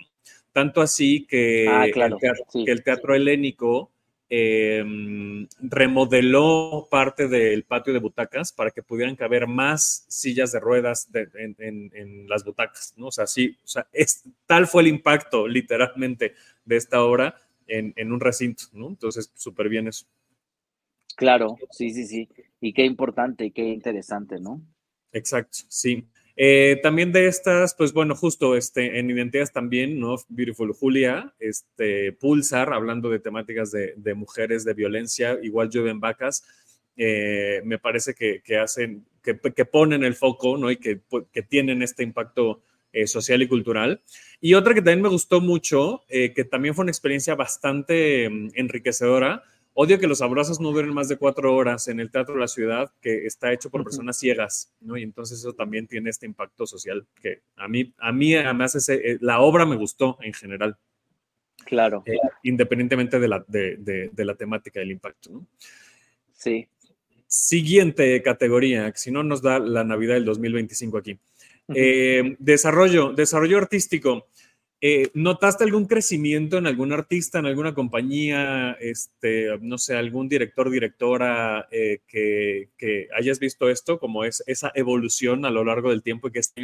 Tanto 0.50 0.80
así 0.80 1.28
que, 1.28 1.68
ah, 1.70 1.86
el, 1.86 1.92
teatro, 1.92 2.44
que 2.64 2.72
el 2.72 2.82
teatro 2.82 3.14
helénico 3.14 3.92
em, 4.28 5.46
remodeló 5.60 6.88
parte 6.90 7.28
del 7.28 7.64
patio 7.64 7.92
de 7.92 8.00
butacas 8.00 8.52
para 8.52 8.70
que 8.70 8.82
pudieran 8.82 9.16
caber 9.16 9.46
más 9.46 10.04
sillas 10.08 10.52
de 10.52 10.60
ruedas 10.60 11.08
en, 11.12 12.28
las 12.28 12.44
butacas, 12.44 12.94
¿no? 12.96 13.08
O 13.08 13.12
sea, 13.12 13.26
sí, 13.26 13.56
o 13.64 13.66
sea, 13.66 13.86
es, 13.92 14.24
tal 14.46 14.66
fue 14.66 14.82
el 14.82 14.88
impacto 14.88 15.46
literalmente 15.46 16.34
de 16.64 16.76
esta 16.76 17.02
obra 17.02 17.36
en, 17.66 17.92
en 17.96 18.12
un 18.12 18.20
recinto, 18.20 18.64
¿no? 18.72 18.88
Entonces, 18.88 19.30
súper 19.34 19.68
bien 19.68 19.88
eso. 19.88 20.06
Claro, 21.16 21.56
sí, 21.70 21.90
sí, 21.90 22.06
sí. 22.06 22.28
Y 22.60 22.72
qué 22.72 22.84
importante 22.84 23.46
y 23.46 23.50
qué 23.50 23.62
interesante, 23.62 24.38
¿no? 24.38 24.60
Exacto, 25.12 25.58
sí. 25.68 26.06
Eh, 26.38 26.78
también 26.82 27.12
de 27.12 27.28
estas, 27.28 27.74
pues 27.74 27.94
bueno, 27.94 28.14
justo 28.14 28.56
este, 28.56 28.98
en 28.98 29.10
Identidades 29.10 29.52
también, 29.52 29.98
¿no? 29.98 30.16
Beautiful 30.28 30.74
Julia, 30.74 31.34
este, 31.38 32.12
Pulsar, 32.12 32.74
hablando 32.74 33.08
de 33.08 33.20
temáticas 33.20 33.70
de, 33.72 34.14
mujeres, 34.14 34.64
de 34.64 34.74
violencia, 34.74 35.38
igual 35.42 35.70
llueven 35.70 35.98
vacas, 35.98 36.44
eh, 36.96 37.62
me 37.64 37.78
parece 37.78 38.14
que, 38.14 38.58
hacen, 38.58 39.06
que, 39.22 39.64
ponen 39.64 40.04
el 40.04 40.14
foco, 40.14 40.58
¿no? 40.58 40.70
Y 40.70 40.76
que, 40.76 41.00
que 41.32 41.42
tienen 41.42 41.82
este 41.82 42.02
impacto 42.02 42.62
eh, 42.92 43.06
social 43.06 43.40
y 43.40 43.48
cultural. 43.48 44.02
Y 44.38 44.54
otra 44.54 44.74
que 44.74 44.82
también 44.82 45.02
me 45.02 45.08
gustó 45.08 45.40
mucho, 45.40 46.02
que 46.08 46.44
también 46.50 46.74
fue 46.74 46.82
una 46.82 46.92
experiencia 46.92 47.34
bastante 47.34 48.28
mm, 48.28 48.50
enriquecedora, 48.54 49.42
Odio 49.78 49.98
que 49.98 50.06
los 50.06 50.22
abrazos 50.22 50.58
no 50.58 50.72
duren 50.72 50.94
más 50.94 51.06
de 51.06 51.18
cuatro 51.18 51.54
horas 51.54 51.86
en 51.88 52.00
el 52.00 52.10
Teatro 52.10 52.32
de 52.32 52.40
la 52.40 52.48
Ciudad, 52.48 52.90
que 53.02 53.26
está 53.26 53.52
hecho 53.52 53.68
por 53.68 53.84
personas 53.84 54.18
ciegas, 54.18 54.72
¿no? 54.80 54.96
Y 54.96 55.02
entonces 55.02 55.38
eso 55.38 55.52
también 55.52 55.86
tiene 55.86 56.08
este 56.08 56.24
impacto 56.24 56.66
social 56.66 57.06
que 57.20 57.42
a 57.56 57.68
mí, 57.68 57.92
a 57.98 58.10
mí 58.10 58.34
además 58.34 58.74
ese, 58.74 58.94
eh, 58.94 59.18
la 59.20 59.40
obra 59.40 59.66
me 59.66 59.76
gustó 59.76 60.16
en 60.22 60.32
general. 60.32 60.78
Claro. 61.66 62.02
Eh, 62.06 62.16
independientemente 62.44 63.20
de 63.20 63.28
la, 63.28 63.44
de, 63.46 64.10
la 64.16 64.34
temática 64.34 64.80
del 64.80 64.92
impacto, 64.92 65.30
¿no? 65.30 65.46
Sí. 66.32 66.66
Siguiente 67.26 68.22
categoría, 68.22 68.90
si 68.94 69.10
no 69.10 69.22
nos 69.24 69.42
da 69.42 69.58
la 69.58 69.84
Navidad 69.84 70.14
del 70.14 70.24
2025 70.24 70.96
aquí. 70.96 71.18
Eh, 71.74 72.34
desarrollo, 72.38 73.12
desarrollo 73.12 73.58
artístico. 73.58 74.26
Eh, 74.88 75.10
¿Notaste 75.14 75.64
algún 75.64 75.86
crecimiento 75.86 76.58
en 76.58 76.68
algún 76.68 76.92
artista, 76.92 77.40
en 77.40 77.46
alguna 77.46 77.74
compañía, 77.74 78.76
este, 78.78 79.58
no 79.60 79.78
sé, 79.78 79.96
algún 79.96 80.28
director, 80.28 80.70
directora 80.70 81.66
eh, 81.72 82.02
que, 82.06 83.08
hayas 83.18 83.40
visto 83.40 83.68
esto, 83.68 83.98
como 83.98 84.22
es 84.22 84.44
esa 84.46 84.70
evolución 84.76 85.44
a 85.44 85.50
lo 85.50 85.64
largo 85.64 85.90
del 85.90 86.04
tiempo 86.04 86.28
y 86.28 86.30
que 86.30 86.38
este 86.38 86.62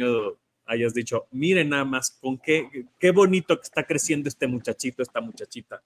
hayas 0.65 0.93
dicho, 0.93 1.27
miren 1.31 1.67
nada 1.67 1.83
más, 1.83 2.11
con 2.11 2.37
qué, 2.37 2.85
qué 2.97 3.11
bonito 3.11 3.57
que 3.57 3.63
está 3.63 3.83
creciendo 3.83 4.29
este 4.29 4.47
muchachito, 4.47 5.03
esta 5.03 5.19
muchachita? 5.19 5.83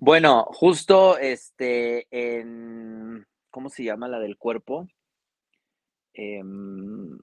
Bueno, 0.00 0.44
justo 0.44 1.18
este, 1.18 2.06
en, 2.10 3.26
¿cómo 3.50 3.68
se 3.68 3.84
llama 3.84 4.08
la 4.08 4.18
del 4.18 4.38
cuerpo? 4.38 4.88
Em, 6.14 7.18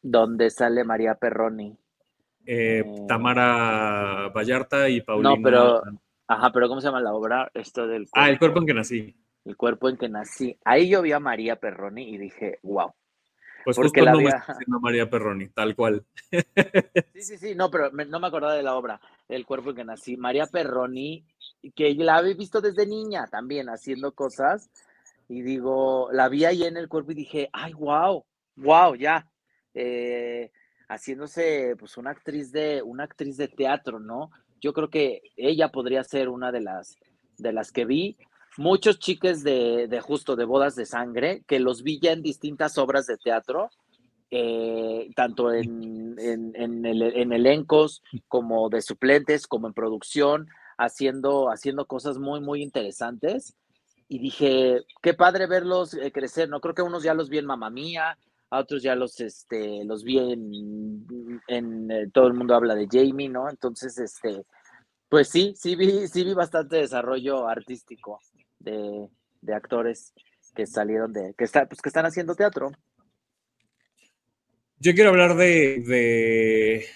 donde 0.00 0.48
sale 0.48 0.82
María 0.82 1.16
Perroni. 1.16 1.76
Eh, 2.50 2.82
oh. 2.82 3.06
Tamara 3.06 4.30
Vallarta 4.34 4.88
y 4.88 5.02
Paulina. 5.02 5.36
No, 5.36 5.42
pero, 5.42 5.82
ajá, 6.26 6.50
pero 6.50 6.66
¿cómo 6.66 6.80
se 6.80 6.86
llama 6.86 7.02
la 7.02 7.12
obra? 7.12 7.50
Esto 7.52 7.86
del 7.86 8.08
Ah, 8.14 8.30
el 8.30 8.38
cuerpo 8.38 8.60
en 8.60 8.66
que 8.66 8.72
nací. 8.72 9.14
El 9.44 9.54
cuerpo 9.54 9.90
en 9.90 9.98
que 9.98 10.08
nací. 10.08 10.58
Ahí 10.64 10.88
yo 10.88 11.02
vi 11.02 11.12
a 11.12 11.20
María 11.20 11.56
Perroni 11.56 12.08
y 12.08 12.16
dije, 12.16 12.58
wow. 12.62 12.94
Pues 13.66 13.76
Porque 13.76 14.00
la 14.00 14.12
no 14.12 14.18
había... 14.18 14.42
María 14.80 15.10
Perroni, 15.10 15.48
tal 15.48 15.76
cual. 15.76 16.06
Sí, 17.12 17.20
sí, 17.20 17.36
sí, 17.36 17.54
no, 17.54 17.70
pero 17.70 17.90
no 17.90 18.18
me 18.18 18.26
acordaba 18.26 18.54
de 18.54 18.62
la 18.62 18.76
obra, 18.76 18.98
El 19.28 19.44
cuerpo 19.44 19.70
en 19.70 19.76
que 19.76 19.84
nací. 19.84 20.16
María 20.16 20.46
Perroni, 20.46 21.26
que 21.74 21.92
la 21.96 22.16
había 22.16 22.34
visto 22.34 22.62
desde 22.62 22.86
niña 22.86 23.26
también 23.26 23.68
haciendo 23.68 24.12
cosas, 24.12 24.70
y 25.28 25.42
digo, 25.42 26.08
la 26.12 26.30
vi 26.30 26.46
ahí 26.46 26.64
en 26.64 26.78
el 26.78 26.88
cuerpo 26.88 27.12
y 27.12 27.16
dije, 27.16 27.50
ay, 27.52 27.74
wow, 27.74 28.24
wow, 28.56 28.94
ya. 28.94 29.28
Eh, 29.74 30.50
haciéndose 30.88 31.76
pues 31.78 31.96
una 31.96 32.10
actriz 32.10 32.50
de 32.50 32.82
una 32.82 33.04
actriz 33.04 33.36
de 33.36 33.48
teatro, 33.48 34.00
¿no? 34.00 34.30
Yo 34.60 34.72
creo 34.72 34.90
que 34.90 35.22
ella 35.36 35.70
podría 35.70 36.02
ser 36.02 36.28
una 36.28 36.50
de 36.50 36.60
las 36.60 36.96
de 37.38 37.52
las 37.52 37.72
que 37.72 37.84
vi. 37.84 38.16
Muchos 38.56 38.98
chiques 38.98 39.44
de, 39.44 40.00
justo 40.02 40.34
de 40.34 40.44
bodas 40.44 40.74
de 40.74 40.84
sangre 40.84 41.42
que 41.46 41.60
los 41.60 41.82
vi 41.82 42.00
ya 42.00 42.12
en 42.12 42.22
distintas 42.22 42.76
obras 42.76 43.06
de 43.06 43.16
teatro, 43.16 43.70
eh, 44.30 45.10
tanto 45.14 45.52
en, 45.52 46.16
en, 46.18 47.32
elencos 47.32 48.02
como 48.26 48.68
de 48.68 48.82
suplentes, 48.82 49.46
como 49.46 49.68
en 49.68 49.74
producción, 49.74 50.48
haciendo, 50.76 51.50
haciendo 51.50 51.86
cosas 51.86 52.18
muy, 52.18 52.40
muy 52.40 52.62
interesantes. 52.62 53.54
Y 54.08 54.18
dije, 54.18 54.82
qué 55.02 55.14
padre 55.14 55.46
verlos 55.46 55.94
eh, 55.94 56.10
crecer, 56.10 56.48
¿no? 56.48 56.60
Creo 56.60 56.74
que 56.74 56.82
unos 56.82 57.04
ya 57.04 57.14
los 57.14 57.28
vi 57.28 57.38
en 57.38 57.46
Mamá 57.46 57.70
Mía, 57.70 58.18
a 58.50 58.60
otros 58.60 58.82
ya 58.82 58.94
los, 58.94 59.20
este, 59.20 59.84
los 59.84 60.04
vi 60.04 60.18
en, 60.18 61.90
eh, 61.90 62.06
todo 62.12 62.26
el 62.28 62.34
mundo 62.34 62.54
habla 62.54 62.74
de 62.74 62.88
Jamie, 62.90 63.28
¿no? 63.28 63.48
Entonces, 63.50 63.98
este, 63.98 64.44
pues 65.08 65.28
sí, 65.28 65.54
sí 65.56 65.76
vi, 65.76 66.08
sí 66.08 66.24
vi 66.24 66.34
bastante 66.34 66.76
desarrollo 66.76 67.48
artístico 67.48 68.20
de, 68.58 69.08
actores 69.54 70.12
que 70.54 70.66
salieron 70.66 71.12
de, 71.12 71.34
que, 71.36 71.44
está, 71.44 71.66
pues, 71.66 71.80
que 71.80 71.88
están 71.88 72.06
haciendo 72.06 72.34
teatro. 72.34 72.70
Yo 74.78 74.94
quiero 74.94 75.10
hablar 75.10 75.34
de, 75.36 76.86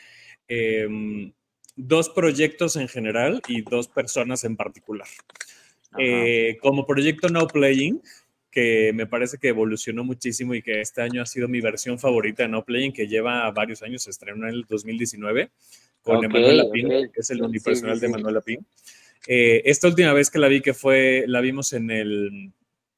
em, 0.49 1.33
dos 1.77 2.09
proyectos 2.11 2.77
en 2.77 2.89
general 2.89 3.43
y 3.49 3.63
dos 3.63 3.89
personas 3.89 4.45
en 4.45 4.57
particular. 4.57 5.09
Eh, 5.99 6.57
como 6.63 6.87
proyecto 6.87 7.29
No 7.29 7.47
Playing, 7.47 8.01
que 8.53 8.93
me 8.95 9.07
parece 9.07 9.39
que 9.39 9.49
evolucionó 9.49 10.05
muchísimo 10.05 10.55
y 10.55 10.63
que 10.63 10.83
este 10.83 11.01
año 11.01 11.23
ha 11.23 11.27
sido 11.27 11.49
mi 11.49 11.61
versión 11.61 11.99
favorita 11.99 12.43
de 12.43 12.51
No 12.51 12.65
Playing, 12.65 12.93
que 12.93 13.09
lleva 13.09 13.51
varios 13.51 13.83
años, 13.83 14.03
se 14.03 14.11
estrenó 14.11 14.47
en 14.47 14.55
el 14.55 14.67
2019 14.69 15.51
con 16.03 16.23
Emanuel 16.23 16.59
Lapín, 16.59 16.89
que 16.89 17.21
es 17.21 17.31
el 17.31 17.43
unipersonal 17.43 17.99
de 17.99 18.07
Emanuel 18.07 18.35
Lapín. 18.35 18.67
Eh, 19.27 19.63
esta 19.65 19.89
última 19.89 20.13
vez 20.13 20.31
que 20.31 20.39
la 20.39 20.49
vi, 20.49 20.61
que 20.61 20.75
fue, 20.75 21.25
la 21.27 21.41
vimos 21.41 21.73
en 21.73 21.91
el, 21.91 22.53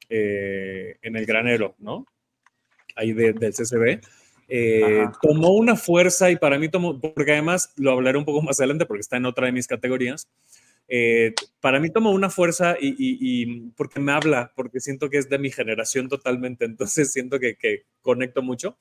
eh, 0.09 0.97
en 1.03 1.17
el 1.17 1.25
granero, 1.25 1.77
¿no? 1.79 2.07
Ahí 2.97 3.13
del 3.13 3.39
CCB. 3.39 4.01
Eh, 4.49 5.07
tomó 5.23 5.51
una 5.51 5.77
fuerza 5.77 6.31
y 6.31 6.37
para 6.37 6.59
mí 6.59 6.69
tomó, 6.69 7.01
porque 7.01 7.33
además 7.33 7.73
lo 7.77 7.93
hablaré 7.93 8.19
un 8.19 8.25
poco 8.25 8.43
más 8.43 8.59
adelante 8.59 8.87
porque 8.87 9.01
está 9.03 9.17
en 9.17 9.27
otra 9.27 9.47
de 9.47 9.53
mis 9.53 9.67
categorías, 9.67 10.29
eh, 10.97 11.35
para 11.59 11.81
mí 11.81 11.91
toma 11.91 12.11
una 12.11 12.31
fuerza 12.31 12.77
y, 12.81 13.71
porque 13.71 13.99
me 13.99 14.13
habla, 14.13 14.53
porque 14.55 14.79
siento 14.79 15.11
que 15.11 15.19
es 15.19 15.29
de 15.29 15.41
mi 15.41 15.51
generación 15.51 16.09
totalmente, 16.09 16.65
entonces 16.67 17.13
siento 17.13 17.41
que, 17.41 17.57
conecto 18.01 18.43
mucho. 18.43 18.79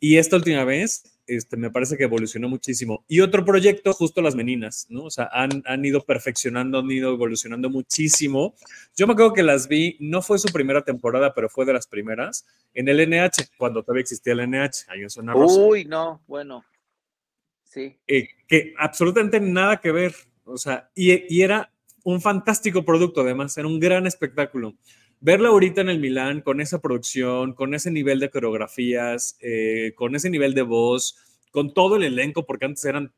Y 0.00 0.16
esta 0.16 0.34
última 0.34 0.64
vez, 0.64 1.04
este, 1.28 1.56
me 1.56 1.70
parece 1.70 1.96
que 1.96 2.02
evolucionó 2.02 2.48
muchísimo. 2.48 3.04
Y 3.06 3.20
otro 3.20 3.44
proyecto, 3.44 3.92
justo 3.92 4.20
las 4.20 4.34
meninas, 4.34 4.86
¿no? 4.90 5.04
O 5.04 5.10
sea, 5.10 5.30
han, 5.32 5.62
han, 5.64 5.84
ido 5.84 6.04
perfeccionando, 6.04 6.80
han 6.80 6.90
ido 6.90 7.12
evolucionando 7.12 7.70
muchísimo. 7.70 8.56
Yo 8.96 9.06
me 9.06 9.12
acuerdo 9.12 9.32
que 9.32 9.44
las 9.44 9.68
vi, 9.68 9.96
no 10.00 10.22
fue 10.22 10.40
su 10.40 10.48
primera 10.48 10.82
temporada, 10.82 11.32
pero 11.34 11.48
fue 11.48 11.64
de 11.66 11.72
las 11.72 11.86
primeras, 11.86 12.46
en 12.74 12.88
el 12.88 13.08
NH, 13.08 13.50
cuando 13.56 13.84
todavía 13.84 14.02
existía 14.02 14.32
el 14.32 14.50
NH, 14.50 14.86
ahí 14.88 15.02
en 15.02 15.10
Zona 15.10 15.34
Rosa. 15.34 15.60
Uy, 15.60 15.84
no, 15.84 16.20
bueno, 16.26 16.64
sí. 17.62 17.96
Eh, 18.08 18.28
que 18.48 18.74
absolutamente 18.76 19.38
nada 19.38 19.76
que 19.80 19.92
ver, 19.92 20.14
o 20.48 20.56
sea, 20.56 20.90
y, 20.94 21.42
era 21.42 21.72
un 22.04 22.20
fantástico 22.20 22.84
producto, 22.84 23.20
además, 23.20 23.56
era 23.58 23.68
un 23.68 23.80
gran 23.80 24.06
espectáculo. 24.06 24.74
Verla 25.20 25.48
ahorita 25.48 25.80
en 25.80 25.88
el 25.88 26.00
Milán 26.00 26.40
con 26.40 26.60
esa 26.60 26.80
producción, 26.80 27.52
con 27.52 27.74
ese 27.74 27.90
nivel 27.90 28.20
de 28.20 28.30
coreografías, 28.30 29.36
eh, 29.40 29.92
con 29.96 30.14
ese 30.14 30.30
nivel 30.30 30.54
de 30.54 30.62
voz, 30.62 31.16
con 31.50 31.74
todo 31.74 31.96
el 31.96 32.04
elenco, 32.04 32.46
porque 32.46 32.66
antes 32.66 32.84
eran 32.84 33.12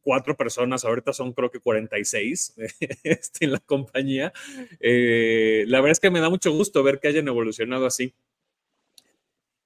cuatro 0.00 0.36
personas, 0.36 0.84
ahorita 0.84 1.12
son 1.12 1.32
creo 1.32 1.50
que 1.50 1.58
46 1.58 2.54
este, 3.02 3.44
en 3.44 3.52
la 3.52 3.58
compañía. 3.58 4.32
Eh, 4.80 5.64
la 5.66 5.80
verdad 5.80 5.92
es 5.92 6.00
que 6.00 6.10
me 6.10 6.20
da 6.20 6.30
mucho 6.30 6.52
gusto 6.52 6.82
ver 6.82 7.00
que 7.00 7.08
hayan 7.08 7.28
evolucionado 7.28 7.86
así. 7.86 8.14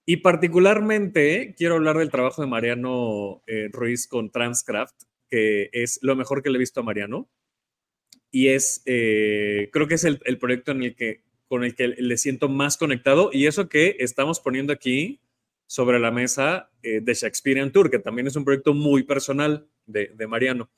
Y 0.07 0.17
particularmente 0.17 1.55
quiero 1.57 1.77
hablar 1.77 1.99
del 1.99 2.11
trabajo 2.11 2.43
de 2.43 2.49
Mariano 2.49 3.43
eh, 3.47 3.69
Ruiz 3.71 4.09
con 4.09 4.31
Transcraft, 4.31 5.03
que 5.31 5.71
es 5.73 5.99
lo 6.03 6.17
mejor 6.17 6.43
que 6.43 6.51
le 6.51 6.57
he 6.57 6.59
visto 6.59 6.81
a 6.81 6.83
Mariano. 6.83 7.31
Y 8.31 8.49
es, 8.49 8.83
eh, 8.87 9.71
creo 9.73 9.89
que 9.89 9.95
es 9.95 10.05
el, 10.05 10.39
proyecto 10.39 10.73
en 10.73 10.83
el 10.83 10.95
que, 10.95 11.23
con 11.49 11.65
el 11.65 11.75
que 11.75 11.89
le 11.89 12.17
siento 12.17 12.49
más 12.49 12.77
conectado. 12.77 13.31
Y 13.33 13.47
eso 13.47 13.69
que 13.69 13.97
estamos 14.01 14.41
poniendo 14.41 14.73
aquí 14.73 15.21
sobre 15.67 16.01
la 16.01 16.11
mesa 16.11 16.71
eh, 16.83 17.01
de 17.01 17.15
Shakespearean 17.15 17.71
Tour, 17.73 17.91
que 17.91 18.01
también 18.01 18.27
es 18.27 18.37
un 18.37 18.45
proyecto 18.45 18.75
muy 18.75 19.05
personal 19.05 19.69
de, 19.87 20.27
Mariano. 20.27 20.71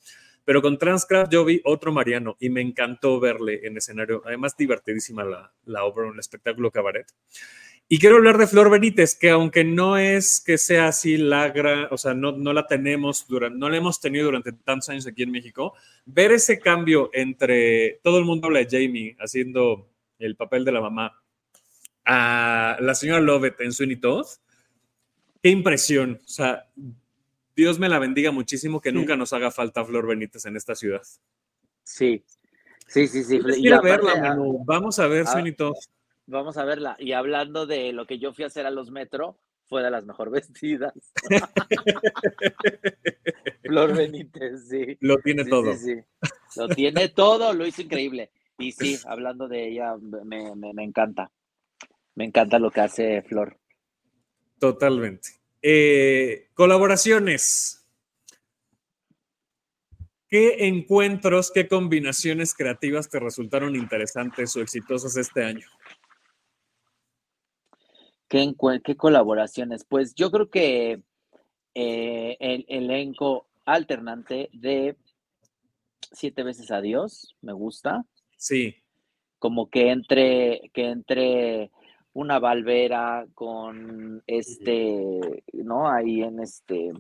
Pero 0.45 0.61
con 0.61 0.77
Transcraft 0.77 1.33
yo 1.33 1.45
vi 1.45 1.61
otro 1.65 1.93
Mariano 1.93 2.37
y 2.41 2.51
me 2.51 2.61
encantó 2.61 3.21
verle 3.21 3.61
en 3.67 3.77
escenario. 3.77 4.23
Además, 4.25 4.57
divertidísima 4.57 5.25
la, 5.25 5.53
la 5.65 5.85
obra, 5.85 6.09
un 6.09 6.19
espectáculo 6.19 6.71
cabaret. 6.71 7.07
Y 7.89 7.99
quiero 7.99 8.17
hablar 8.17 8.39
de 8.39 8.47
Flor 8.47 8.71
Benítez, 8.71 9.15
que 9.15 9.29
aunque 9.31 9.65
no 9.65 9.99
es 9.99 10.41
que 10.41 10.57
sea 10.57 10.89
así 10.89 11.19
la 11.19 11.51
gran, 11.51 11.89
o 11.91 11.99
sea, 11.99 12.15
no, 12.15 12.33
no 12.33 12.55
la 12.55 12.67
tenemos 12.67 13.27
durante, 13.29 13.59
no 13.59 13.69
la 13.69 13.77
hemos 13.77 14.01
tenido 14.01 14.25
durante 14.27 14.53
tantos 14.53 14.89
años 14.89 15.07
aquí 15.07 15.23
en 15.23 15.31
México, 15.31 15.75
ver 16.07 16.33
ese 16.33 16.59
cambio 16.59 17.11
entre 17.13 18.01
todo 18.03 18.19
el 18.19 18.25
mundo 18.25 18.47
habla 18.47 18.61
de 18.61 18.69
Jamie 18.71 19.17
haciendo 19.21 19.91
el 20.19 20.37
papel 20.37 20.65
de 20.65 20.73
la 20.73 20.81
mamá 20.81 21.23
a 22.05 22.77
la 22.81 22.95
señora 22.95 23.21
Lovett 23.21 23.61
en 23.61 23.73
Sweeney 23.73 23.97
Todd, 23.97 24.27
qué 25.43 25.51
impresión. 25.51 26.21
O 26.25 26.29
sea, 26.29 26.69
Dios 27.55 27.79
me 27.79 27.89
la 27.89 27.99
bendiga 27.99 28.31
muchísimo 28.31 28.81
que 28.81 28.93
nunca 28.93 29.17
nos 29.17 29.33
haga 29.33 29.51
falta 29.51 29.85
Flor 29.85 30.07
Benítez 30.07 30.47
en 30.47 30.57
esta 30.57 30.75
ciudad. 30.75 31.03
Sí, 31.85 32.25
sí, 32.87 33.07
sí, 33.07 33.25
sí. 33.25 33.41
Quiero 33.41 33.83
verla, 33.83 34.17
Manu. 34.17 34.65
Vamos 34.65 34.99
a 34.99 35.07
ver 35.07 35.27
Sweeney 35.27 35.53
Todd. 35.53 35.75
Vamos 36.27 36.57
a 36.57 36.65
verla. 36.65 36.97
Y 36.99 37.13
hablando 37.13 37.67
de 37.67 37.93
lo 37.93 38.07
que 38.07 38.19
yo 38.19 38.33
fui 38.33 38.45
a 38.45 38.49
hacer 38.49 38.67
a 38.67 38.71
los 38.71 38.91
Metro, 38.91 39.39
fue 39.65 39.83
de 39.83 39.91
las 39.91 40.05
mejor 40.05 40.31
vestidas. 40.33 40.93
Flor 43.63 43.97
Benítez, 43.97 44.69
sí. 44.69 44.97
Lo 45.01 45.19
tiene 45.19 45.45
todo. 45.45 45.73
Sí, 45.75 45.97
sí. 45.97 46.01
Lo 46.57 46.69
tiene 46.69 47.09
todo, 47.09 47.53
lo 47.53 47.67
hizo 47.67 47.83
increíble. 47.83 48.31
Y 48.59 48.73
sí, 48.73 48.99
hablando 49.07 49.49
de 49.49 49.69
ella, 49.69 49.97
me, 49.97 50.55
me, 50.55 50.73
me 50.73 50.85
encanta. 50.85 51.33
Me 52.15 52.25
encanta 52.25 52.59
lo 52.59 52.71
que 52.71 52.81
hace 52.83 53.23
Flor. 53.23 53.59
Totalmente. 54.59 55.31
Eh, 55.63 56.49
colaboraciones. 56.55 57.79
¿Qué 60.29 60.67
encuentros, 60.67 61.51
qué 61.53 61.69
combinaciones 61.69 62.55
creativas 62.55 63.09
te 63.11 63.21
resultaron 63.21 63.77
interesantes 63.77 64.57
o 64.57 64.61
exitosas 64.61 65.17
este 65.17 65.45
año? 65.45 65.67
¿Qué, 68.33 68.55
qué 68.83 68.97
colaboraciones? 68.97 69.85
Pues 69.85 70.15
yo 70.15 70.31
creo 70.31 70.49
que 70.49 71.03
eh, 71.75 72.37
el 72.41 72.65
elenco 72.67 73.47
alternante 73.67 74.49
de 74.55 74.97
Siete 76.13 76.43
veces 76.43 76.71
adiós, 76.71 77.37
me 77.43 77.53
gusta. 77.53 78.07
Sí. 78.39 78.77
Como 79.39 79.69
que 79.69 79.91
entre, 79.91 80.71
que 80.73 80.89
entre 80.89 81.71
una 82.15 82.39
Valvera 82.39 83.27
con 83.35 84.23
este, 84.27 85.45
¿no? 85.53 85.91
Ahí 85.91 86.23
en 86.23 86.41
este, 86.41 86.91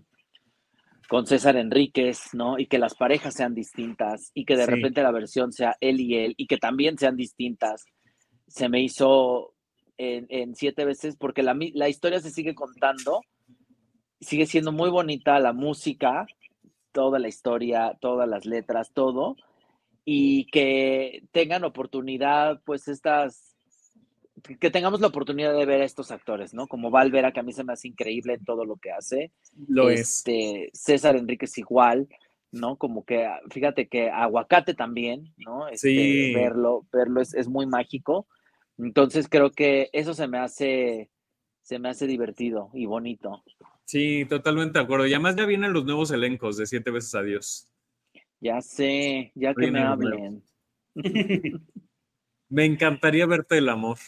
con 1.09 1.26
César 1.26 1.57
Enríquez, 1.57 2.35
¿no? 2.35 2.59
Y 2.59 2.66
que 2.66 2.78
las 2.78 2.95
parejas 2.95 3.33
sean 3.33 3.55
distintas 3.55 4.33
y 4.35 4.45
que 4.45 4.57
de 4.57 4.66
sí. 4.66 4.70
repente 4.70 5.03
la 5.03 5.11
versión 5.11 5.51
sea 5.51 5.78
él 5.80 5.99
y 5.99 6.14
él 6.16 6.35
y 6.37 6.47
que 6.47 6.59
también 6.59 6.99
sean 6.99 7.16
distintas. 7.16 7.87
Se 8.49 8.68
me 8.68 8.83
hizo 8.83 9.55
en, 9.99 10.26
en 10.28 10.55
siete 10.55 10.84
veces 10.84 11.16
porque 11.16 11.43
la, 11.43 11.57
la, 11.74 11.88
historia 11.88 12.20
se 12.20 12.30
sigue 12.30 12.55
contando, 12.55 13.20
sigue 14.20 14.47
siendo 14.47 14.72
muy 14.72 14.90
bonita 14.90 15.38
la 15.38 15.53
música, 15.53 16.26
toda 16.93 17.18
la 17.18 17.28
historia, 17.28 17.97
todas 18.01 18.28
las 18.28 18.47
letras, 18.47 18.93
todo, 18.93 19.36
y 20.05 20.47
que 20.47 21.24
tengan 21.32 21.64
oportunidad, 21.64 22.61
pues 22.64 22.88
estas 22.88 23.53
que 24.59 24.70
tengamos 24.70 25.01
la 25.01 25.07
oportunidad 25.07 25.57
de 25.57 25.66
ver 25.66 25.82
a 25.82 25.84
estos 25.84 26.11
actores, 26.11 26.53
¿no? 26.53 26.66
Como 26.66 26.90
Valvera, 26.90 27.32
que 27.32 27.40
a 27.40 27.45
mí 27.45 27.53
se 27.53 27.64
me 27.64 27.74
hace 27.74 27.88
increíble 27.88 28.38
todo 28.45 28.64
lo 28.64 28.76
que 28.76 28.90
hace. 28.90 29.30
Lo 29.68 29.88
este, 29.90 30.64
es. 30.64 30.70
César 30.74 31.16
Enríquez 31.16 31.57
igual, 31.59 32.09
¿no? 32.51 32.76
Como 32.76 33.05
que, 33.05 33.28
fíjate 33.51 33.88
que 33.88 34.11
Aguacate 34.11 34.74
también, 34.74 35.32
¿no? 35.36 35.68
Este, 35.68 35.88
sí. 35.88 36.34
Verlo, 36.34 36.86
verlo 36.93 37.20
es, 37.20 37.34
es, 37.34 37.49
muy 37.49 37.66
mágico. 37.66 38.26
Entonces 38.79 39.29
creo 39.29 39.51
que 39.51 39.91
eso 39.93 40.14
se 40.14 40.29
me 40.29 40.39
hace, 40.39 41.11
se 41.62 41.79
me 41.79 41.89
hace 41.89 42.07
divertido 42.07 42.70
y 42.73 42.87
bonito. 42.87 43.43
Sí, 43.85 44.25
totalmente 44.29 44.79
de 44.79 44.85
acuerdo. 44.85 45.07
Y 45.07 45.14
además 45.14 45.37
ya 45.37 45.47
vienen 45.47 45.73
los 45.73 45.85
nuevos 45.85 46.11
elencos 46.11 46.57
de 46.57 46.66
Siete 46.66 46.91
veces 46.91 47.14
Adiós. 47.14 47.68
Ya 48.41 48.61
sé, 48.61 49.33
ya 49.35 49.55
que 49.55 49.70
me 49.70 49.83
hablen. 49.83 50.43
me 52.49 52.64
encantaría 52.64 53.27
verte 53.27 53.59
el 53.59 53.68
amor. 53.68 53.99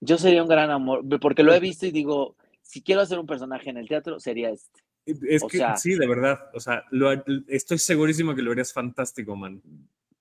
Yo 0.00 0.18
sería 0.18 0.42
un 0.42 0.48
gran 0.48 0.70
amor, 0.70 1.02
porque 1.20 1.42
lo 1.42 1.54
he 1.54 1.60
visto 1.60 1.86
y 1.86 1.90
digo, 1.90 2.36
si 2.62 2.82
quiero 2.82 3.00
hacer 3.00 3.18
un 3.18 3.26
personaje 3.26 3.70
en 3.70 3.76
el 3.76 3.88
teatro, 3.88 4.20
sería 4.20 4.50
este. 4.50 4.80
Es 5.06 5.42
o 5.42 5.48
que 5.48 5.58
sea, 5.58 5.76
sí, 5.76 5.94
de 5.94 6.06
verdad. 6.06 6.50
O 6.54 6.60
sea, 6.60 6.84
lo, 6.90 7.12
estoy 7.48 7.78
segurísimo 7.78 8.34
que 8.34 8.42
lo 8.42 8.52
harías 8.52 8.72
fantástico, 8.72 9.34
man. 9.34 9.60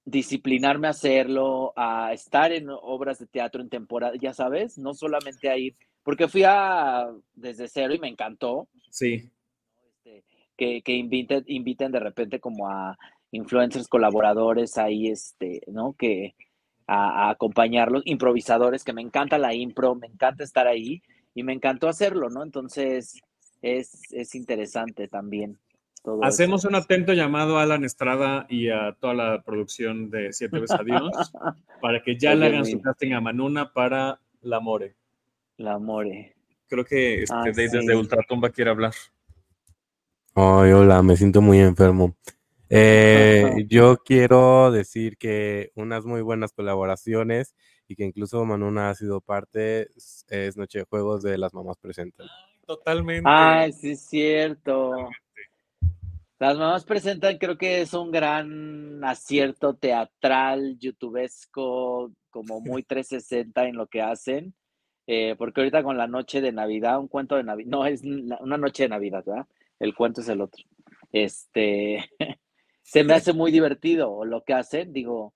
Disciplinarme 0.10 0.88
a 0.88 0.92
hacerlo, 0.92 1.74
a 1.76 2.14
estar 2.14 2.52
en 2.52 2.68
obras 2.70 3.20
de 3.20 3.28
teatro 3.28 3.62
en 3.62 3.70
temporada, 3.70 4.14
ya 4.20 4.34
sabes, 4.34 4.78
no 4.78 4.94
solamente 4.94 5.50
a 5.50 5.58
ir, 5.58 5.76
porque 6.04 6.28
fui 6.28 6.44
a 6.46 7.08
desde 7.34 7.68
cero 7.68 7.94
y 7.94 8.00
me 8.00 8.08
encantó. 8.08 8.68
Sí. 8.90 9.30
Este, 9.84 10.24
que, 10.58 10.82
que 10.82 10.94
inviten, 10.94 11.44
inviten 11.48 11.92
de 11.92 12.00
repente 12.00 12.40
como 12.40 12.70
a 12.70 12.98
influencers 13.32 13.88
colaboradores 13.88 14.78
ahí, 14.78 15.08
este, 15.10 15.62
¿no? 15.68 15.94
Que, 15.94 16.36
a, 16.88 17.28
a, 17.28 17.30
acompañarlos, 17.30 18.02
improvisadores, 18.06 18.84
que 18.84 18.94
me 18.94 19.02
encanta 19.02 19.38
la 19.38 19.54
impro, 19.54 19.94
me 19.94 20.08
encanta 20.08 20.44
estar 20.44 20.68
ahí 20.68 21.04
y 21.36 21.44
me 21.44 21.54
encantó 21.54 21.88
hacerlo, 21.88 22.30
¿no? 22.30 22.42
Entonces 22.44 23.22
es, 23.62 24.02
es 24.12 24.36
interesante 24.36 25.08
también. 25.08 25.60
Todo 26.04 26.24
Hacemos 26.24 26.62
eso. 26.62 26.70
un 26.70 26.76
atento 26.76 27.14
llamado 27.14 27.58
a 27.58 27.64
Alan 27.64 27.84
Estrada 27.84 28.46
y 28.50 28.70
a 28.70 28.96
toda 29.00 29.14
la 29.14 29.42
producción 29.44 30.10
de 30.10 30.32
Siete 30.34 30.60
veces 30.60 30.80
Adiós 30.80 31.12
para 31.82 32.02
que 32.02 32.18
ya 32.18 32.36
le 32.36 32.48
hagan 32.48 32.66
su 32.66 32.82
casting 32.82 33.14
a 33.14 33.22
Manuna 33.22 33.74
para 33.74 34.20
La 34.42 34.60
More. 34.60 34.96
La 35.58 35.78
More. 35.78 36.36
Creo 36.68 36.86
que 36.86 37.24
este, 37.24 37.36
ah, 37.36 37.44
desde 37.46 37.82
sí. 37.82 37.92
Ultratumba 37.92 38.50
quiere 38.50 38.72
hablar. 38.72 38.94
Ay, 40.36 40.72
hola, 40.72 41.02
me 41.02 41.18
siento 41.18 41.42
muy 41.42 41.60
enfermo. 41.60 42.16
Eh, 42.70 43.66
yo 43.68 43.98
quiero 43.98 44.72
decir 44.72 45.18
que 45.18 45.72
unas 45.76 46.06
muy 46.06 46.22
buenas 46.22 46.54
colaboraciones 46.54 47.56
y 47.88 47.96
que 47.96 48.06
incluso 48.06 48.46
Manuna 48.46 48.92
ha 48.92 48.96
sido 48.96 49.20
parte 49.20 49.90
es 50.30 50.56
Noche 50.56 50.80
de 50.80 50.86
Juegos 50.86 51.24
de 51.24 51.38
las 51.38 51.54
Mamás 51.54 51.78
Presentan. 51.78 52.28
Totalmente. 52.66 53.28
Ay, 53.28 53.74
sí, 53.74 53.92
es 53.92 54.02
cierto. 54.02 55.10
Las 56.40 56.58
mamás 56.58 56.86
presentan, 56.86 57.38
creo 57.38 57.58
que 57.58 57.82
es 57.82 57.94
un 57.94 58.12
gran 58.12 59.04
acierto 59.04 59.76
teatral, 59.76 60.80
youtubesco, 60.80 62.14
como 62.30 62.62
muy 62.62 62.84
360 62.84 63.68
en 63.68 63.76
lo 63.76 63.88
que 63.88 64.02
hacen. 64.02 64.54
Eh, 65.06 65.36
porque 65.38 65.60
ahorita 65.60 65.84
con 65.84 65.98
la 65.98 66.08
noche 66.08 66.40
de 66.40 66.54
Navidad, 66.54 67.00
un 67.00 67.10
cuento 67.10 67.36
de 67.36 67.44
Navidad, 67.44 67.70
no, 67.70 67.86
es 67.86 68.04
una 68.04 68.58
noche 68.58 68.84
de 68.84 68.90
Navidad, 68.90 69.24
¿verdad? 69.26 69.48
El 69.80 69.94
cuento 69.94 70.22
es 70.22 70.30
el 70.30 70.40
otro. 70.40 70.64
Este, 71.12 72.10
se 72.84 73.04
me 73.04 73.16
hace 73.16 73.34
muy 73.34 73.52
divertido 73.52 74.24
lo 74.24 74.44
que 74.44 74.54
hacen, 74.54 74.94
digo, 74.94 75.34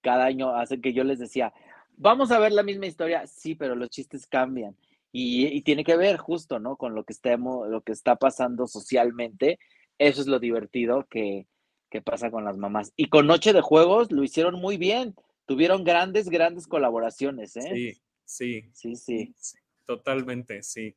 cada 0.00 0.24
año 0.24 0.54
hacen 0.54 0.80
que 0.80 0.94
yo 0.94 1.04
les 1.04 1.18
decía, 1.18 1.52
vamos 1.96 2.30
a 2.30 2.38
ver 2.38 2.52
la 2.52 2.62
misma 2.62 2.86
historia, 2.86 3.26
sí, 3.26 3.54
pero 3.54 3.74
los 3.74 3.90
chistes 3.90 4.26
cambian. 4.26 4.76
Y, 5.12 5.46
y, 5.46 5.62
tiene 5.62 5.82
que 5.84 5.96
ver 5.96 6.16
justo, 6.16 6.58
¿no? 6.58 6.76
Con 6.76 6.94
lo 6.94 7.04
que, 7.04 7.12
estemos, 7.12 7.68
lo 7.68 7.80
que 7.82 7.92
está 7.92 8.16
pasando 8.16 8.66
socialmente. 8.66 9.58
Eso 9.98 10.20
es 10.20 10.26
lo 10.26 10.38
divertido 10.38 11.06
que, 11.08 11.46
que 11.90 12.02
pasa 12.02 12.30
con 12.30 12.44
las 12.44 12.56
mamás. 12.56 12.92
Y 12.96 13.08
con 13.08 13.26
Noche 13.26 13.52
de 13.52 13.60
Juegos 13.60 14.12
lo 14.12 14.22
hicieron 14.22 14.54
muy 14.54 14.76
bien. 14.76 15.14
Tuvieron 15.46 15.84
grandes, 15.84 16.28
grandes 16.28 16.66
colaboraciones, 16.66 17.56
¿eh? 17.56 17.70
Sí, 17.72 18.00
sí. 18.24 18.70
Sí, 18.72 18.96
sí. 18.96 19.34
sí 19.38 19.58
totalmente, 19.86 20.62
sí. 20.62 20.94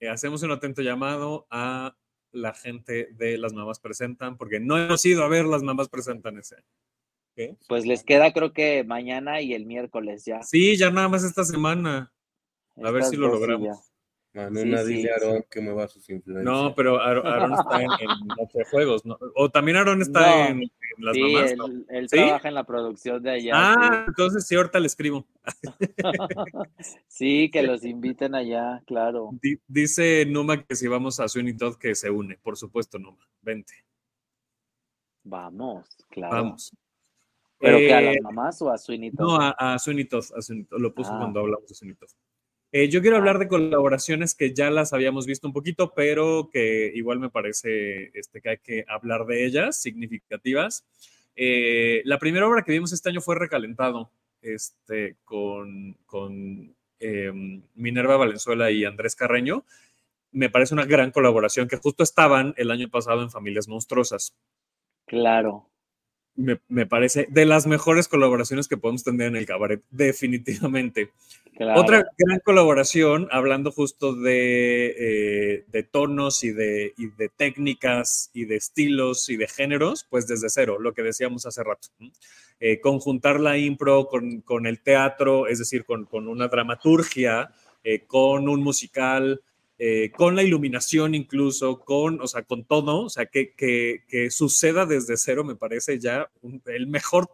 Eh, 0.00 0.08
hacemos 0.08 0.42
un 0.42 0.50
atento 0.50 0.82
llamado 0.82 1.46
a 1.50 1.96
la 2.32 2.52
gente 2.52 3.08
de 3.12 3.38
Las 3.38 3.54
Mamás 3.54 3.80
Presentan, 3.80 4.36
porque 4.36 4.60
no 4.60 4.78
hemos 4.78 5.04
ido 5.06 5.24
a 5.24 5.28
ver 5.28 5.46
Las 5.46 5.62
Mamás 5.62 5.88
Presentan 5.88 6.38
ese. 6.38 6.56
Pues 7.68 7.86
les 7.86 8.04
queda 8.04 8.34
creo 8.34 8.52
que 8.52 8.84
mañana 8.84 9.40
y 9.40 9.54
el 9.54 9.64
miércoles 9.64 10.26
ya. 10.26 10.42
Sí, 10.42 10.76
ya 10.76 10.90
nada 10.90 11.08
más 11.08 11.24
esta 11.24 11.42
semana. 11.42 12.12
A 12.76 12.80
Estas 12.80 12.92
ver 12.92 13.04
si 13.04 13.16
lo 13.16 13.28
logramos. 13.28 13.89
Manuna, 14.32 14.84
sí, 14.84 14.94
dile 14.94 15.10
a 15.10 15.14
Aarón 15.14 15.44
que 15.50 15.60
me 15.60 15.72
va 15.72 15.84
a 15.84 15.88
sus 15.88 16.08
influencias. 16.08 16.44
No, 16.44 16.72
pero 16.74 17.00
Aarón 17.02 17.52
está 17.52 17.82
en, 17.82 17.90
en 17.90 18.64
Juegos, 18.70 19.04
¿no? 19.04 19.18
O 19.34 19.50
también 19.50 19.76
Aarón 19.76 20.02
está 20.02 20.20
no, 20.20 20.46
en, 20.46 20.62
en, 20.62 20.70
Las 20.98 21.16
sí, 21.16 21.22
Mamás. 21.22 21.50
Él, 21.50 21.58
¿no? 21.58 21.66
él 21.88 22.08
¿Sí? 22.08 22.16
trabaja 22.16 22.48
en 22.48 22.54
la 22.54 22.64
producción 22.64 23.22
de 23.22 23.30
allá. 23.30 23.52
Ah, 23.54 24.04
entonces 24.06 24.46
sí, 24.46 24.54
ahorita 24.54 24.78
le 24.78 24.86
escribo. 24.86 25.26
sí, 27.08 27.50
que 27.50 27.62
los 27.62 27.84
inviten 27.84 28.36
allá, 28.36 28.82
claro. 28.86 29.30
D 29.42 29.60
dice 29.66 30.24
Numa 30.26 30.62
que 30.62 30.76
si 30.76 30.86
vamos 30.86 31.18
a 31.18 31.28
Sweeney 31.28 31.56
Todd 31.56 31.76
que 31.76 31.96
se 31.96 32.10
une, 32.10 32.38
por 32.38 32.56
supuesto, 32.56 32.98
Numa. 33.00 33.26
Vente. 33.42 33.74
Vamos, 35.24 35.88
claro. 36.08 36.36
Vamos. 36.36 36.72
¿Pero 37.58 37.76
eh, 37.76 37.86
que 37.88 37.94
a 37.94 38.00
las 38.00 38.16
mamás 38.22 38.62
o 38.62 38.70
a 38.70 38.78
Sweeney 38.78 39.10
Todd? 39.10 39.26
No, 39.26 39.36
a, 39.36 39.50
a 39.50 39.78
Sweeney 39.78 40.04
Todd, 40.06 40.24
a 40.36 40.40
Sweeney 40.40 40.64
Todd. 40.64 40.80
Lo 40.80 40.94
puso 40.94 41.12
ah. 41.12 41.18
cuando 41.18 41.40
hablamos 41.40 41.66
de 41.68 41.74
Sweeney 41.74 41.96
Todd. 41.96 42.08
Eh, 42.72 42.88
yo 42.88 43.00
quiero 43.00 43.16
hablar 43.16 43.38
de 43.38 43.48
colaboraciones 43.48 44.34
que 44.34 44.54
ya 44.54 44.70
las 44.70 44.92
habíamos 44.92 45.26
visto 45.26 45.46
un 45.46 45.52
poquito, 45.52 45.92
pero 45.92 46.50
que 46.52 46.92
igual 46.94 47.18
me 47.18 47.30
parece 47.30 48.10
este, 48.14 48.40
que 48.40 48.50
hay 48.50 48.58
que 48.58 48.84
hablar 48.88 49.26
de 49.26 49.44
ellas, 49.44 49.80
significativas. 49.80 50.84
Eh, 51.34 52.02
la 52.04 52.18
primera 52.18 52.46
obra 52.46 52.62
que 52.62 52.72
vimos 52.72 52.92
este 52.92 53.08
año 53.08 53.20
fue 53.20 53.34
Recalentado, 53.34 54.12
este, 54.40 55.16
con, 55.24 55.96
con 56.06 56.74
em, 57.00 57.62
Minerva 57.74 58.16
Valenzuela 58.16 58.70
y 58.70 58.84
Andrés 58.84 59.16
Carreño, 59.16 59.64
me 60.32 60.48
parece 60.48 60.74
una 60.74 60.84
gran 60.84 61.10
colaboración 61.10 61.66
que 61.66 61.76
justo 61.76 62.04
estaban 62.04 62.54
el 62.56 62.70
año 62.70 62.88
pasado 62.88 63.22
en 63.22 63.30
Familias 63.30 63.66
Monstruosas. 63.66 64.36
Claro. 65.06 65.69
Me, 66.36 66.86
parece 66.86 67.26
de 67.28 67.44
las 67.44 67.66
mejores 67.66 68.08
colaboraciones 68.08 68.66
que 68.66 68.78
podemos 68.78 69.04
tener 69.04 69.26
en 69.28 69.36
el 69.36 69.46
cabaret, 69.46 69.82
definitivamente. 69.90 71.10
Otra 71.76 72.06
gran 72.16 72.38
colaboración, 72.40 73.28
hablando 73.30 73.72
justo 73.72 74.14
de, 74.14 75.64
eh, 75.70 75.82
tonos 75.90 76.42
y 76.44 76.52
de, 76.52 76.94
de, 76.96 77.28
técnicas 77.28 78.30
y 78.32 78.46
de 78.46 78.56
estilos 78.56 79.28
y 79.28 79.36
de 79.36 79.48
géneros, 79.48 80.06
pues 80.08 80.26
desde 80.26 80.48
cero, 80.48 80.78
lo 80.78 80.94
que 80.94 81.02
decíamos 81.02 81.44
hace 81.44 81.62
rato. 81.62 81.88
Eh, 82.62 82.78
conjuntar 82.78 83.40
la 83.40 83.56
impro 83.56 84.06
con, 84.06 84.66
el 84.66 84.80
teatro, 84.80 85.46
es 85.46 85.58
decir, 85.58 85.86
con, 85.86 86.06
una 86.12 86.48
dramaturgia, 86.48 87.50
eh, 87.82 88.04
con 88.06 88.50
un 88.50 88.62
musical, 88.62 89.40
eh, 89.82 90.12
con 90.14 90.36
la 90.36 90.42
iluminación 90.42 91.14
incluso, 91.14 91.80
con, 91.80 92.20
o 92.20 92.26
sea, 92.26 92.42
con 92.42 92.64
todo, 92.64 93.04
o 93.04 93.08
sea, 93.08 93.24
que, 93.24 93.54
que, 93.54 94.30
suceda 94.30 94.84
desde 94.84 95.16
cero 95.16 95.42
me 95.42 95.56
parece 95.56 95.98
ya 95.98 96.30
el 96.66 96.86
mejor 96.86 97.30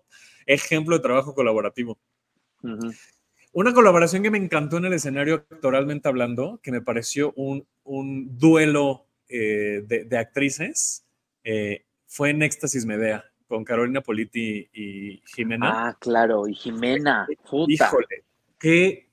ejemplo 0.46 0.96
de 0.96 1.02
trabajo 1.02 1.34
colaborativo. 1.34 1.98
Una 3.50 3.74
colaboración 3.74 4.22
que 4.22 4.30
me 4.30 4.38
encantó 4.38 4.76
en 4.76 4.84
el 4.84 4.92
escenario 4.92 5.34
actoralmente 5.50 6.06
hablando, 6.06 6.60
que 6.62 6.70
me 6.70 6.80
pareció 6.80 7.32
un, 7.32 7.66
un 7.82 8.38
duelo 8.38 9.08
eh, 9.28 9.82
de, 9.84 10.16
actrices, 10.16 11.04
eh, 11.42 11.84
fue 12.06 12.30
en 12.30 12.42
Éxtasis 12.42 12.86
Medea, 12.86 13.24
con 13.48 13.64
Carolina 13.64 14.02
Politi 14.02 14.68
y 14.72 15.20
Jimena. 15.34 15.88
Ah, 15.88 15.96
claro, 15.98 16.46
y 16.46 16.54
Jimena, 16.54 17.26
puta. 17.50 17.72
Híjole, 17.72 18.22
qué 18.56 19.05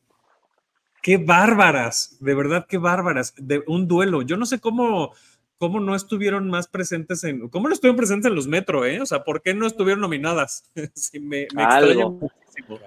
qué 1.03 1.17
bárbaras, 1.17 2.17
de 2.21 2.33
verdad, 2.33 2.65
qué 2.67 2.77
bárbaras, 2.77 3.35
de 3.37 3.61
un 3.67 3.87
duelo. 3.87 4.23
Yo 4.23 4.37
no 4.37 4.47
sé 4.47 4.59
cómo, 4.59 5.13
cómo 5.59 5.79
no 5.79 5.95
estuvieron 5.95 6.49
más 6.49 6.67
presentes 6.67 7.23
en, 7.25 7.49
cómo 7.49 7.67
no 7.67 7.73
estuvieron 7.73 7.97
presentes 7.97 8.29
en 8.29 8.35
los 8.35 8.47
Metro, 8.47 8.85
¿eh? 8.85 9.01
O 9.01 9.05
sea, 9.05 9.23
¿por 9.23 9.43
qué 9.43 9.53
no 9.53 9.67
estuvieron 9.67 10.01
nominadas? 10.01 10.71
sí, 10.95 11.19
me, 11.19 11.47
me 11.53 11.63
extraña 11.63 12.07
muchísimo. 12.07 12.79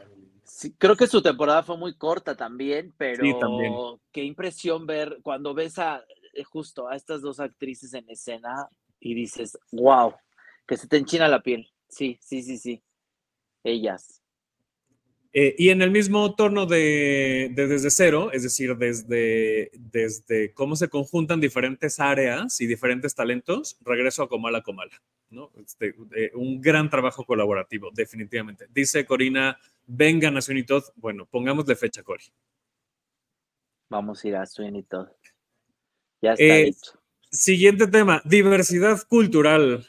Sí, 0.42 0.74
creo 0.78 0.96
que 0.96 1.06
su 1.06 1.20
temporada 1.20 1.62
fue 1.62 1.76
muy 1.76 1.94
corta 1.94 2.34
también, 2.34 2.94
pero 2.96 3.22
sí, 3.22 3.34
también. 3.38 3.74
qué 4.10 4.24
impresión 4.24 4.86
ver 4.86 5.18
cuando 5.22 5.52
ves 5.52 5.78
a 5.78 6.02
eh, 6.32 6.42
justo 6.44 6.88
a 6.88 6.96
estas 6.96 7.20
dos 7.20 7.38
actrices 7.38 7.92
en 7.92 8.08
escena 8.08 8.66
y 8.98 9.12
dices, 9.12 9.58
wow, 9.72 10.14
que 10.66 10.78
se 10.78 10.88
te 10.88 10.96
enchina 10.96 11.28
la 11.28 11.42
piel. 11.42 11.70
Sí, 11.86 12.18
sí, 12.22 12.42
sí, 12.42 12.56
sí. 12.56 12.82
Ellas. 13.62 14.22
Eh, 15.39 15.55
y 15.59 15.68
en 15.68 15.82
el 15.82 15.91
mismo 15.91 16.34
tono 16.34 16.64
de, 16.64 17.53
desde 17.55 17.91
cero, 17.91 18.30
es 18.32 18.43
decir, 18.43 18.74
desde, 18.78 19.70
desde 19.74 20.55
cómo 20.55 20.76
se 20.76 20.89
conjuntan 20.89 21.43
diferentes 21.43 22.01
áreas 22.01 22.59
y 22.62 22.66
diferentes 22.66 23.14
talentos, 23.14 23.76
regreso 23.82 24.22
a 24.22 24.30
Comala 24.30 24.62
Comala. 24.62 24.99
¿no? 25.28 25.51
Este, 25.62 25.95
eh, 26.16 26.30
un 26.37 26.62
gran 26.62 26.89
trabajo 26.89 27.22
colaborativo, 27.26 27.91
definitivamente. 27.93 28.66
Dice 28.72 29.05
Corina, 29.05 29.59
venga 29.87 30.30
a 30.30 30.41
Sweeney 30.41 30.64
Todd. 30.64 30.84
Bueno, 30.95 31.26
pongámosle 31.26 31.76
fecha, 31.76 32.03
Cori. 32.03 32.24
Vamos 33.91 34.24
a 34.24 34.28
ir 34.28 34.37
a 34.37 34.47
Sweeney 34.47 34.84
Todd. 34.84 35.09
Ya 36.22 36.32
está 36.32 36.45
eh, 36.45 36.74
Siguiente 37.30 37.87
tema, 37.89 38.22
diversidad 38.24 39.07
cultural. 39.07 39.87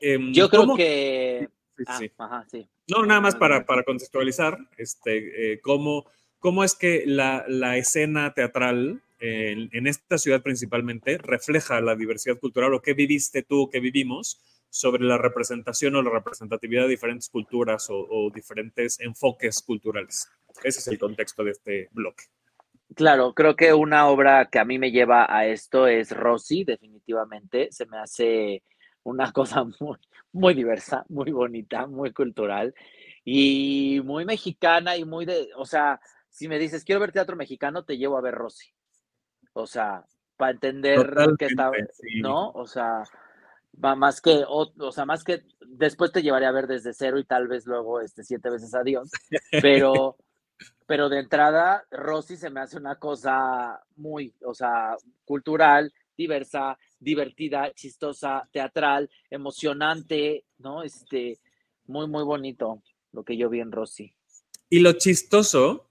Em, 0.00 0.32
Yo 0.32 0.48
creo 0.48 0.74
que... 0.76 1.50
Ah, 1.86 2.00
ajá, 2.18 2.46
sí. 2.50 2.68
No, 2.88 3.04
nada 3.06 3.20
más 3.20 3.36
para, 3.36 3.64
para 3.64 3.82
contextualizar, 3.82 4.58
este, 4.76 5.52
eh, 5.52 5.60
cómo, 5.60 6.06
cómo, 6.38 6.64
es 6.64 6.74
que 6.74 7.04
la, 7.06 7.44
la 7.48 7.76
escena 7.76 8.34
teatral 8.34 9.02
en, 9.22 9.86
esta 9.86 10.18
ciudad 10.18 10.42
principalmente 10.42 11.16
refleja 11.18 11.80
la 11.80 11.94
diversidad 11.94 12.38
cultural 12.38 12.74
o 12.74 12.82
qué 12.82 12.92
viviste 12.92 13.42
tú, 13.42 13.68
qué 13.70 13.78
vivimos 13.78 14.40
sobre 14.68 15.04
la 15.04 15.18
representación 15.18 15.94
o 15.94 16.02
la 16.02 16.10
representatividad 16.10 16.84
de 16.84 16.88
diferentes 16.88 17.28
culturas 17.28 17.86
o, 17.90 18.30
diferentes 18.34 18.98
enfoques 19.00 19.62
culturales. 19.62 20.28
Ese 20.64 20.80
es 20.80 20.88
el 20.88 20.98
contexto 20.98 21.44
de 21.44 21.52
este 21.52 21.88
bloque. 21.92 22.24
Claro, 22.94 23.32
creo 23.32 23.54
que 23.54 23.72
una 23.72 24.08
obra 24.08 24.48
que 24.50 24.58
a 24.58 24.64
mí 24.64 24.78
me 24.78 24.90
lleva 24.90 25.26
a 25.28 25.46
esto 25.46 25.86
es 25.86 26.10
Rosy, 26.10 26.64
definitivamente. 26.64 27.68
Se 27.70 27.86
me 27.86 27.98
hace 27.98 28.62
una 29.04 29.32
cosa 29.32 29.64
muy, 29.80 29.98
muy 30.32 30.54
diversa, 30.54 31.04
muy 31.08 31.30
bonita, 31.32 31.86
muy 31.86 32.12
cultural 32.12 32.74
y 33.24 34.00
muy 34.04 34.24
mexicana 34.24 34.96
y 34.96 35.04
muy 35.04 35.24
de, 35.24 35.50
o 35.56 35.64
sea, 35.64 36.00
si 36.28 36.48
me 36.48 36.58
dices, 36.58 36.84
quiero 36.84 37.00
ver 37.00 37.12
teatro 37.12 37.36
mexicano, 37.36 37.84
te 37.84 37.98
llevo 37.98 38.16
a 38.16 38.22
ver 38.22 38.34
Rosy. 38.34 38.72
O 39.52 39.66
sea, 39.66 40.04
para 40.36 40.52
entender 40.52 41.14
que 41.38 41.44
está, 41.44 41.70
¿no? 42.20 42.50
O 42.52 42.66
sea, 42.66 43.04
va 43.82 43.94
más 43.94 44.20
que, 44.20 44.44
o, 44.48 44.92
sea, 44.92 45.04
más 45.04 45.24
que 45.24 45.44
después 45.60 46.10
te 46.10 46.22
llevaré 46.22 46.46
a 46.46 46.52
ver 46.52 46.66
desde 46.66 46.94
cero 46.94 47.18
y 47.18 47.24
tal 47.24 47.48
vez 47.48 47.66
luego 47.66 48.00
este 48.00 48.24
siete 48.24 48.50
veces 48.50 48.74
adiós, 48.74 49.10
pero, 49.60 50.16
pero 50.86 51.08
de 51.08 51.20
entrada, 51.20 51.84
Rosy 51.90 52.36
se 52.36 52.50
me 52.50 52.60
hace 52.60 52.78
una 52.78 52.96
cosa 52.96 53.82
muy, 53.96 54.34
o 54.44 54.54
sea, 54.54 54.96
cultural, 55.24 55.92
diversa, 56.16 56.78
divertida, 57.02 57.72
chistosa, 57.74 58.48
teatral, 58.52 59.10
emocionante, 59.30 60.44
¿no? 60.58 60.82
Este, 60.82 61.38
muy, 61.86 62.06
muy 62.06 62.24
bonito 62.24 62.82
lo 63.12 63.24
que 63.24 63.36
yo 63.36 63.50
vi 63.50 63.60
en 63.60 63.72
Rosy. 63.72 64.14
Y 64.70 64.80
lo 64.80 64.92
chistoso 64.92 65.90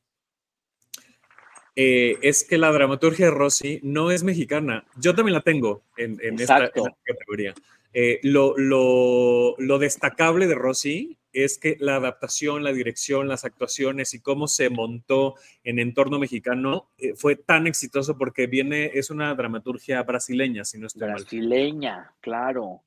eh, 1.76 2.18
es 2.22 2.44
que 2.44 2.58
la 2.58 2.72
dramaturgia 2.72 3.28
de 3.28 3.32
Rosy 3.32 3.80
no 3.84 4.12
es 4.12 4.24
mexicana. 4.24 4.86
Yo 4.98 5.14
también 5.14 5.36
la 5.36 5.42
tengo 5.42 5.84
en, 5.98 6.18
esta, 6.40 6.72
categoría. 6.72 7.54
Eh, 7.94 8.20
lo, 8.24 8.56
lo, 8.58 9.80
destacable 9.80 10.48
de 10.48 10.56
Rosy 10.56 11.18
es 11.34 11.58
que 11.58 11.76
la 11.80 11.96
adaptación, 11.98 12.64
la 12.64 12.72
dirección, 12.72 13.28
las 13.28 13.44
actuaciones 13.44 14.14
y 14.14 14.20
cómo 14.20 14.48
se 14.48 14.70
montó 14.70 15.36
en 15.64 15.80
entorno 15.80 16.18
mexicano 16.18 16.90
eh, 16.98 17.14
fue 17.16 17.36
tan 17.36 17.68
exitoso 17.68 18.18
porque 18.18 18.48
viene, 18.48 18.92
es 18.94 19.10
una 19.10 19.34
dramaturgia 19.36 20.02
brasileña, 20.04 20.64
si 20.64 20.78
no 20.78 20.88
estoy 20.88 21.08
Brasileña, 21.08 22.14
claro. 22.22 22.82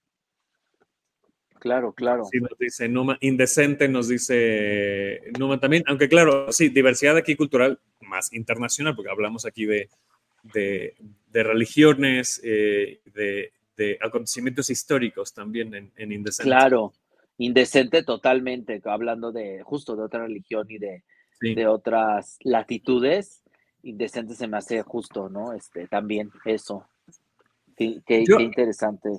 Claro, 1.59 1.95
claro. 1.95 2.25
Sí, 2.31 2.41
nos 2.41 2.59
dice 2.59 2.89
Numa, 2.91 3.17
indecente 3.21 3.89
nos 3.89 4.09
dice 4.09 5.23
Numa 5.39 5.59
también, 5.59 5.83
aunque 5.87 6.09
claro, 6.11 6.53
sí, 6.53 6.69
diversidad 6.69 7.17
aquí 7.17 7.37
cultural 7.37 7.81
más 8.01 8.33
internacional, 8.35 8.95
porque 8.95 9.11
hablamos 9.11 9.47
aquí 9.47 9.65
de, 9.65 9.89
de, 10.53 11.43
religiones, 11.43 12.41
eh, 12.45 13.01
de, 13.15 13.54
de, 13.77 13.99
acontecimientos 14.01 14.71
históricos 14.71 15.33
también 15.33 15.75
en, 15.75 15.93
en 15.97 16.13
Indecente. 16.13 16.49
Claro, 16.49 16.93
indecente 17.39 18.03
totalmente, 18.03 18.81
hablando 18.85 19.33
de 19.33 19.63
justo 19.63 19.97
de 19.97 20.03
otra 20.03 20.23
religión 20.27 20.67
y 20.71 20.79
de, 20.79 21.05
de 21.41 21.67
otras 21.67 22.39
latitudes, 22.41 23.43
indecente 23.83 24.35
se 24.35 24.47
me 24.47 24.57
hace 24.57 24.83
justo, 24.83 25.29
¿no? 25.29 25.53
Este, 25.53 25.87
también 25.89 26.31
eso. 26.45 26.89
Qué, 27.77 28.03
interesante. 28.39 29.11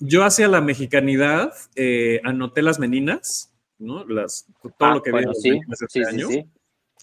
Yo 0.00 0.24
hacia 0.24 0.48
la 0.48 0.62
mexicanidad 0.62 1.52
eh, 1.76 2.20
anoté 2.24 2.62
las 2.62 2.78
meninas, 2.78 3.54
¿no? 3.78 4.04
Las, 4.06 4.46
todo 4.62 4.72
ah, 4.80 4.94
lo 4.94 5.02
que 5.02 5.10
bueno, 5.10 5.34
sí, 5.34 5.60
este 5.70 6.06
año. 6.06 6.28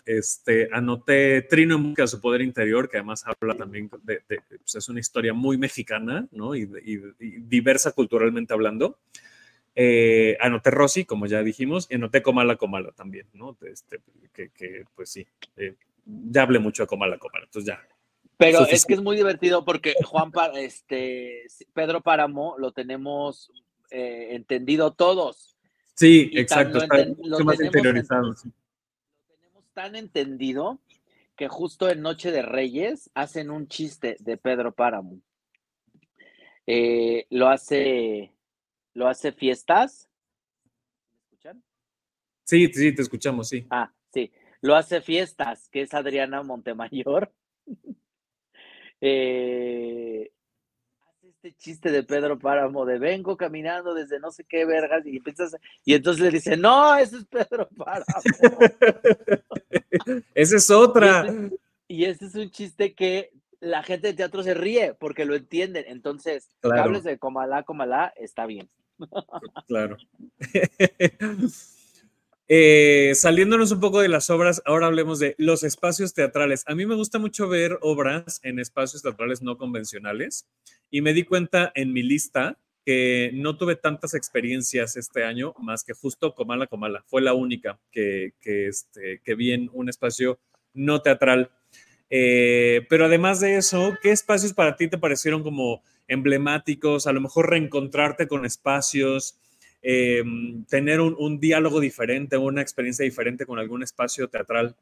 Este, 0.07 0.69
anoté 0.71 1.43
Trino 1.43 1.75
en 1.75 1.83
busca 1.83 2.03
de 2.03 2.07
su 2.07 2.19
poder 2.19 2.41
interior, 2.41 2.89
que 2.89 2.97
además 2.97 3.23
habla 3.25 3.55
también 3.55 3.89
de, 4.03 4.21
pues 4.27 4.75
es 4.75 4.89
una 4.89 4.99
historia 4.99 5.33
muy 5.33 5.57
mexicana, 5.57 6.27
¿no? 6.31 6.55
y 6.55 6.65
diversa 7.19 7.91
culturalmente 7.91 8.53
hablando. 8.53 8.97
Eh, 9.79 10.35
anoté 10.41 10.71
Rosy, 10.71 11.05
como 11.05 11.27
ya 11.27 11.43
dijimos, 11.43 11.85
y 11.91 11.95
anoté 11.95 12.23
Comala 12.23 12.55
Comala 12.55 12.91
también, 12.93 13.27
¿no? 13.33 13.55
Este, 13.61 13.99
que, 14.33 14.85
pues 14.95 15.11
sí, 15.11 15.27
eh, 15.55 15.75
ya 16.03 16.41
hablé 16.41 16.57
mucho 16.57 16.81
de 16.81 16.87
Comala 16.87 17.19
Comala, 17.19 17.45
entonces 17.45 17.67
ya. 17.67 17.87
Pero 18.37 18.65
es 18.65 18.85
que 18.85 18.95
es 18.95 19.03
muy 19.03 19.15
divertido 19.15 19.63
porque 19.65 19.93
Juan, 20.03 20.31
este, 20.55 21.43
Pedro 21.75 22.01
Páramo 22.01 22.55
lo 22.57 22.71
tenemos 22.71 23.51
eh, 23.91 24.29
entendido 24.31 24.93
todos. 24.93 25.55
Sí, 25.93 26.31
exacto, 26.33 26.79
está 26.79 27.05
mucho 27.15 27.45
más 27.45 27.61
interiorizado. 27.61 28.29
Lo 28.29 28.33
tenemos 28.33 28.55
tan 29.77 29.95
entendido 29.95 30.79
que 31.35 31.47
justo 31.47 31.87
en 31.87 32.01
Noche 32.01 32.31
de 32.31 32.41
Reyes 32.41 33.11
hacen 33.13 33.51
un 33.51 33.67
chiste 33.67 34.17
de 34.21 34.35
Pedro 34.35 34.73
Páramo. 34.73 35.21
lo 37.29 37.47
hace 37.47 38.33
lo 38.95 39.07
hace 39.07 39.31
Fiestas. 39.31 40.09
¿Me 41.13 41.19
escuchan? 41.25 41.63
Sí, 42.43 42.73
sí, 42.73 42.95
te 42.95 43.03
escuchamos, 43.03 43.49
sí. 43.49 43.67
Ah, 43.69 43.93
sí. 44.11 44.31
Lo 44.61 44.75
hace 44.75 44.99
Fiestas, 44.99 45.69
que 45.69 45.81
es 45.81 45.93
Adriana 45.93 46.41
Montemayor. 46.41 47.31
Eh, 48.99 50.31
este 51.37 51.53
chiste 51.57 51.91
de 51.91 52.03
Pedro 52.03 52.39
Páramo 52.39 52.85
de 52.85 52.97
vengo 52.97 53.37
caminando 53.37 53.93
desde 53.93 54.19
no 54.19 54.31
sé 54.31 54.43
qué 54.43 54.65
vergas 54.65 55.05
y 55.05 55.17
empiezas 55.17 55.55
y 55.85 55.93
entonces 55.93 56.23
le 56.23 56.31
dice, 56.31 56.57
no, 56.57 56.95
ese 56.95 57.17
es 57.17 57.25
Pedro 57.25 57.69
Páramo. 57.77 58.05
Esa 60.33 60.55
es 60.55 60.71
otra. 60.71 61.25
Y 61.87 62.05
este, 62.05 62.25
es 62.25 62.35
un 62.35 62.49
chiste 62.49 62.95
que 62.95 63.31
la 63.59 63.83
gente 63.83 64.07
de 64.07 64.13
teatro 64.13 64.41
se 64.41 64.53
ríe 64.53 64.95
porque 64.95 65.25
lo 65.25 65.35
entienden. 65.35 65.85
Entonces, 65.87 66.49
Claro. 66.61 66.83
hables 66.83 67.03
de 67.03 67.19
Comalá, 67.19 67.63
Comalá, 67.63 68.13
está 68.17 68.45
bien. 68.45 68.69
Claro. 69.67 69.97
Eh, 72.49 73.11
saliéndonos 73.15 73.71
un 73.73 73.81
poco 73.81 73.99
de 73.99 74.07
las 74.07 74.29
obras, 74.29 74.61
ahora 74.65 74.87
hablemos 74.87 75.19
de 75.19 75.35
los 75.37 75.63
espacios 75.63 76.13
teatrales. 76.13 76.63
A 76.67 76.75
mí 76.75 76.85
me 76.85 76.95
gusta 76.95 77.19
mucho 77.19 77.49
ver 77.49 77.77
obras 77.81 78.39
en 78.43 78.59
espacios 78.59 79.01
teatrales 79.01 79.41
no 79.41 79.57
convencionales 79.57 80.47
y 80.89 81.01
me 81.01 81.13
di 81.13 81.23
cuenta 81.23 81.71
en 81.75 81.91
mi 81.91 82.03
lista 82.03 82.57
que 82.85 83.31
no 83.33 83.57
tuve 83.57 83.75
tantas 83.75 84.13
experiencias 84.13 84.95
este 84.95 85.25
año 85.25 85.53
más 85.59 85.83
que 85.83 85.91
justo 85.91 86.33
Comala 86.35 86.67
Comala. 86.67 87.03
Fue 87.07 87.21
la 87.21 87.33
única 87.33 87.79
que, 87.91 88.33
que, 88.39 88.67
este, 88.67 89.19
que 89.25 89.35
vi 89.35 89.51
en 89.51 89.69
un 89.73 89.89
espacio 89.89 90.39
no 90.73 91.01
teatral. 91.01 91.51
Eh, 92.09 92.85
pero 92.89 93.05
además 93.05 93.41
de 93.41 93.57
eso, 93.57 93.97
¿qué 94.01 94.11
espacios 94.11 94.53
para 94.53 94.77
ti 94.77 94.87
te 94.87 94.97
parecieron 94.97 95.43
como 95.43 95.83
emblemáticos? 96.07 97.07
A 97.07 97.11
lo 97.11 97.19
mejor 97.19 97.49
reencontrarte 97.49 98.29
con 98.29 98.45
espacios, 98.45 99.37
eh, 99.89 100.21
tener 100.67 100.99
un, 100.99 101.15
un, 101.17 101.39
diálogo 101.39 101.79
diferente, 101.79 102.37
una 102.37 102.61
experiencia 102.61 103.05
diferente 103.05 103.45
con 103.45 103.57
algún 103.57 103.83
espacio 103.83 104.27
teatral. 104.27 104.75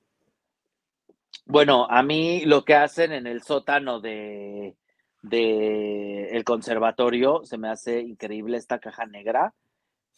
Bueno, 1.45 1.85
a 1.87 2.01
mí 2.01 2.43
lo 2.45 2.65
que 2.65 2.73
hacen 2.73 3.11
en 3.11 3.27
el 3.27 3.43
sótano 3.43 4.01
de, 4.01 4.75
de 5.21 6.29
el 6.29 6.43
conservatorio 6.43 7.41
se 7.43 7.59
me 7.59 7.69
hace 7.69 7.99
increíble 7.99 8.57
esta 8.57 8.79
caja 8.79 9.05
negra 9.05 9.53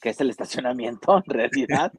que 0.02 0.10
es 0.10 0.22
el 0.22 0.30
estacionamiento 0.30 1.18
en 1.18 1.34
realidad, 1.34 1.92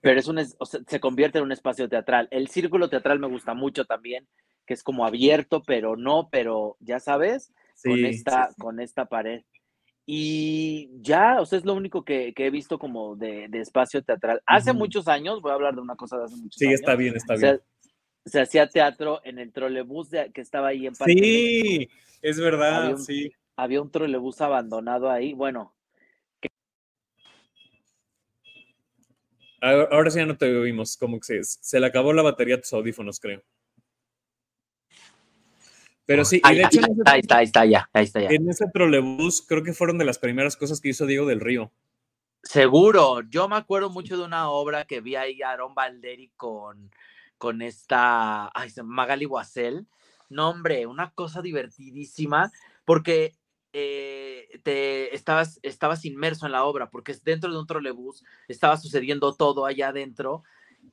pero 0.00 0.18
es 0.18 0.26
un, 0.26 0.38
o 0.38 0.64
sea, 0.64 0.80
se 0.86 1.00
convierte 1.00 1.36
en 1.36 1.44
un 1.44 1.52
espacio 1.52 1.86
teatral. 1.86 2.28
El 2.30 2.48
círculo 2.48 2.88
teatral 2.88 3.18
me 3.18 3.28
gusta 3.28 3.52
mucho 3.52 3.84
también, 3.84 4.26
que 4.64 4.72
es 4.72 4.82
como 4.82 5.04
abierto, 5.04 5.62
pero 5.62 5.96
no, 5.96 6.28
pero 6.30 6.76
ya 6.80 6.98
sabes, 6.98 7.52
sí, 7.74 7.90
con, 7.90 8.04
esta, 8.06 8.48
sí. 8.48 8.54
con 8.58 8.80
esta 8.80 9.04
pared. 9.04 9.42
Y 10.04 10.90
ya, 11.00 11.40
o 11.40 11.46
sea, 11.46 11.58
es 11.58 11.64
lo 11.64 11.74
único 11.74 12.04
que, 12.04 12.32
que 12.34 12.46
he 12.46 12.50
visto 12.50 12.78
como 12.78 13.14
de, 13.14 13.46
de 13.48 13.60
espacio 13.60 14.02
teatral. 14.02 14.42
Hace 14.46 14.70
uh 14.70 14.74
-huh. 14.74 14.78
muchos 14.78 15.06
años, 15.08 15.40
voy 15.40 15.52
a 15.52 15.54
hablar 15.54 15.74
de 15.74 15.80
una 15.80 15.94
cosa 15.94 16.18
de 16.18 16.24
hace 16.24 16.36
muchos 16.36 16.56
sí, 16.58 16.66
años. 16.66 16.78
Sí, 16.78 16.82
está 16.82 16.96
bien, 16.96 17.16
está 17.16 17.36
bien. 17.36 17.60
Se, 18.24 18.40
hacía 18.40 18.68
teatro 18.68 19.20
en 19.24 19.38
el 19.38 19.52
trolebús 19.52 20.10
de, 20.10 20.32
que 20.32 20.40
estaba 20.40 20.68
ahí 20.68 20.86
en 20.86 20.94
Parque 20.94 21.12
Sí, 21.12 21.88
es 22.20 22.38
verdad, 22.38 22.82
había 22.82 22.94
un, 22.96 23.02
sí. 23.02 23.32
Había 23.56 23.82
un 23.82 23.90
trolebús 23.90 24.40
abandonado 24.40 25.10
ahí. 25.10 25.34
Bueno, 25.34 25.74
Ahora 29.62 30.10
sí 30.10 30.18
ya 30.18 30.26
no 30.26 30.36
te 30.36 30.56
oímos, 30.56 30.96
como 30.96 31.20
que 31.20 31.44
se, 31.44 31.44
se, 31.44 31.78
le 31.78 31.86
acabó 31.86 32.12
la 32.12 32.22
batería 32.22 32.56
a 32.56 32.60
tus 32.60 32.72
audífonos, 32.72 33.20
creo. 33.20 33.44
Pero 36.12 36.26
sí, 36.26 36.42
ahí, 36.44 36.56
y 36.56 36.58
de 36.58 36.64
hecho, 36.64 36.80
ahí, 36.80 36.92
ese, 36.92 37.02
ahí, 37.06 37.20
está, 37.20 37.36
ahí 37.38 37.44
está, 37.44 37.64
ya, 37.64 37.90
ahí 37.94 38.04
está 38.04 38.20
ya. 38.20 38.28
En 38.28 38.46
ese 38.46 38.66
trolebús 38.70 39.40
creo 39.40 39.62
que 39.62 39.72
fueron 39.72 39.96
de 39.96 40.04
las 40.04 40.18
primeras 40.18 40.56
cosas 40.56 40.78
que 40.78 40.90
hizo 40.90 41.06
Diego 41.06 41.24
del 41.24 41.40
Río. 41.40 41.72
Seguro, 42.42 43.22
yo 43.30 43.48
me 43.48 43.56
acuerdo 43.56 43.88
mucho 43.88 44.18
de 44.18 44.24
una 44.24 44.50
obra 44.50 44.84
que 44.84 45.00
vi 45.00 45.16
ahí 45.16 45.40
a 45.40 45.52
Aaron 45.52 45.74
Valderi 45.74 46.30
con, 46.36 46.90
con 47.38 47.62
esta 47.62 48.50
ay, 48.52 48.68
Magali 48.84 49.24
Guasel. 49.24 49.86
No, 50.28 50.50
hombre, 50.50 50.84
una 50.86 51.12
cosa 51.12 51.40
divertidísima, 51.40 52.52
porque 52.84 53.32
eh, 53.72 54.60
te 54.64 55.14
estabas, 55.14 55.60
estabas 55.62 56.04
inmerso 56.04 56.44
en 56.44 56.52
la 56.52 56.64
obra, 56.64 56.90
porque 56.90 57.16
dentro 57.24 57.50
de 57.50 57.58
un 57.58 57.66
trolebús 57.66 58.22
estaba 58.48 58.76
sucediendo 58.76 59.34
todo 59.34 59.64
allá 59.64 59.88
adentro 59.88 60.42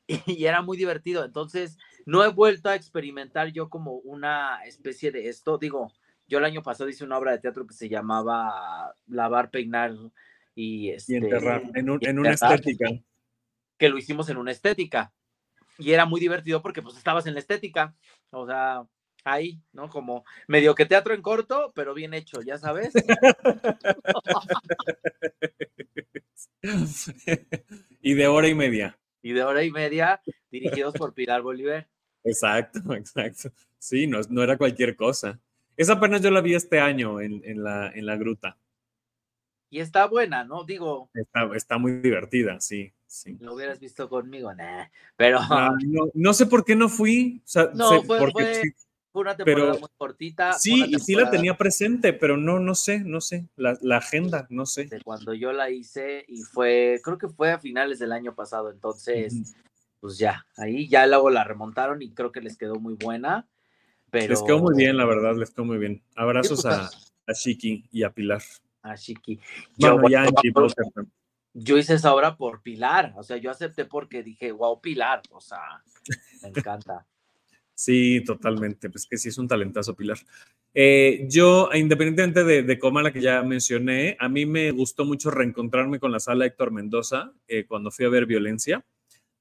y, 0.08 0.22
y, 0.32 0.46
era 0.46 0.62
muy 0.62 0.78
divertido. 0.78 1.26
Entonces, 1.26 1.78
no 2.10 2.24
he 2.24 2.28
vuelto 2.30 2.70
a 2.70 2.76
experimentar 2.76 3.52
yo 3.52 3.70
como 3.70 3.94
una 3.94 4.64
especie 4.66 5.12
de 5.12 5.30
esto. 5.30 5.60
Digo, 5.60 5.94
yo 6.28 6.40
el 6.40 6.46
año 6.46 6.64
pasado 6.64 6.90
hice 6.90 7.04
una 7.04 7.20
obra 7.20 7.34
de 7.34 7.38
teatro 7.38 7.68
que 7.68 7.76
se 7.76 7.88
llamaba 7.88 8.96
Lavar, 9.06 9.52
Peinar 9.52 9.94
y, 10.56 10.90
este, 10.90 11.14
y 11.14 11.18
enterrar, 11.18 11.62
en, 11.76 11.88
un, 11.90 12.00
y 12.02 12.08
en 12.08 12.18
una 12.18 12.32
estética. 12.32 12.90
Que 13.78 13.90
lo 13.90 14.00
hicimos 14.00 14.28
en 14.30 14.38
una 14.38 14.52
estética. 14.52 15.14
Y 15.78 15.92
era 15.92 16.06
muy 16.06 16.20
divertido 16.20 16.64
porque 16.64 16.82
pues 16.82 16.98
estabas 16.98 17.28
en 17.28 17.36
la 17.36 17.42
estética. 17.42 17.96
O 18.32 18.48
sea, 18.48 18.88
ahí, 19.24 19.62
¿no? 19.72 19.88
Como 19.88 20.26
medio 20.48 20.74
que 20.74 20.88
teatro 20.88 21.14
en 21.14 21.22
corto, 21.22 21.72
pero 21.76 21.94
bien 21.94 22.16
hecho, 22.16 22.42
ya 22.42 22.58
sabes. 22.58 22.92
y 28.02 28.16
de 28.16 28.28
hora 28.28 28.48
y 28.48 28.56
media. 28.56 28.98
Y 29.22 29.34
de 29.34 29.44
hora 29.44 29.64
y 29.64 29.70
media, 29.70 30.24
dirigidos 30.50 30.96
por 30.96 31.14
Pilar 31.14 31.44
Bolívar. 31.44 31.88
Exacto, 32.24 32.80
exacto. 32.94 33.52
Sí, 33.78 34.08
no, 34.08 34.20
no 34.30 34.44
era 34.44 34.58
cualquier 34.58 34.96
cosa. 34.96 35.40
Esa 35.78 35.94
apenas 35.94 36.22
yo 36.22 36.30
la 36.30 36.42
vi 36.42 36.56
este 36.56 36.80
año 36.80 37.22
en, 37.22 37.42
en, 37.46 37.64
la, 37.64 37.90
en 37.90 38.06
la 38.06 38.18
gruta. 38.18 38.58
Y 39.70 39.80
está 39.80 40.08
buena, 40.08 40.44
¿no? 40.44 40.64
Digo. 40.64 41.10
Está, 41.14 41.50
está 41.56 41.78
muy 41.78 41.94
divertida, 41.94 42.60
sí. 42.60 42.92
Sí. 43.08 43.38
¿Lo 43.40 43.56
hubieras 43.56 43.80
visto 43.80 44.10
conmigo? 44.10 44.54
Nah, 44.54 44.86
pero... 45.16 45.40
No, 45.48 45.70
no, 45.86 46.12
no, 46.14 46.34
sé 46.34 46.46
por 46.46 46.66
qué 46.66 46.76
no 46.76 46.90
fui. 46.90 47.42
O 47.46 47.48
sea, 47.48 47.72
no, 47.74 47.90
sé, 47.90 48.06
fue, 48.06 48.20
porque, 48.20 48.44
fue, 48.44 48.62
fue, 49.12 49.22
una 49.22 49.36
temporada 49.36 49.72
pero, 49.72 49.80
muy 49.80 49.90
cortita. 49.98 50.54
Sí, 50.54 50.72
temporada... 50.72 50.98
y 50.98 51.00
sí 51.00 51.16
la 51.16 51.32
tenía 51.32 51.58
presente, 51.58 52.14
pero 52.14 52.38
no, 52.38 52.60
no 52.60 52.76
sé, 52.76 53.00
no 53.00 53.22
sé. 53.22 53.48
La, 53.56 53.78
la, 53.82 53.98
agenda, 53.98 54.48
no 54.50 54.66
sé. 54.66 54.86
De 54.86 55.02
cuando 55.02 55.34
yo 55.34 55.52
la 55.54 55.70
hice 55.70 56.26
y 56.28 56.42
fue, 56.42 57.00
creo 57.04 57.18
que 57.18 57.30
fue 57.30 57.52
a 57.52 57.60
finales 57.60 58.00
del 58.00 58.12
año 58.12 58.36
pasado, 58.36 58.70
entonces. 58.70 59.56
Pues 60.00 60.18
ya, 60.18 60.46
ahí 60.58 60.88
ya 60.88 61.06
luego 61.08 61.30
la 61.30 61.44
remontaron 61.44 62.02
y 62.02 62.12
creo 62.14 62.32
que 62.32 62.42
les 62.42 62.58
quedó 62.58 62.76
muy 62.76 62.96
buena. 62.96 63.48
Pero... 64.12 64.30
Les 64.30 64.42
quedó 64.42 64.60
muy 64.60 64.76
bien, 64.76 64.98
la 64.98 65.06
verdad, 65.06 65.36
les 65.36 65.52
quedó 65.52 65.66
muy 65.66 65.78
bien. 65.78 66.02
Abrazos 66.16 66.66
a, 66.66 66.90
a 67.28 67.34
Shiki 67.34 67.86
y 67.92 68.04
a 68.04 68.12
Pilar. 68.12 68.42
A 68.82 68.96
Shiki. 68.96 69.40
Yo, 69.78 70.00
bueno, 70.00 70.10
ya 70.10 70.26
yo, 70.44 70.68
yo 71.54 71.78
hice 71.78 71.96
esa 71.96 72.14
obra 72.14 72.36
por 72.36 72.62
Pilar, 72.62 73.14
o 73.16 73.24
sea, 73.24 73.38
yo 73.38 73.52
acepté 73.52 73.86
porque 73.86 74.24
dije, 74.24 74.52
wow, 74.52 74.80
Pilar, 74.80 75.22
o 75.32 75.42
sea, 75.42 75.84
me 76.42 76.50
encanta. 76.50 77.06
Sí, 77.80 78.22
totalmente, 78.26 78.90
pues 78.90 79.08
que 79.08 79.18
sí 79.18 79.30
es 79.30 79.38
un 79.38 79.48
talentazo, 79.48 79.96
Pilar. 79.96 80.18
Eh, 80.74 81.26
yo, 81.30 81.70
independientemente 81.74 82.44
de, 82.44 82.64
de 82.64 82.78
Comala 82.78 83.14
que 83.14 83.22
ya 83.22 83.42
mencioné, 83.42 84.18
a 84.20 84.28
mí 84.28 84.46
me 84.46 84.72
gustó 84.72 85.06
mucho 85.06 85.32
reencontrarme 85.32 85.98
con 85.98 86.12
la 86.12 86.20
sala 86.20 86.46
Héctor 86.46 86.72
Mendoza 86.72 87.32
eh, 87.48 87.66
cuando 87.66 87.90
fui 87.90 88.06
a 88.06 88.10
ver 88.10 88.26
violencia, 88.26 88.84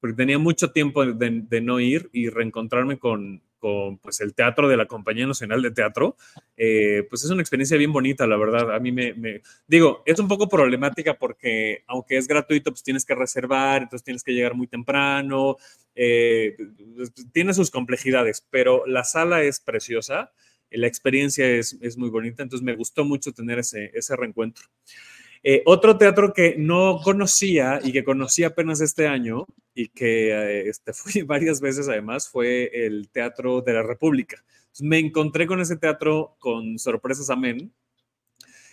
porque 0.01 0.17
tenía 0.17 0.39
mucho 0.39 0.71
tiempo 0.71 1.05
de, 1.05 1.61
no 1.61 1.81
ir 1.81 2.09
y 2.13 2.29
reencontrarme 2.29 2.99
con, 2.99 3.43
pues, 3.61 4.21
el 4.21 4.35
teatro 4.35 4.69
de 4.69 4.77
la 4.77 4.87
Compañía 4.87 5.27
Nacional 5.27 5.63
de 5.63 5.71
Teatro, 5.71 6.17
eh, 6.57 7.07
pues 7.09 7.25
es 7.25 7.31
una 7.31 7.43
experiencia 7.43 7.77
bien 7.77 7.93
bonita, 7.93 8.27
la 8.27 8.37
verdad. 8.37 8.75
A 8.75 8.79
mí 8.79 8.93
me, 8.93 9.43
digo, 9.67 10.03
es 10.07 10.19
un 10.19 10.29
poco 10.29 10.49
problemática 10.49 11.15
porque 11.15 11.83
aunque 11.87 12.17
es 12.17 12.29
gratuito, 12.29 12.71
pues 12.71 12.83
tienes 12.83 13.05
que 13.05 13.15
reservar, 13.15 13.83
entonces 13.83 14.05
tienes 14.05 14.23
que 14.23 14.33
llegar 14.33 14.55
muy 14.55 14.67
temprano, 14.67 15.57
eh, 15.95 16.57
tiene 17.33 17.55
sus 17.55 17.71
complejidades, 17.71 18.47
pero 18.51 18.87
la 18.87 19.05
sala 19.05 19.43
es 19.43 19.59
preciosa, 19.61 20.33
la 20.71 20.87
experiencia 20.87 21.49
es, 21.49 21.97
muy 21.97 22.11
bonita, 22.11 22.43
entonces 22.43 22.65
me 22.65 22.77
gustó 22.77 23.05
mucho 23.05 23.33
tener 23.33 23.59
ese 23.59 24.17
reencuentro. 24.17 24.67
Eh, 25.43 25.63
otro 25.67 25.97
teatro 25.97 26.33
que 26.33 26.57
no 26.59 27.01
conocía 27.03 27.81
y 27.83 27.93
que 27.93 28.05
conocí 28.05 28.45
apenas 28.45 28.81
este 28.81 29.07
año 29.07 29.47
y 29.75 29.89
que 29.89 30.31
eh, 30.31 30.69
este, 30.69 30.93
fui 30.95 31.23
varias 31.23 31.61
veces 31.61 31.89
además 31.89 32.29
fue 32.29 32.71
el 32.73 33.09
Teatro 33.11 33.61
de 33.61 33.73
la 33.73 33.83
República. 33.83 34.43
Me 34.81 34.99
encontré 34.99 35.47
con 35.47 35.61
ese 35.61 35.77
teatro 35.77 36.37
con 36.39 36.79
Sorpresas 36.79 37.31
Amén 37.31 37.73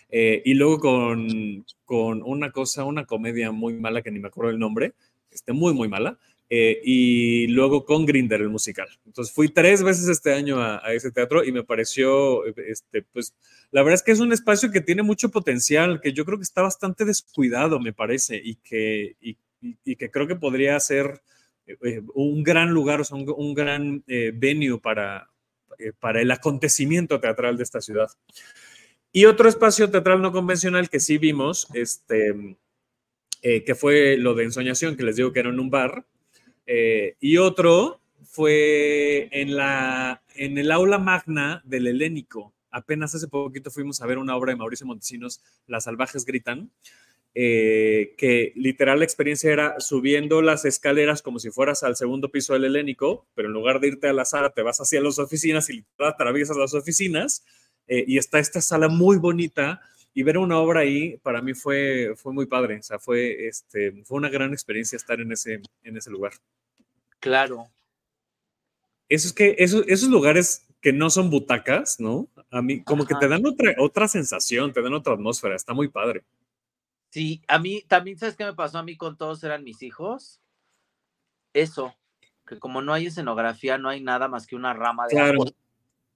eh, 0.09 0.41
y 0.45 0.53
luego 0.53 0.79
con, 0.79 1.65
con, 1.83 2.21
una 2.23 2.51
cosa, 2.51 2.83
una 2.83 3.05
comedia 3.05 3.51
muy 3.51 3.73
mala 3.73 4.01
que 4.01 4.11
ni 4.11 4.19
me 4.19 4.27
acuerdo 4.27 4.51
el 4.51 4.59
nombre, 4.59 4.93
este, 5.31 5.53
muy, 5.53 5.73
muy 5.73 5.87
mala. 5.87 6.17
Eh, 6.47 6.79
y 6.83 7.47
luego 7.47 7.85
con 7.85 8.05
Grinder, 8.05 8.41
el 8.41 8.49
musical. 8.49 8.87
Entonces 9.05 9.33
fui 9.33 9.49
tres 9.49 9.81
veces 9.81 10.07
este 10.07 10.31
año 10.31 10.61
a, 10.61 10.85
a, 10.85 10.93
ese 10.93 11.11
teatro 11.11 11.43
y 11.43 11.51
me 11.51 11.63
pareció, 11.63 12.45
este, 12.45 13.01
pues, 13.01 13.33
la 13.71 13.81
verdad 13.81 13.95
es 13.95 14.03
que 14.03 14.11
es 14.11 14.19
un 14.19 14.31
espacio 14.31 14.71
que 14.71 14.81
tiene 14.81 15.01
mucho 15.01 15.29
potencial, 15.29 16.01
que 16.01 16.13
yo 16.13 16.23
creo 16.23 16.37
que 16.37 16.43
está 16.43 16.61
bastante 16.61 17.03
descuidado, 17.03 17.79
me 17.79 17.93
parece, 17.93 18.39
y 18.43 18.55
que, 18.55 19.15
y, 19.19 19.37
y, 19.83 19.95
que 19.95 20.11
creo 20.11 20.27
que 20.27 20.35
podría 20.35 20.79
ser 20.79 21.21
eh, 21.67 22.01
un 22.13 22.43
gran 22.43 22.69
lugar, 22.69 23.01
o 23.01 23.03
sea, 23.03 23.17
un, 23.17 23.33
un 23.35 23.53
gran 23.53 24.03
eh, 24.07 24.31
venue 24.33 24.79
para, 24.79 25.29
eh, 25.79 25.93
para 25.99 26.21
el 26.21 26.29
acontecimiento 26.31 27.19
teatral 27.19 27.57
de 27.57 27.63
esta 27.63 27.81
ciudad. 27.81 28.09
Y 29.11 29.25
otro 29.25 29.49
espacio 29.49 29.89
teatral 29.89 30.21
no 30.21 30.31
convencional 30.31 30.89
que 30.89 30.99
sí 30.99 31.17
vimos, 31.17 31.67
este, 31.73 32.57
que 33.41 33.75
fue 33.75 34.17
lo 34.17 34.33
de 34.33 34.43
Ensoñación, 34.43 34.97
que 34.97 35.03
les 35.03 35.15
digo 35.15 35.31
que 35.31 35.39
era 35.39 35.49
en 35.49 35.59
un 35.59 35.69
bar, 35.69 36.05
eh, 36.65 37.15
y 37.19 37.37
otro 37.37 38.01
fue 38.23 39.29
en, 39.31 39.55
la, 39.55 40.23
en 40.35 40.57
el 40.57 40.71
aula 40.71 40.97
magna 40.97 41.61
del 41.65 41.87
Helénico, 41.87 42.53
apenas 42.71 43.15
hace 43.15 43.27
poquito 43.27 43.71
fuimos 43.71 44.01
a 44.01 44.05
ver 44.05 44.17
una 44.17 44.35
obra 44.35 44.51
de 44.51 44.57
Mauricio 44.57 44.85
Montesinos, 44.85 45.41
Las 45.67 45.85
salvajes 45.85 46.25
gritan, 46.25 46.71
eh, 47.37 48.15
que 48.17 48.53
literal 48.55 48.99
la 48.99 49.05
experiencia 49.05 49.51
era 49.51 49.79
subiendo 49.79 50.41
las 50.41 50.63
escaleras 50.63 51.21
como 51.21 51.39
si 51.39 51.51
fueras 51.51 51.83
al 51.83 51.97
segundo 51.97 52.31
piso 52.31 52.53
del 52.53 52.63
helénico, 52.63 53.27
pero 53.35 53.49
en 53.49 53.53
lugar 53.53 53.81
de 53.81 53.89
irte 53.89 54.07
a 54.07 54.13
la 54.13 54.23
sala 54.23 54.51
te 54.51 54.61
vas 54.61 54.79
hacia 54.79 55.01
las 55.01 55.19
oficinas 55.19 55.69
y 55.69 55.83
atraviesas 55.99 56.55
las 56.55 56.73
oficinas 56.73 57.43
eh, 57.87 58.05
y 58.07 58.17
está 58.17 58.39
esta 58.39 58.61
sala 58.61 58.87
muy 58.87 59.17
bonita 59.17 59.81
y 60.17 60.23
ver 60.23 60.37
una 60.37 60.57
obra 60.57 60.79
ahí 60.79 61.17
para 61.17 61.41
mí 61.41 61.53
fue, 61.53 62.13
fue 62.15 62.31
muy 62.31 62.45
padre, 62.45 62.79
o 62.79 62.83
sea, 62.83 62.97
fue, 62.97 63.47
este, 63.47 64.01
fue 64.05 64.17
una 64.17 64.29
gran 64.29 64.53
experiencia 64.53 64.95
estar 64.95 65.19
en 65.19 65.33
ese, 65.33 65.61
en 65.83 65.97
ese 65.97 66.09
lugar. 66.09 66.31
Claro. 67.19 67.69
Eso 69.09 69.27
es 69.27 69.33
que 69.33 69.55
esos 69.59 70.09
lugares 70.09 70.65
que 70.79 70.93
no 70.93 71.09
son 71.09 71.29
butacas, 71.29 71.99
¿no? 71.99 72.29
A 72.49 72.61
mí 72.61 72.81
como 72.81 73.05
que 73.05 73.13
te 73.15 73.27
dan 73.27 73.45
otra, 73.45 73.75
otra 73.77 74.07
sensación, 74.07 74.71
te 74.71 74.81
dan 74.81 74.93
otra 74.93 75.13
atmósfera, 75.13 75.53
está 75.53 75.73
muy 75.73 75.89
padre. 75.89 76.23
Sí, 77.09 77.41
a 77.49 77.59
mí 77.59 77.83
también, 77.85 78.17
¿sabes 78.17 78.37
qué 78.37 78.45
me 78.45 78.53
pasó 78.53 78.77
a 78.77 78.83
mí 78.83 78.95
con 78.95 79.17
todos 79.17 79.43
eran 79.43 79.65
mis 79.65 79.83
hijos? 79.83 80.39
Eso, 81.51 81.93
que 82.47 82.57
como 82.57 82.81
no 82.81 82.93
hay 82.93 83.07
escenografía, 83.07 83.77
no 83.77 83.89
hay 83.89 84.01
nada 84.01 84.29
más 84.29 84.47
que 84.47 84.55
una 84.55 84.73
rama 84.73 85.07
de 85.07 85.15
claro. 85.15 85.43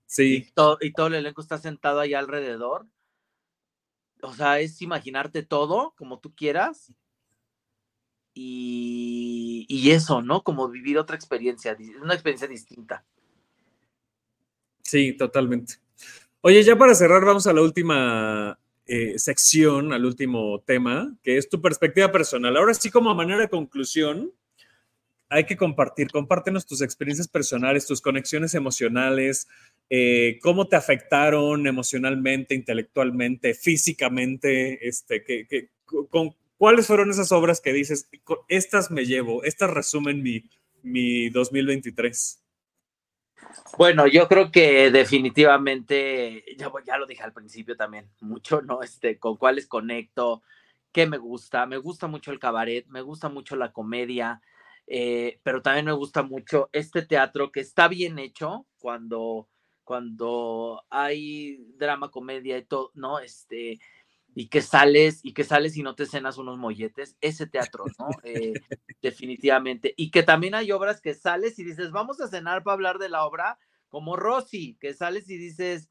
Sí. 0.05 0.47
Y 0.47 0.51
todo, 0.51 0.77
y 0.79 0.93
todo 0.93 1.07
el 1.07 1.15
elenco 1.15 1.41
está 1.41 1.57
sentado 1.57 1.99
ahí 1.99 2.13
alrededor 2.13 2.85
o 4.21 4.33
sea, 4.33 4.59
es 4.59 4.81
imaginarte 4.81 5.43
todo 5.43 5.93
como 5.97 6.19
tú 6.19 6.33
quieras 6.35 6.93
y, 8.33 9.91
eso, 9.91 10.21
¿no? 10.21 10.43
Como 10.43 10.69
vivir 10.69 10.97
otra 10.97 11.15
experiencia, 11.15 11.75
una 12.01 12.13
experiencia 12.13 12.47
distinta. 12.47 13.03
Sí, 14.83 15.13
totalmente. 15.13 15.75
Oye, 16.41 16.63
ya 16.63 16.77
para 16.77 16.95
cerrar, 16.95 17.25
vamos 17.25 17.47
a 17.47 17.53
la 17.53 17.61
última 17.61 18.59
eh, 18.85 19.19
sección, 19.19 19.93
al 19.93 20.05
último 20.05 20.61
tema, 20.61 21.15
que 21.21 21.37
es 21.37 21.49
tu 21.49 21.61
perspectiva 21.61 22.11
personal. 22.11 22.55
Ahora 22.55 22.73
sí, 22.73 22.89
como 22.89 23.09
a 23.09 23.15
manera 23.15 23.39
de 23.39 23.49
conclusión, 23.49 24.31
hay 25.29 25.45
que 25.45 25.57
compartir, 25.57 26.09
compártenos 26.11 26.65
tus 26.65 26.81
experiencias 26.81 27.27
personales, 27.27 27.85
tus 27.85 28.01
conexiones 28.01 28.55
emocionales, 28.55 29.47
eh, 29.89 30.39
cómo 30.41 30.67
te 30.67 30.75
afectaron 30.75 31.65
emocionalmente, 31.67 32.55
intelectualmente, 32.55 33.53
físicamente, 33.53 34.87
este, 34.87 35.23
que, 35.23 35.69
con, 35.85 36.35
¿cuáles 36.57 36.87
fueron 36.87 37.09
esas 37.09 37.31
obras 37.31 37.61
que 37.61 37.73
dices, 37.73 38.09
estas 38.47 38.91
me 38.91 39.05
llevo, 39.05 39.43
estas 39.43 39.71
resumen 39.71 40.21
mi, 40.21 40.43
mi 40.83 41.29
2023? 41.29 42.43
Bueno, 43.77 44.07
yo 44.07 44.27
creo 44.27 44.51
que 44.51 44.91
definitivamente, 44.91 46.43
ya, 46.57 46.71
ya 46.85 46.97
lo 46.97 47.07
dije 47.07 47.23
al 47.23 47.33
principio 47.33 47.75
también, 47.75 48.09
mucho, 48.19 48.61
¿no? 48.61 48.83
Este, 48.83 49.17
con 49.17 49.37
cuáles 49.37 49.67
conecto, 49.67 50.43
qué 50.91 51.07
me 51.07 51.17
gusta, 51.17 51.65
me 51.65 51.77
gusta 51.77 52.07
mucho 52.07 52.31
el 52.31 52.39
cabaret, 52.39 52.85
me 52.87 53.01
gusta 53.01 53.29
mucho 53.29 53.55
la 53.55 53.71
comedia, 53.71 54.41
eh, 54.87 55.39
pero 55.43 55.61
también 55.61 55.85
me 55.85 55.93
gusta 55.93 56.23
mucho 56.23 56.69
este 56.73 57.03
teatro 57.03 57.51
que 57.51 57.59
está 57.59 57.87
bien 57.87 58.19
hecho 58.19 58.65
cuando, 58.79 59.47
cuando 59.89 60.85
hay 60.91 61.65
drama, 61.79 62.11
comedia 62.11 62.59
y 62.59 62.63
todo, 62.63 62.91
¿no? 62.93 63.17
Este, 63.17 63.79
y 64.35 64.47
que 64.47 64.61
sales 64.61 65.19
y 65.23 65.33
que 65.33 65.43
sales 65.43 65.77
y 65.77 65.81
no 65.81 65.95
te 65.95 66.05
cenas 66.05 66.37
unos 66.37 66.59
molletes, 66.59 67.17
ese 67.21 67.47
teatro, 67.47 67.85
¿no? 67.97 68.09
Eh, 68.23 68.53
definitivamente. 69.01 69.95
Y 69.97 70.11
que 70.11 70.21
también 70.21 70.53
hay 70.53 70.71
obras 70.71 71.01
que 71.01 71.15
sales 71.15 71.57
y 71.57 71.63
dices, 71.63 71.89
vamos 71.89 72.21
a 72.21 72.27
cenar 72.27 72.61
para 72.61 72.75
hablar 72.75 72.99
de 72.99 73.09
la 73.09 73.25
obra, 73.25 73.57
como 73.87 74.15
Rosy, 74.15 74.77
que 74.79 74.93
sales 74.93 75.27
y 75.27 75.37
dices, 75.37 75.89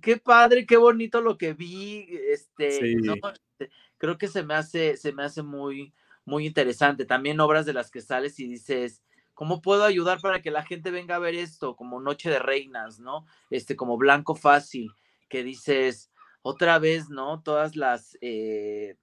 qué 0.00 0.18
padre, 0.18 0.64
qué 0.64 0.76
bonito 0.76 1.20
lo 1.20 1.36
que 1.36 1.52
vi, 1.52 2.06
este, 2.30 2.94
¿no? 2.94 3.14
Este, 3.14 3.74
creo 3.98 4.18
que 4.18 4.28
se 4.28 4.44
me 4.44 4.54
hace, 4.54 4.96
se 4.96 5.12
me 5.12 5.24
hace 5.24 5.42
muy, 5.42 5.92
muy 6.24 6.46
interesante. 6.46 7.04
También 7.04 7.40
obras 7.40 7.66
de 7.66 7.72
las 7.72 7.90
que 7.90 8.02
sales 8.02 8.38
y 8.38 8.46
dices, 8.46 9.02
¿cómo 9.36 9.60
puedo 9.60 9.84
ayudar 9.84 10.20
para 10.20 10.40
que 10.42 10.50
la 10.50 10.64
gente 10.64 10.90
venga 10.90 11.14
a 11.14 11.20
ver 11.20 11.34
esto? 11.36 11.76
Como 11.76 12.00
Noche 12.00 12.30
de 12.30 12.40
Reinas, 12.40 12.98
¿no? 12.98 13.26
Este, 13.50 13.76
como 13.76 13.98
Blanco 13.98 14.34
Fácil, 14.34 14.90
que 15.28 15.44
dices, 15.44 16.10
otra 16.42 16.78
vez, 16.80 17.10
¿no? 17.10 17.42
Todas 17.42 17.76
las, 17.76 18.16
eh, 18.22 18.96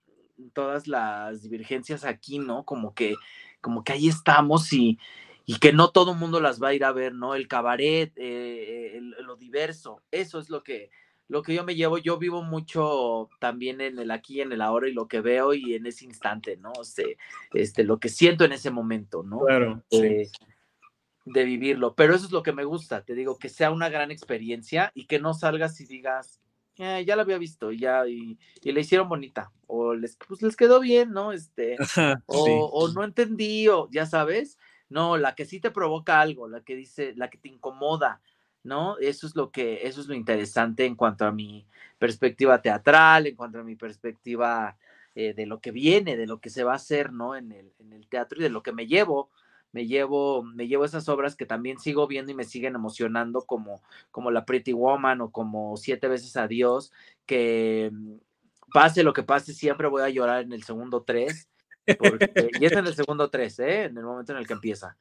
todas 0.54 0.88
las 0.88 1.44
divergencias 1.44 2.04
aquí, 2.04 2.40
¿no? 2.40 2.66
Como 2.66 2.96
que, 2.96 3.16
como 3.62 3.84
que 3.84 3.94
ahí 3.94 4.08
estamos 4.08 4.74
y, 4.74 4.98
y 5.46 5.60
que 5.60 5.72
no 5.72 5.92
todo 5.92 6.14
el 6.14 6.18
mundo 6.18 6.42
las 6.42 6.62
va 6.62 6.70
a 6.70 6.74
ir 6.74 6.84
a 6.84 6.92
ver, 6.92 7.14
¿no? 7.14 7.36
El 7.36 7.48
cabaret, 7.48 8.12
eh, 8.16 9.00
lo 9.20 9.36
diverso, 9.36 10.02
eso 10.10 10.40
es 10.40 10.50
lo 10.50 10.64
que, 10.64 10.90
lo 11.28 11.41
que 11.41 11.53
yo 11.53 11.63
me 11.63 11.76
llevo, 11.76 11.97
yo 11.97 12.17
vivo 12.17 12.43
mucho 12.43 13.30
también 13.39 13.82
en 13.82 13.97
el 13.97 14.11
aquí, 14.11 14.41
en 14.41 14.51
el 14.51 14.61
ahora 14.61 14.88
y 14.88 14.93
lo 14.93 15.07
que 15.07 15.21
veo 15.21 15.53
y 15.53 15.74
en 15.74 15.86
ese 15.86 16.05
instante, 16.05 16.57
¿no? 16.57 16.71
O 16.78 16.84
sea, 16.84 17.05
este, 17.53 17.84
lo 17.84 17.99
que 17.99 18.09
siento 18.09 18.43
en 18.45 18.51
ese 18.51 18.71
momento, 18.71 19.24
¿no? 19.24 19.39
Claro. 19.39 19.84
Eh, 19.91 20.30
de 21.26 21.43
vivirlo. 21.43 21.95
Pero 21.95 22.15
eso 22.15 22.26
es 22.26 22.32
lo 22.32 22.43
que 22.43 22.53
me 22.53 22.65
gusta, 22.65 23.03
te 23.03 23.15
digo, 23.15 23.38
que 23.38 23.49
sea 23.49 23.71
una 23.71 23.89
gran 23.89 24.11
experiencia 24.11 24.91
y 24.93 25.05
que 25.05 25.19
no 25.19 25.34
salgas 25.34 25.80
y 25.80 25.86
digas, 25.86 26.41
eh, 26.78 27.03
ya 27.05 27.15
la 27.15 27.21
había 27.21 27.38
visto 27.38 27.71
ya 27.71 28.07
y, 28.07 28.38
y 28.61 28.71
le 28.71 28.82
hicieron 28.82 29.07
bonita 29.07 29.51
o 29.67 29.93
les, 29.93 30.17
pues, 30.28 30.41
les 30.41 30.55
quedó 30.55 30.80
bien, 30.80 31.11
¿no? 31.11 31.32
Este, 31.32 31.78
o, 32.26 32.69
o 32.74 32.88
no 32.89 33.03
entendí 33.03 33.67
o 33.67 33.89
ya 33.91 34.05
sabes, 34.05 34.57
no, 34.89 35.17
la 35.17 35.36
que 35.36 35.45
sí 35.45 35.59
te 35.59 35.71
provoca 35.71 36.19
algo, 36.19 36.47
la 36.47 36.61
que 36.61 36.76
dice, 36.76 37.13
la 37.15 37.30
que 37.30 37.38
te 37.38 37.47
incomoda, 37.47 38.21
¿no? 38.64 38.97
Eso 38.99 39.28
es 39.28 39.36
lo 39.36 39.51
que, 39.51 39.88
eso 39.88 40.01
es 40.01 40.07
lo 40.07 40.16
interesante 40.16 40.86
en 40.86 40.95
cuanto 40.95 41.26
a 41.26 41.32
mi 41.32 41.66
perspectiva 41.99 42.61
teatral, 42.61 43.28
en 43.28 43.36
cuanto 43.36 43.59
a 43.59 43.64
mi 43.64 43.76
perspectiva 43.76 44.78
eh, 45.16 45.34
de 45.34 45.45
lo 45.45 45.59
que 45.59 45.72
viene, 45.72 46.18
de 46.18 46.28
lo 46.28 46.39
que 46.39 46.49
se 46.49 46.64
va 46.64 46.74
a 46.74 46.78
hacer, 46.78 47.11
¿no? 47.14 47.36
En 47.36 47.51
el, 47.51 47.72
en 47.80 47.93
el 47.93 48.07
teatro 48.07 48.39
y 48.39 48.43
de 48.43 48.49
lo 48.49 48.64
que 48.64 48.72
me 48.72 48.88
llevo, 48.88 49.30
me 49.74 49.88
llevo, 49.88 50.43
me 50.43 50.68
llevo 50.68 50.86
esas 50.86 51.09
obras 51.09 51.36
que 51.36 51.45
también 51.45 51.80
sigo 51.80 52.07
viendo 52.07 52.32
y 52.32 52.36
me 52.36 52.45
siguen 52.45 52.76
emocionando 52.76 53.41
como, 53.41 53.82
como 54.11 54.32
La 54.32 54.45
Pretty 54.45 54.72
Woman 54.72 55.22
o 55.22 55.32
como 55.32 55.76
Siete 55.78 56.07
veces 56.07 56.38
a 56.38 56.47
Dios, 56.47 56.93
que 57.26 57.89
mm, 57.91 58.14
pase 58.72 59.03
lo 59.03 59.14
que 59.14 59.24
pase, 59.24 59.53
siempre 59.53 59.88
voy 59.88 60.03
a 60.03 60.09
llorar 60.09 60.43
en 60.43 60.53
el 60.53 60.64
segundo 60.64 61.03
tres, 61.03 61.49
porque, 61.97 62.49
y 62.59 62.66
es 62.66 62.72
en 62.72 62.86
el 62.88 62.95
segundo 62.95 63.30
tres, 63.30 63.59
¿eh? 63.59 63.86
En 63.86 63.97
el 63.97 64.03
momento 64.03 64.32
en 64.32 64.38
el 64.38 64.47
que 64.47 64.53
empieza. 64.53 64.95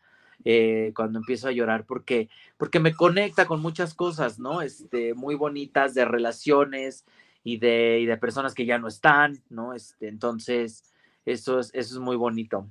Eh, 0.44 0.92
cuando 0.96 1.18
empiezo 1.18 1.48
a 1.48 1.52
llorar, 1.52 1.84
porque, 1.86 2.28
porque 2.56 2.80
me 2.80 2.94
conecta 2.94 3.46
con 3.46 3.60
muchas 3.60 3.94
cosas, 3.94 4.38
¿no? 4.38 4.60
Este, 4.62 5.14
muy 5.14 5.34
bonitas 5.34 5.94
de 5.94 6.04
relaciones 6.04 7.04
y 7.44 7.58
de, 7.58 8.00
y 8.00 8.06
de 8.06 8.16
personas 8.16 8.54
que 8.54 8.66
ya 8.66 8.78
no 8.78 8.88
están, 8.88 9.40
¿no? 9.50 9.74
Este, 9.74 10.08
entonces, 10.08 10.84
eso 11.24 11.60
es, 11.60 11.70
eso 11.74 11.94
es 11.94 12.00
muy 12.00 12.16
bonito, 12.16 12.68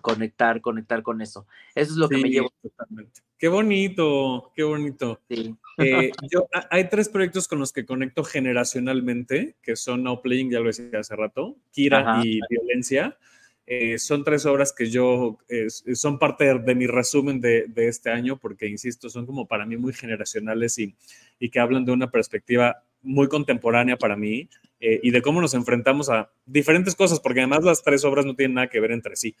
conectar, 0.00 0.60
conectar 0.60 1.02
con 1.02 1.20
eso. 1.20 1.46
Eso 1.74 1.92
es 1.92 1.96
lo 1.96 2.08
que 2.08 2.18
me 2.18 2.28
llevo. 2.28 2.52
Totalmente. 2.62 3.20
Qué 3.42 3.48
bonito, 3.48 4.52
qué 4.54 4.62
bonito. 4.62 5.20
Sí. 5.28 5.56
Eh, 5.78 6.12
yo, 6.30 6.46
hay 6.70 6.88
tres 6.88 7.08
proyectos 7.08 7.48
con 7.48 7.58
los 7.58 7.72
que 7.72 7.84
conecto 7.84 8.22
generacionalmente, 8.22 9.56
que 9.62 9.74
son 9.74 10.04
Now 10.04 10.22
Playing, 10.22 10.52
ya 10.52 10.60
lo 10.60 10.66
decía 10.66 11.00
hace 11.00 11.16
rato, 11.16 11.56
Kira 11.72 11.98
Ajá. 11.98 12.22
y 12.24 12.38
Violencia. 12.48 13.18
Eh, 13.66 13.98
son 13.98 14.24
tres 14.24 14.44
obras 14.44 14.72
que 14.72 14.90
yo, 14.90 15.38
eh, 15.48 15.68
son 15.70 16.18
parte 16.18 16.44
de, 16.44 16.58
de 16.58 16.74
mi 16.74 16.86
resumen 16.86 17.40
de, 17.40 17.66
de, 17.68 17.88
este 17.88 18.10
año, 18.10 18.38
porque, 18.38 18.66
insisto, 18.66 19.08
son 19.08 19.24
como 19.24 19.46
para 19.46 19.64
mí 19.64 19.76
muy 19.76 19.92
generacionales 19.92 20.78
y, 20.78 20.94
y 21.38 21.48
que 21.48 21.60
hablan 21.60 21.84
de 21.84 21.92
una 21.92 22.10
perspectiva 22.10 22.82
muy 23.02 23.28
contemporánea 23.28 23.96
para 23.96 24.16
mí 24.16 24.48
eh, 24.80 25.00
y 25.02 25.10
de 25.10 25.22
cómo 25.22 25.40
nos 25.40 25.54
enfrentamos 25.54 26.08
a 26.10 26.30
diferentes 26.46 26.94
cosas, 26.94 27.20
porque 27.20 27.40
además 27.40 27.64
las 27.64 27.82
tres 27.82 28.04
obras 28.04 28.26
no 28.26 28.34
tienen 28.34 28.54
nada 28.54 28.68
que 28.68 28.80
ver 28.80 28.92
entre 28.92 29.16
sí. 29.16 29.36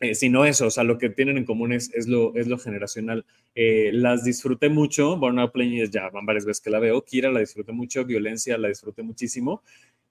Eh, 0.00 0.14
sino 0.14 0.44
eso, 0.44 0.66
o 0.66 0.70
sea, 0.70 0.82
lo 0.82 0.98
que 0.98 1.10
tienen 1.10 1.36
en 1.36 1.44
común 1.44 1.72
es, 1.72 1.92
es, 1.94 2.08
lo, 2.08 2.34
es 2.34 2.48
lo 2.48 2.58
generacional. 2.58 3.24
Eh, 3.54 3.90
las 3.92 4.24
disfruté 4.24 4.68
mucho, 4.68 5.16
bueno, 5.16 5.50
Playing 5.52 5.90
ya 5.90 6.08
van 6.08 6.26
varias 6.26 6.44
veces 6.44 6.60
que 6.60 6.70
la 6.70 6.80
veo, 6.80 7.04
Kira 7.04 7.30
la 7.30 7.40
disfruté 7.40 7.72
mucho, 7.72 8.04
Violencia 8.04 8.58
la 8.58 8.68
disfruté 8.68 9.02
muchísimo, 9.02 9.62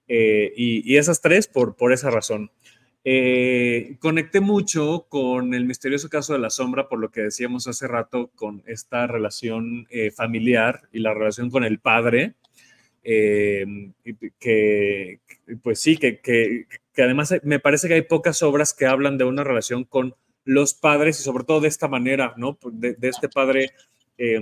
y, 0.08 0.92
y, 0.92 0.96
esas 0.98 1.20
tres 1.20 1.46
por, 1.46 1.74
por 1.76 1.92
esa 1.92 2.10
razón. 2.10 2.50
Eh, 3.04 3.96
conecté 3.98 4.40
mucho 4.40 5.06
con 5.08 5.54
el 5.54 5.64
misterioso 5.64 6.08
caso 6.08 6.34
de 6.34 6.38
la 6.38 6.50
sombra, 6.50 6.88
por 6.88 7.00
lo 7.00 7.10
que 7.10 7.22
decíamos 7.22 7.66
hace 7.66 7.88
rato, 7.88 8.30
con 8.36 8.62
esta 8.66 9.06
relación 9.06 9.86
eh, 9.90 10.10
familiar 10.12 10.82
y 10.92 11.00
la 11.00 11.12
relación 11.12 11.50
con 11.50 11.64
el 11.64 11.80
padre, 11.80 12.34
eh, 13.02 13.90
que, 14.38 15.20
pues 15.62 15.80
sí, 15.80 15.96
que, 15.96 16.20
que, 16.20 16.66
que, 16.94 17.02
además 17.02 17.34
me 17.42 17.58
parece 17.58 17.88
que 17.88 17.94
hay 17.94 18.02
pocas 18.02 18.42
obras 18.44 18.72
que 18.72 18.86
hablan 18.86 19.18
de 19.18 19.24
una 19.24 19.42
relación 19.42 19.84
con 19.84 20.14
los 20.44 20.74
padres 20.74 21.18
y 21.18 21.24
sobre 21.24 21.44
todo 21.44 21.60
de 21.60 21.68
esta 21.68 21.88
manera, 21.88 22.34
¿no? 22.36 22.58
De, 22.70 22.94
de 22.94 23.08
este 23.08 23.28
padre 23.28 23.72
eh, 24.18 24.40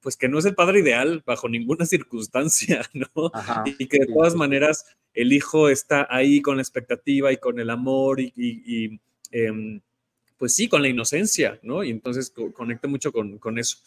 pues 0.00 0.16
que 0.16 0.28
no 0.28 0.38
es 0.38 0.44
el 0.44 0.54
padre 0.54 0.80
ideal 0.80 1.22
bajo 1.26 1.48
ninguna 1.48 1.84
circunstancia, 1.86 2.82
¿no? 2.94 3.30
Ajá, 3.34 3.64
y 3.78 3.86
que 3.86 3.98
de 3.98 4.06
todas 4.06 4.32
sí. 4.32 4.38
maneras 4.38 4.96
el 5.18 5.32
hijo 5.32 5.68
está 5.68 6.06
ahí 6.08 6.40
con 6.40 6.56
la 6.56 6.62
expectativa 6.62 7.32
y 7.32 7.38
con 7.38 7.58
el 7.58 7.70
amor 7.70 8.20
y, 8.20 8.32
y, 8.36 9.00
eh, 9.32 9.80
pues 10.36 10.54
sí, 10.54 10.68
con 10.68 10.80
la 10.80 10.88
inocencia, 10.88 11.58
¿no? 11.64 11.82
Y 11.82 11.90
entonces 11.90 12.30
co 12.30 12.52
conecta 12.52 12.86
mucho 12.86 13.10
con, 13.10 13.38
con 13.38 13.58
eso. 13.58 13.78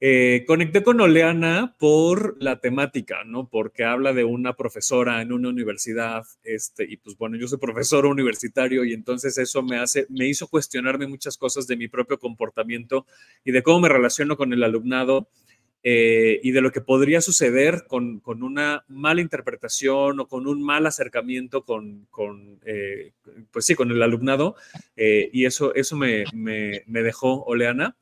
Eh, 0.00 0.44
conecté 0.46 0.82
con 0.82 1.02
Oleana 1.02 1.76
por 1.78 2.42
la 2.42 2.60
temática, 2.60 3.24
¿no? 3.26 3.50
Porque 3.50 3.84
habla 3.84 4.14
de 4.14 4.24
una 4.24 4.54
profesora 4.56 5.20
en 5.20 5.32
una 5.32 5.50
universidad, 5.50 6.24
este, 6.44 6.84
y 6.88 6.96
pues 6.96 7.18
bueno, 7.18 7.36
yo 7.36 7.46
soy 7.46 7.58
profesor 7.58 8.06
universitario 8.06 8.84
y 8.84 8.94
entonces 8.94 9.36
eso 9.36 9.62
me 9.62 9.76
hace, 9.76 10.06
me 10.08 10.28
hizo 10.28 10.48
cuestionarme 10.48 11.08
muchas 11.08 11.36
cosas 11.36 11.66
de 11.66 11.76
mi 11.76 11.88
propio 11.88 12.18
comportamiento 12.18 13.04
y 13.44 13.52
de 13.52 13.62
cómo 13.62 13.80
me 13.80 13.90
relaciono 13.90 14.38
con 14.38 14.54
el 14.54 14.62
alumnado 14.62 15.28
eh, 15.82 16.40
y 16.42 16.50
de 16.50 16.60
lo 16.60 16.72
que 16.72 16.80
podría 16.80 17.20
suceder 17.20 17.84
con, 17.86 18.20
con, 18.20 18.42
una 18.42 18.84
mala 18.88 19.20
interpretación 19.20 20.20
o 20.20 20.26
con 20.26 20.46
un 20.46 20.62
mal 20.62 20.86
acercamiento 20.86 21.64
con, 21.64 22.06
con 22.10 22.60
eh, 22.64 23.12
pues 23.50 23.64
sí, 23.64 23.74
con 23.74 23.90
el 23.90 24.02
alumnado. 24.02 24.56
y 24.96 25.44
eso, 25.44 25.74
eso 25.74 25.96
me, 25.96 26.24
me, 26.32 26.82
me 26.86 27.02
dejó 27.02 27.44
Oleana. 27.44 27.96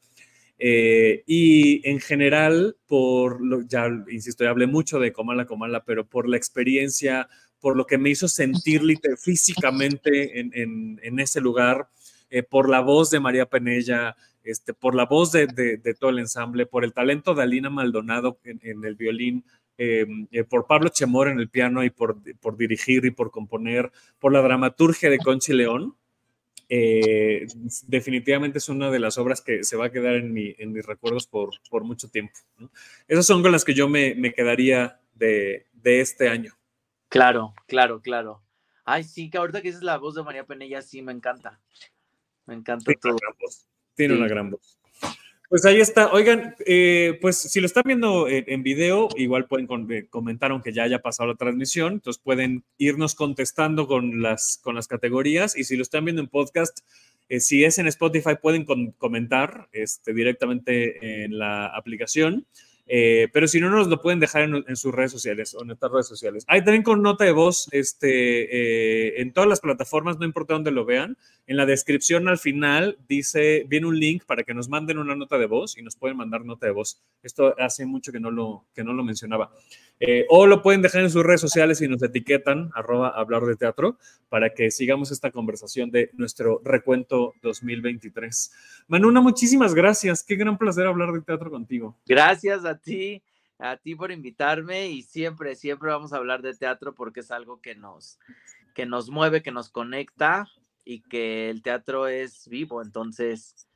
Eh, 0.58 1.22
y 1.26 1.86
en 1.88 2.00
general, 2.00 2.76
por 2.86 3.44
lo, 3.44 3.62
ya 3.62 3.88
insisto, 4.10 4.44
ya 4.44 4.50
hablé 4.50 4.66
mucho 4.66 4.98
de 4.98 5.12
Comala 5.12 5.46
Comala, 5.46 5.84
pero 5.84 6.06
por 6.08 6.28
la 6.28 6.36
experiencia, 6.36 7.28
por 7.60 7.76
lo 7.76 7.86
que 7.86 7.98
me 7.98 8.10
hizo 8.10 8.28
sentir 8.28 8.82
físicamente 9.18 10.40
en, 10.40 10.98
en, 11.02 11.20
ese 11.20 11.40
lugar, 11.40 11.88
eh, 12.30 12.42
por 12.42 12.68
la 12.68 12.80
voz 12.80 13.10
de 13.10 13.20
María 13.20 13.46
Penella, 13.46 14.16
este, 14.46 14.72
por 14.72 14.94
la 14.94 15.04
voz 15.04 15.32
de, 15.32 15.46
de, 15.46 15.94
todo 15.94 16.10
el 16.10 16.18
ensamble, 16.18 16.66
por 16.66 16.84
el 16.84 16.92
talento 16.92 17.34
de 17.34 17.42
Alina 17.42 17.68
Maldonado 17.68 18.38
en, 18.44 18.84
el 18.84 18.94
violín, 18.94 19.44
em, 19.76 20.26
eh, 20.32 20.44
por 20.44 20.66
Pablo 20.66 20.88
Chemor 20.88 21.28
en 21.28 21.38
el 21.38 21.48
piano 21.48 21.84
y 21.84 21.90
por, 21.90 22.16
por 22.40 22.56
dirigir 22.56 23.04
y 23.04 23.10
por 23.10 23.30
componer, 23.30 23.92
por 24.18 24.32
la 24.32 24.40
dramaturgia 24.40 25.10
de 25.10 25.18
Conchi 25.18 25.52
León 25.52 25.96
eh, 26.68 27.46
definitivamente 27.86 28.58
es 28.58 28.68
una 28.68 28.90
de 28.90 28.98
las 28.98 29.18
obras 29.18 29.40
que 29.40 29.62
se 29.62 29.76
va 29.76 29.86
a 29.86 29.92
quedar 29.92 30.16
en, 30.16 30.32
mi, 30.32 30.54
en 30.58 30.72
mis 30.72 30.84
recuerdos 30.84 31.26
por, 31.26 31.50
por 31.70 31.84
mucho 31.84 32.08
tiempo. 32.08 32.34
Esas 33.06 33.26
son 33.26 33.42
con 33.42 33.52
las 33.52 33.64
que 33.64 33.74
yo 33.74 33.88
me, 33.88 34.14
me 34.14 34.34
quedaría 34.34 35.00
de, 35.14 35.66
de, 35.72 36.00
este 36.00 36.28
año. 36.28 36.54
Claro, 37.08 37.54
claro, 37.66 38.00
claro. 38.00 38.42
Ay, 38.84 39.04
sí, 39.04 39.30
que 39.30 39.38
ahorita 39.38 39.62
que 39.62 39.68
es 39.68 39.82
la 39.82 39.98
voz 39.98 40.16
de 40.16 40.24
María 40.24 40.44
Penella, 40.44 40.82
sí, 40.82 41.02
me 41.02 41.12
encanta. 41.12 41.60
Me 42.46 42.54
encanta 42.54 42.84
Tiene 42.84 43.00
todo. 43.00 43.16
Tiene 43.96 44.14
una 44.14 44.28
gran 44.28 44.50
voz. 44.50 44.76
Pues 45.48 45.64
ahí 45.64 45.80
está. 45.80 46.10
Oigan, 46.12 46.56
eh, 46.66 47.18
pues 47.20 47.36
si 47.36 47.60
lo 47.60 47.66
están 47.66 47.84
viendo 47.86 48.26
en, 48.28 48.64
video, 48.64 49.08
igual 49.16 49.46
pueden 49.46 49.68
eh, 49.92 50.06
comentar 50.10 50.50
aunque 50.50 50.72
ya 50.72 50.82
haya 50.82 51.02
pasado 51.02 51.28
la 51.28 51.36
transmisión. 51.36 51.94
Entonces 51.94 52.20
pueden 52.22 52.64
irnos 52.78 53.14
contestando 53.14 53.86
con 53.86 54.22
las, 54.22 54.58
con 54.62 54.74
las 54.74 54.88
categorías. 54.88 55.56
Y 55.56 55.62
si 55.62 55.76
lo 55.76 55.82
están 55.82 56.04
viendo 56.04 56.20
en 56.20 56.28
podcast, 56.28 56.80
eh, 57.28 57.38
si 57.38 57.64
es 57.64 57.78
en 57.78 57.86
Spotify, 57.86 58.34
pueden 58.42 58.64
comentar 58.98 59.68
este, 59.70 60.12
directamente 60.12 61.24
en 61.24 61.38
la 61.38 61.66
aplicación. 61.66 62.44
Eh, 62.88 63.28
pero 63.32 63.48
si 63.48 63.60
no, 63.60 63.68
nos 63.68 63.88
lo 63.88 64.00
pueden 64.00 64.20
dejar 64.20 64.42
en, 64.42 64.76
sus 64.76 64.94
redes 64.94 65.10
sociales 65.10 65.54
o 65.54 65.62
en 65.62 65.68
nuestras 65.68 65.90
redes 65.90 66.06
sociales. 66.06 66.44
Ahí 66.46 66.62
también 66.62 66.84
con 66.84 67.02
nota 67.02 67.24
de 67.24 67.32
voz 67.32 67.68
este, 67.72 68.08
eh, 69.08 69.20
en 69.20 69.32
todas 69.32 69.48
las 69.48 69.60
plataformas, 69.60 70.18
no 70.18 70.24
importa 70.24 70.54
dónde 70.54 70.70
lo 70.70 70.84
vean. 70.84 71.16
En 71.46 71.56
la 71.56 71.66
descripción 71.66 72.28
al 72.28 72.38
final 72.38 72.98
dice, 73.08 73.64
viene 73.68 73.86
un 73.86 73.98
link 73.98 74.24
para 74.24 74.44
que 74.44 74.54
nos 74.54 74.68
manden 74.68 74.98
una 74.98 75.16
nota 75.16 75.38
de 75.38 75.46
voz 75.46 75.76
y 75.76 75.82
nos 75.82 75.96
pueden 75.96 76.16
mandar 76.16 76.44
nota 76.44 76.66
de 76.66 76.72
voz. 76.72 77.02
Esto 77.22 77.54
hace 77.58 77.86
mucho 77.86 78.12
que 78.12 78.20
no 78.20 78.30
lo, 78.30 78.66
que 78.74 78.84
no 78.84 78.92
lo 78.92 79.02
mencionaba. 79.02 79.50
Eh, 79.98 80.26
o 80.28 80.46
lo 80.46 80.62
pueden 80.62 80.82
dejar 80.82 81.02
en 81.02 81.10
sus 81.10 81.24
redes 81.24 81.40
sociales 81.40 81.80
y 81.80 81.88
nos 81.88 82.02
etiquetan, 82.02 82.70
arroba 82.74 83.08
hablar 83.08 83.44
de 83.46 83.56
teatro, 83.56 83.96
para 84.28 84.52
que 84.52 84.70
sigamos 84.70 85.10
esta 85.10 85.30
conversación 85.30 85.90
de 85.90 86.10
nuestro 86.14 86.60
recuento 86.64 87.34
2023. 87.42 88.52
Manuna, 88.88 89.20
muchísimas 89.20 89.74
gracias. 89.74 90.22
Qué 90.22 90.36
gran 90.36 90.58
placer 90.58 90.86
hablar 90.86 91.12
de 91.12 91.22
teatro 91.22 91.50
contigo. 91.50 91.96
Gracias 92.06 92.64
a 92.64 92.75
ti, 92.76 93.22
a 93.58 93.76
ti 93.76 93.94
por 93.94 94.12
invitarme 94.12 94.88
y 94.88 95.02
siempre, 95.02 95.54
siempre 95.54 95.90
vamos 95.90 96.12
a 96.12 96.16
hablar 96.16 96.42
de 96.42 96.54
teatro 96.54 96.94
porque 96.94 97.20
es 97.20 97.30
algo 97.30 97.60
que 97.60 97.74
nos, 97.74 98.18
que 98.74 98.86
nos 98.86 99.10
mueve, 99.10 99.42
que 99.42 99.52
nos 99.52 99.70
conecta 99.70 100.48
y 100.84 101.00
que 101.02 101.50
el 101.50 101.62
teatro 101.62 102.06
es 102.06 102.48
vivo. 102.48 102.82
Entonces, 102.82 103.66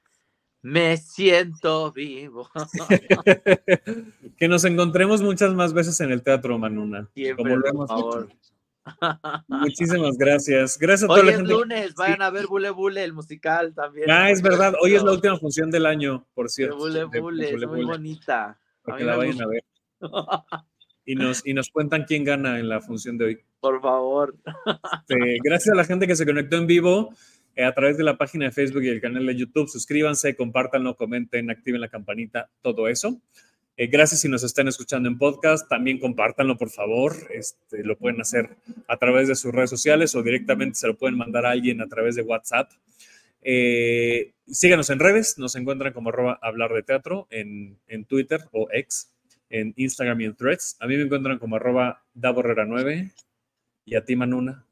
me 0.63 0.97
siento 0.97 1.93
vivo. 1.93 2.49
que 4.37 4.49
nos 4.49 4.65
encontremos 4.65 5.23
muchas 5.23 5.55
más 5.55 5.73
veces 5.73 6.01
en 6.01 6.11
el 6.11 6.23
teatro, 6.23 6.59
Manuna. 6.59 7.09
como 7.37 7.57
lo 7.57 7.67
hemos 7.67 7.91
por 7.91 8.29
Muchísimas 9.49 10.17
gracias. 10.17 10.79
Gracias 10.79 11.05
a 11.05 11.15
toda 11.15 11.25
la 11.25 11.33
gente. 11.33 11.53
lunes, 11.53 11.95
vayan 11.95 12.23
a 12.23 12.31
ver 12.31 12.47
Bule 12.47 12.71
Bule, 12.71 13.05
el 13.05 13.13
musical 13.13 13.75
también. 13.75 14.11
Ah, 14.11 14.31
es 14.31 14.43
verdad. 14.43 14.75
Hoy 14.83 14.95
es 14.95 15.03
la 15.03 15.13
última 15.13 15.39
función 15.39 15.71
del 15.71 15.87
año, 15.87 16.27
por 16.35 16.49
cierto. 16.51 16.77
Bule 16.77 17.05
Bule, 17.05 17.51
es 17.51 17.67
muy 17.67 17.85
bonita. 17.85 18.59
Para 18.83 18.99
que 18.99 19.05
la 19.05 19.17
vayan 19.17 19.43
a 19.43 19.47
ver. 19.47 19.65
Y 21.07 21.17
nos, 21.17 21.45
y 21.45 21.55
nos 21.55 21.71
cuentan 21.71 22.05
quién 22.05 22.23
gana 22.23 22.61
en 22.61 22.69
la 22.69 22.81
función 22.81 23.19
de 23.19 23.25
hoy. 23.25 23.39
Por 23.59 23.81
favor. 23.81 24.37
Este, 25.09 25.39
gracias 25.43 25.73
a 25.73 25.77
la 25.77 25.85
gente 25.85 26.07
que 26.07 26.15
se 26.15 26.25
conectó 26.25 26.57
en 26.57 26.69
vivo. 26.69 27.13
Eh, 27.57 27.65
a 27.65 27.75
través 27.75 27.97
de 27.97 28.05
la 28.05 28.17
página 28.17 28.45
de 28.45 28.53
Facebook 28.53 28.83
y 28.85 28.89
el 28.89 29.01
canal 29.01 29.27
de 29.27 29.37
YouTube. 29.37 29.69
Suscríbanse, 29.69 30.37
compártanlo, 30.37 30.97
comenten, 30.97 31.51
activen 31.51 31.81
la 31.81 31.89
campanita, 31.89 32.49
todo 32.63 32.87
eso. 32.87 33.21
Eh, 33.77 33.89
gracias 33.89 34.21
si 34.21 34.29
nos 34.29 34.45
están 34.45 34.69
escuchando 34.69 35.09
en 35.09 35.19
podcast. 35.19 35.69
También 35.69 35.99
compártanlo, 35.99 36.57
por 36.57 36.71
favor. 36.71 37.15
Este, 37.31 37.83
lo 37.83 37.99
pueden 37.99 38.21
hacer 38.21 38.57
a 38.87 38.97
través 38.97 39.29
de 39.29 39.35
sus 39.35 39.53
redes 39.53 39.71
sociales 39.71 40.15
o 40.15 40.23
directamente 40.23 40.77
se 40.77 40.87
lo 40.87 40.97
pueden 40.97 41.19
mandar 41.19 41.45
a 41.45 41.51
alguien 41.51 41.81
a 41.81 41.89
través 41.89 42.15
de 42.15 42.23
WhatsApp. 42.23 42.71
Eh, 43.43 44.35
síganos 44.47 44.91
en 44.91 44.99
redes. 44.99 45.39
Nos 45.39 45.55
encuentran 45.57 45.93
como 45.93 46.11
arroba 46.11 46.39
hablar 46.43 46.73
de 46.73 46.83
teatro 46.83 47.27
en, 47.31 47.79
en 47.87 48.05
Twitter 48.05 48.41
o 48.53 48.69
X, 48.73 49.13
en 49.49 49.73
Instagram 49.77 50.21
y 50.21 50.25
en 50.25 50.37
Threads. 50.37 50.77
A 50.81 50.87
mí 50.87 50.97
me 50.97 51.03
encuentran 51.03 51.39
como 51.39 51.57
arroba 51.57 52.05
daborrera9 52.15 53.13
y 53.85 53.95
a 53.95 54.05
ti, 54.05 54.17
Manuna 54.17 54.67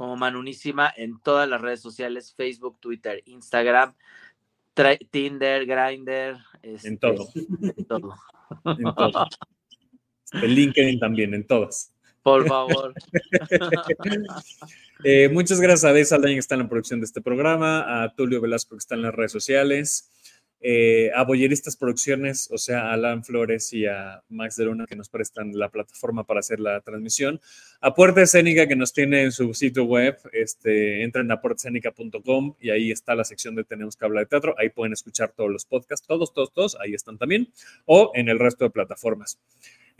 como 0.00 0.16
Manunísima 0.16 0.90
en 0.96 1.20
todas 1.20 1.46
las 1.46 1.60
redes 1.60 1.82
sociales, 1.82 2.32
Facebook, 2.34 2.78
Twitter, 2.80 3.22
Instagram, 3.26 3.94
Tinder, 5.10 5.66
Grindr. 5.66 6.38
en 6.62 6.74
este, 6.74 6.96
todo. 6.96 7.28
En 7.34 7.84
todo. 7.84 8.14
en 8.64 8.94
todo. 8.94 9.26
El 10.42 10.54
LinkedIn 10.54 10.98
también, 10.98 11.34
en 11.34 11.46
todas. 11.46 11.92
Por 12.22 12.48
favor. 12.48 12.94
Eh, 15.02 15.30
muchas 15.30 15.60
gracias 15.60 15.84
a 15.84 15.88
Dave 15.88 16.04
Saldaña 16.04 16.34
que 16.34 16.40
está 16.40 16.56
en 16.56 16.62
la 16.62 16.68
producción 16.68 17.00
de 17.00 17.06
este 17.06 17.22
programa, 17.22 18.02
a 18.02 18.14
Tulio 18.14 18.40
Velasco 18.40 18.76
que 18.76 18.80
está 18.80 18.96
en 18.96 19.02
las 19.02 19.14
redes 19.14 19.32
sociales, 19.32 20.10
eh, 20.60 21.10
a 21.14 21.24
Boyeristas 21.24 21.74
Producciones, 21.76 22.50
o 22.52 22.58
sea, 22.58 22.90
a 22.90 22.92
Alan 22.92 23.24
Flores 23.24 23.72
y 23.72 23.86
a 23.86 24.22
Max 24.28 24.56
de 24.56 24.66
Luna 24.66 24.84
que 24.86 24.96
nos 24.96 25.08
prestan 25.08 25.58
la 25.58 25.70
plataforma 25.70 26.24
para 26.24 26.40
hacer 26.40 26.60
la 26.60 26.82
transmisión, 26.82 27.40
a 27.80 27.94
Puerta 27.94 28.20
Escénica 28.20 28.68
que 28.68 28.76
nos 28.76 28.92
tiene 28.92 29.22
en 29.22 29.32
su 29.32 29.54
sitio 29.54 29.84
web, 29.84 30.18
este, 30.32 31.02
entren 31.02 31.30
a 31.30 31.40
puertaescénica.com 31.40 32.56
y 32.60 32.68
ahí 32.68 32.90
está 32.90 33.14
la 33.14 33.24
sección 33.24 33.54
de 33.54 33.64
Tenemos 33.64 33.96
que 33.96 34.04
hablar 34.04 34.24
de 34.24 34.28
teatro, 34.28 34.54
ahí 34.58 34.68
pueden 34.68 34.92
escuchar 34.92 35.32
todos 35.32 35.50
los 35.50 35.64
podcasts, 35.64 36.06
todos, 36.06 36.34
todos, 36.34 36.52
todos, 36.52 36.76
ahí 36.78 36.92
están 36.92 37.16
también, 37.16 37.48
o 37.86 38.12
en 38.14 38.28
el 38.28 38.38
resto 38.38 38.64
de 38.64 38.70
plataformas. 38.70 39.38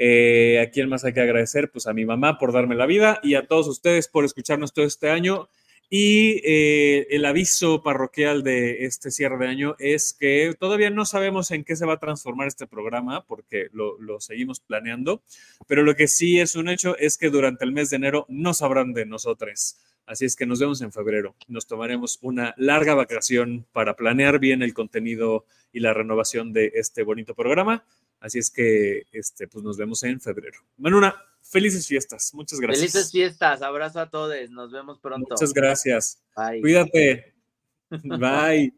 Eh, 0.03 0.59
¿A 0.59 0.70
quién 0.70 0.88
más 0.88 1.05
hay 1.05 1.12
que 1.12 1.20
agradecer? 1.20 1.70
Pues 1.70 1.86
a 1.86 1.92
mi 1.92 2.07
mamá 2.07 2.38
por 2.38 2.55
darme 2.55 2.74
la 2.74 2.86
vida 2.86 3.20
y 3.22 3.34
a 3.34 3.46
todos 3.46 3.68
ustedes 3.68 4.09
por 4.09 4.24
escucharnos 4.24 4.72
todo 4.72 4.86
este 4.86 5.11
año. 5.11 5.51
Y 5.90 6.40
eh, 6.42 7.07
el 7.11 7.26
aviso 7.26 7.82
parroquial 7.82 8.42
de 8.42 8.86
este 8.86 9.11
cierre 9.11 9.36
de 9.36 9.48
año 9.48 9.76
es 9.78 10.14
que 10.18 10.55
todavía 10.59 10.88
no 10.88 11.05
sabemos 11.05 11.51
en 11.51 11.64
qué 11.64 11.76
se 11.76 11.84
va 11.84 11.94
a 11.94 11.98
transformar 11.98 12.48
este 12.48 12.66
programa 12.66 13.26
porque 13.26 13.68
lo, 13.72 13.98
seguimos 14.20 14.60
planeando, 14.60 15.22
pero 15.66 15.82
lo 15.82 15.94
que 15.94 16.09
sí 16.09 16.40
es 16.40 16.56
un 16.56 16.70
hecho 16.70 16.97
es 16.97 17.18
que 17.18 17.28
durante 17.28 17.66
el 17.66 17.72
mes 17.72 17.90
de 17.90 17.97
enero 17.97 18.24
no 18.31 18.55
sabrán 18.55 18.94
de 18.94 19.05
nosotros. 19.05 19.77
Así 20.06 20.24
es 20.24 20.35
que 20.35 20.47
nos 20.47 20.60
vemos 20.60 20.81
en 20.81 20.93
febrero. 20.93 21.35
Nos 21.47 21.66
tomaremos 21.66 22.18
una 22.22 22.55
larga 22.56 22.94
vacación 22.94 23.66
para 23.72 23.97
planear 23.97 24.39
bien 24.39 24.62
el 24.62 24.72
contenido 24.72 25.44
y 25.72 25.81
la 25.81 25.93
renovación 25.93 26.55
de 26.55 26.72
este 26.74 27.02
bonito 27.02 27.35
programa. 27.35 27.85
Así 28.20 28.38
es 28.38 28.51
que 28.51 29.05
este, 29.12 29.48
pues 29.48 29.64
nos 29.64 29.76
vemos 29.76 30.02
en 30.02 30.20
febrero. 30.20 30.60
Manuna, 30.76 31.14
felices 31.42 31.86
fiestas. 31.86 32.32
Muchas 32.34 32.60
gracias. 32.60 32.92
Felices 32.92 33.10
fiestas. 33.10 33.62
Abrazo 33.62 34.01
a 34.01 34.10
todos. 34.10 34.34
Nos 34.51 34.70
vemos 34.70 34.98
pronto. 35.01 35.26
Muchas 35.30 35.52
gracias. 35.52 36.22
Bye. 36.36 36.60
Cuídate. 36.60 37.34
Bye. 37.90 38.74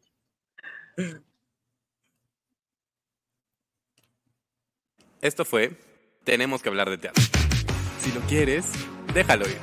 Esto 5.20 5.44
fue 5.44 5.77
Tenemos 6.24 6.62
que 6.62 6.69
hablar 6.69 6.89
de 6.90 6.98
teatro. 6.98 7.23
Si 8.01 8.12
lo 8.12 8.20
quieres, 8.23 8.66
déjalo 9.14 9.48
ir. 9.48 9.59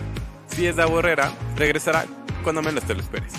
Si 0.47 0.65
es 0.65 0.76
de 0.76 0.85
Borrera, 0.85 1.31
regresará 1.56 2.06
cuando 2.43 2.61
menos 2.61 2.84
te 2.85 2.93
lo 2.93 3.01
esperes. 3.01 3.34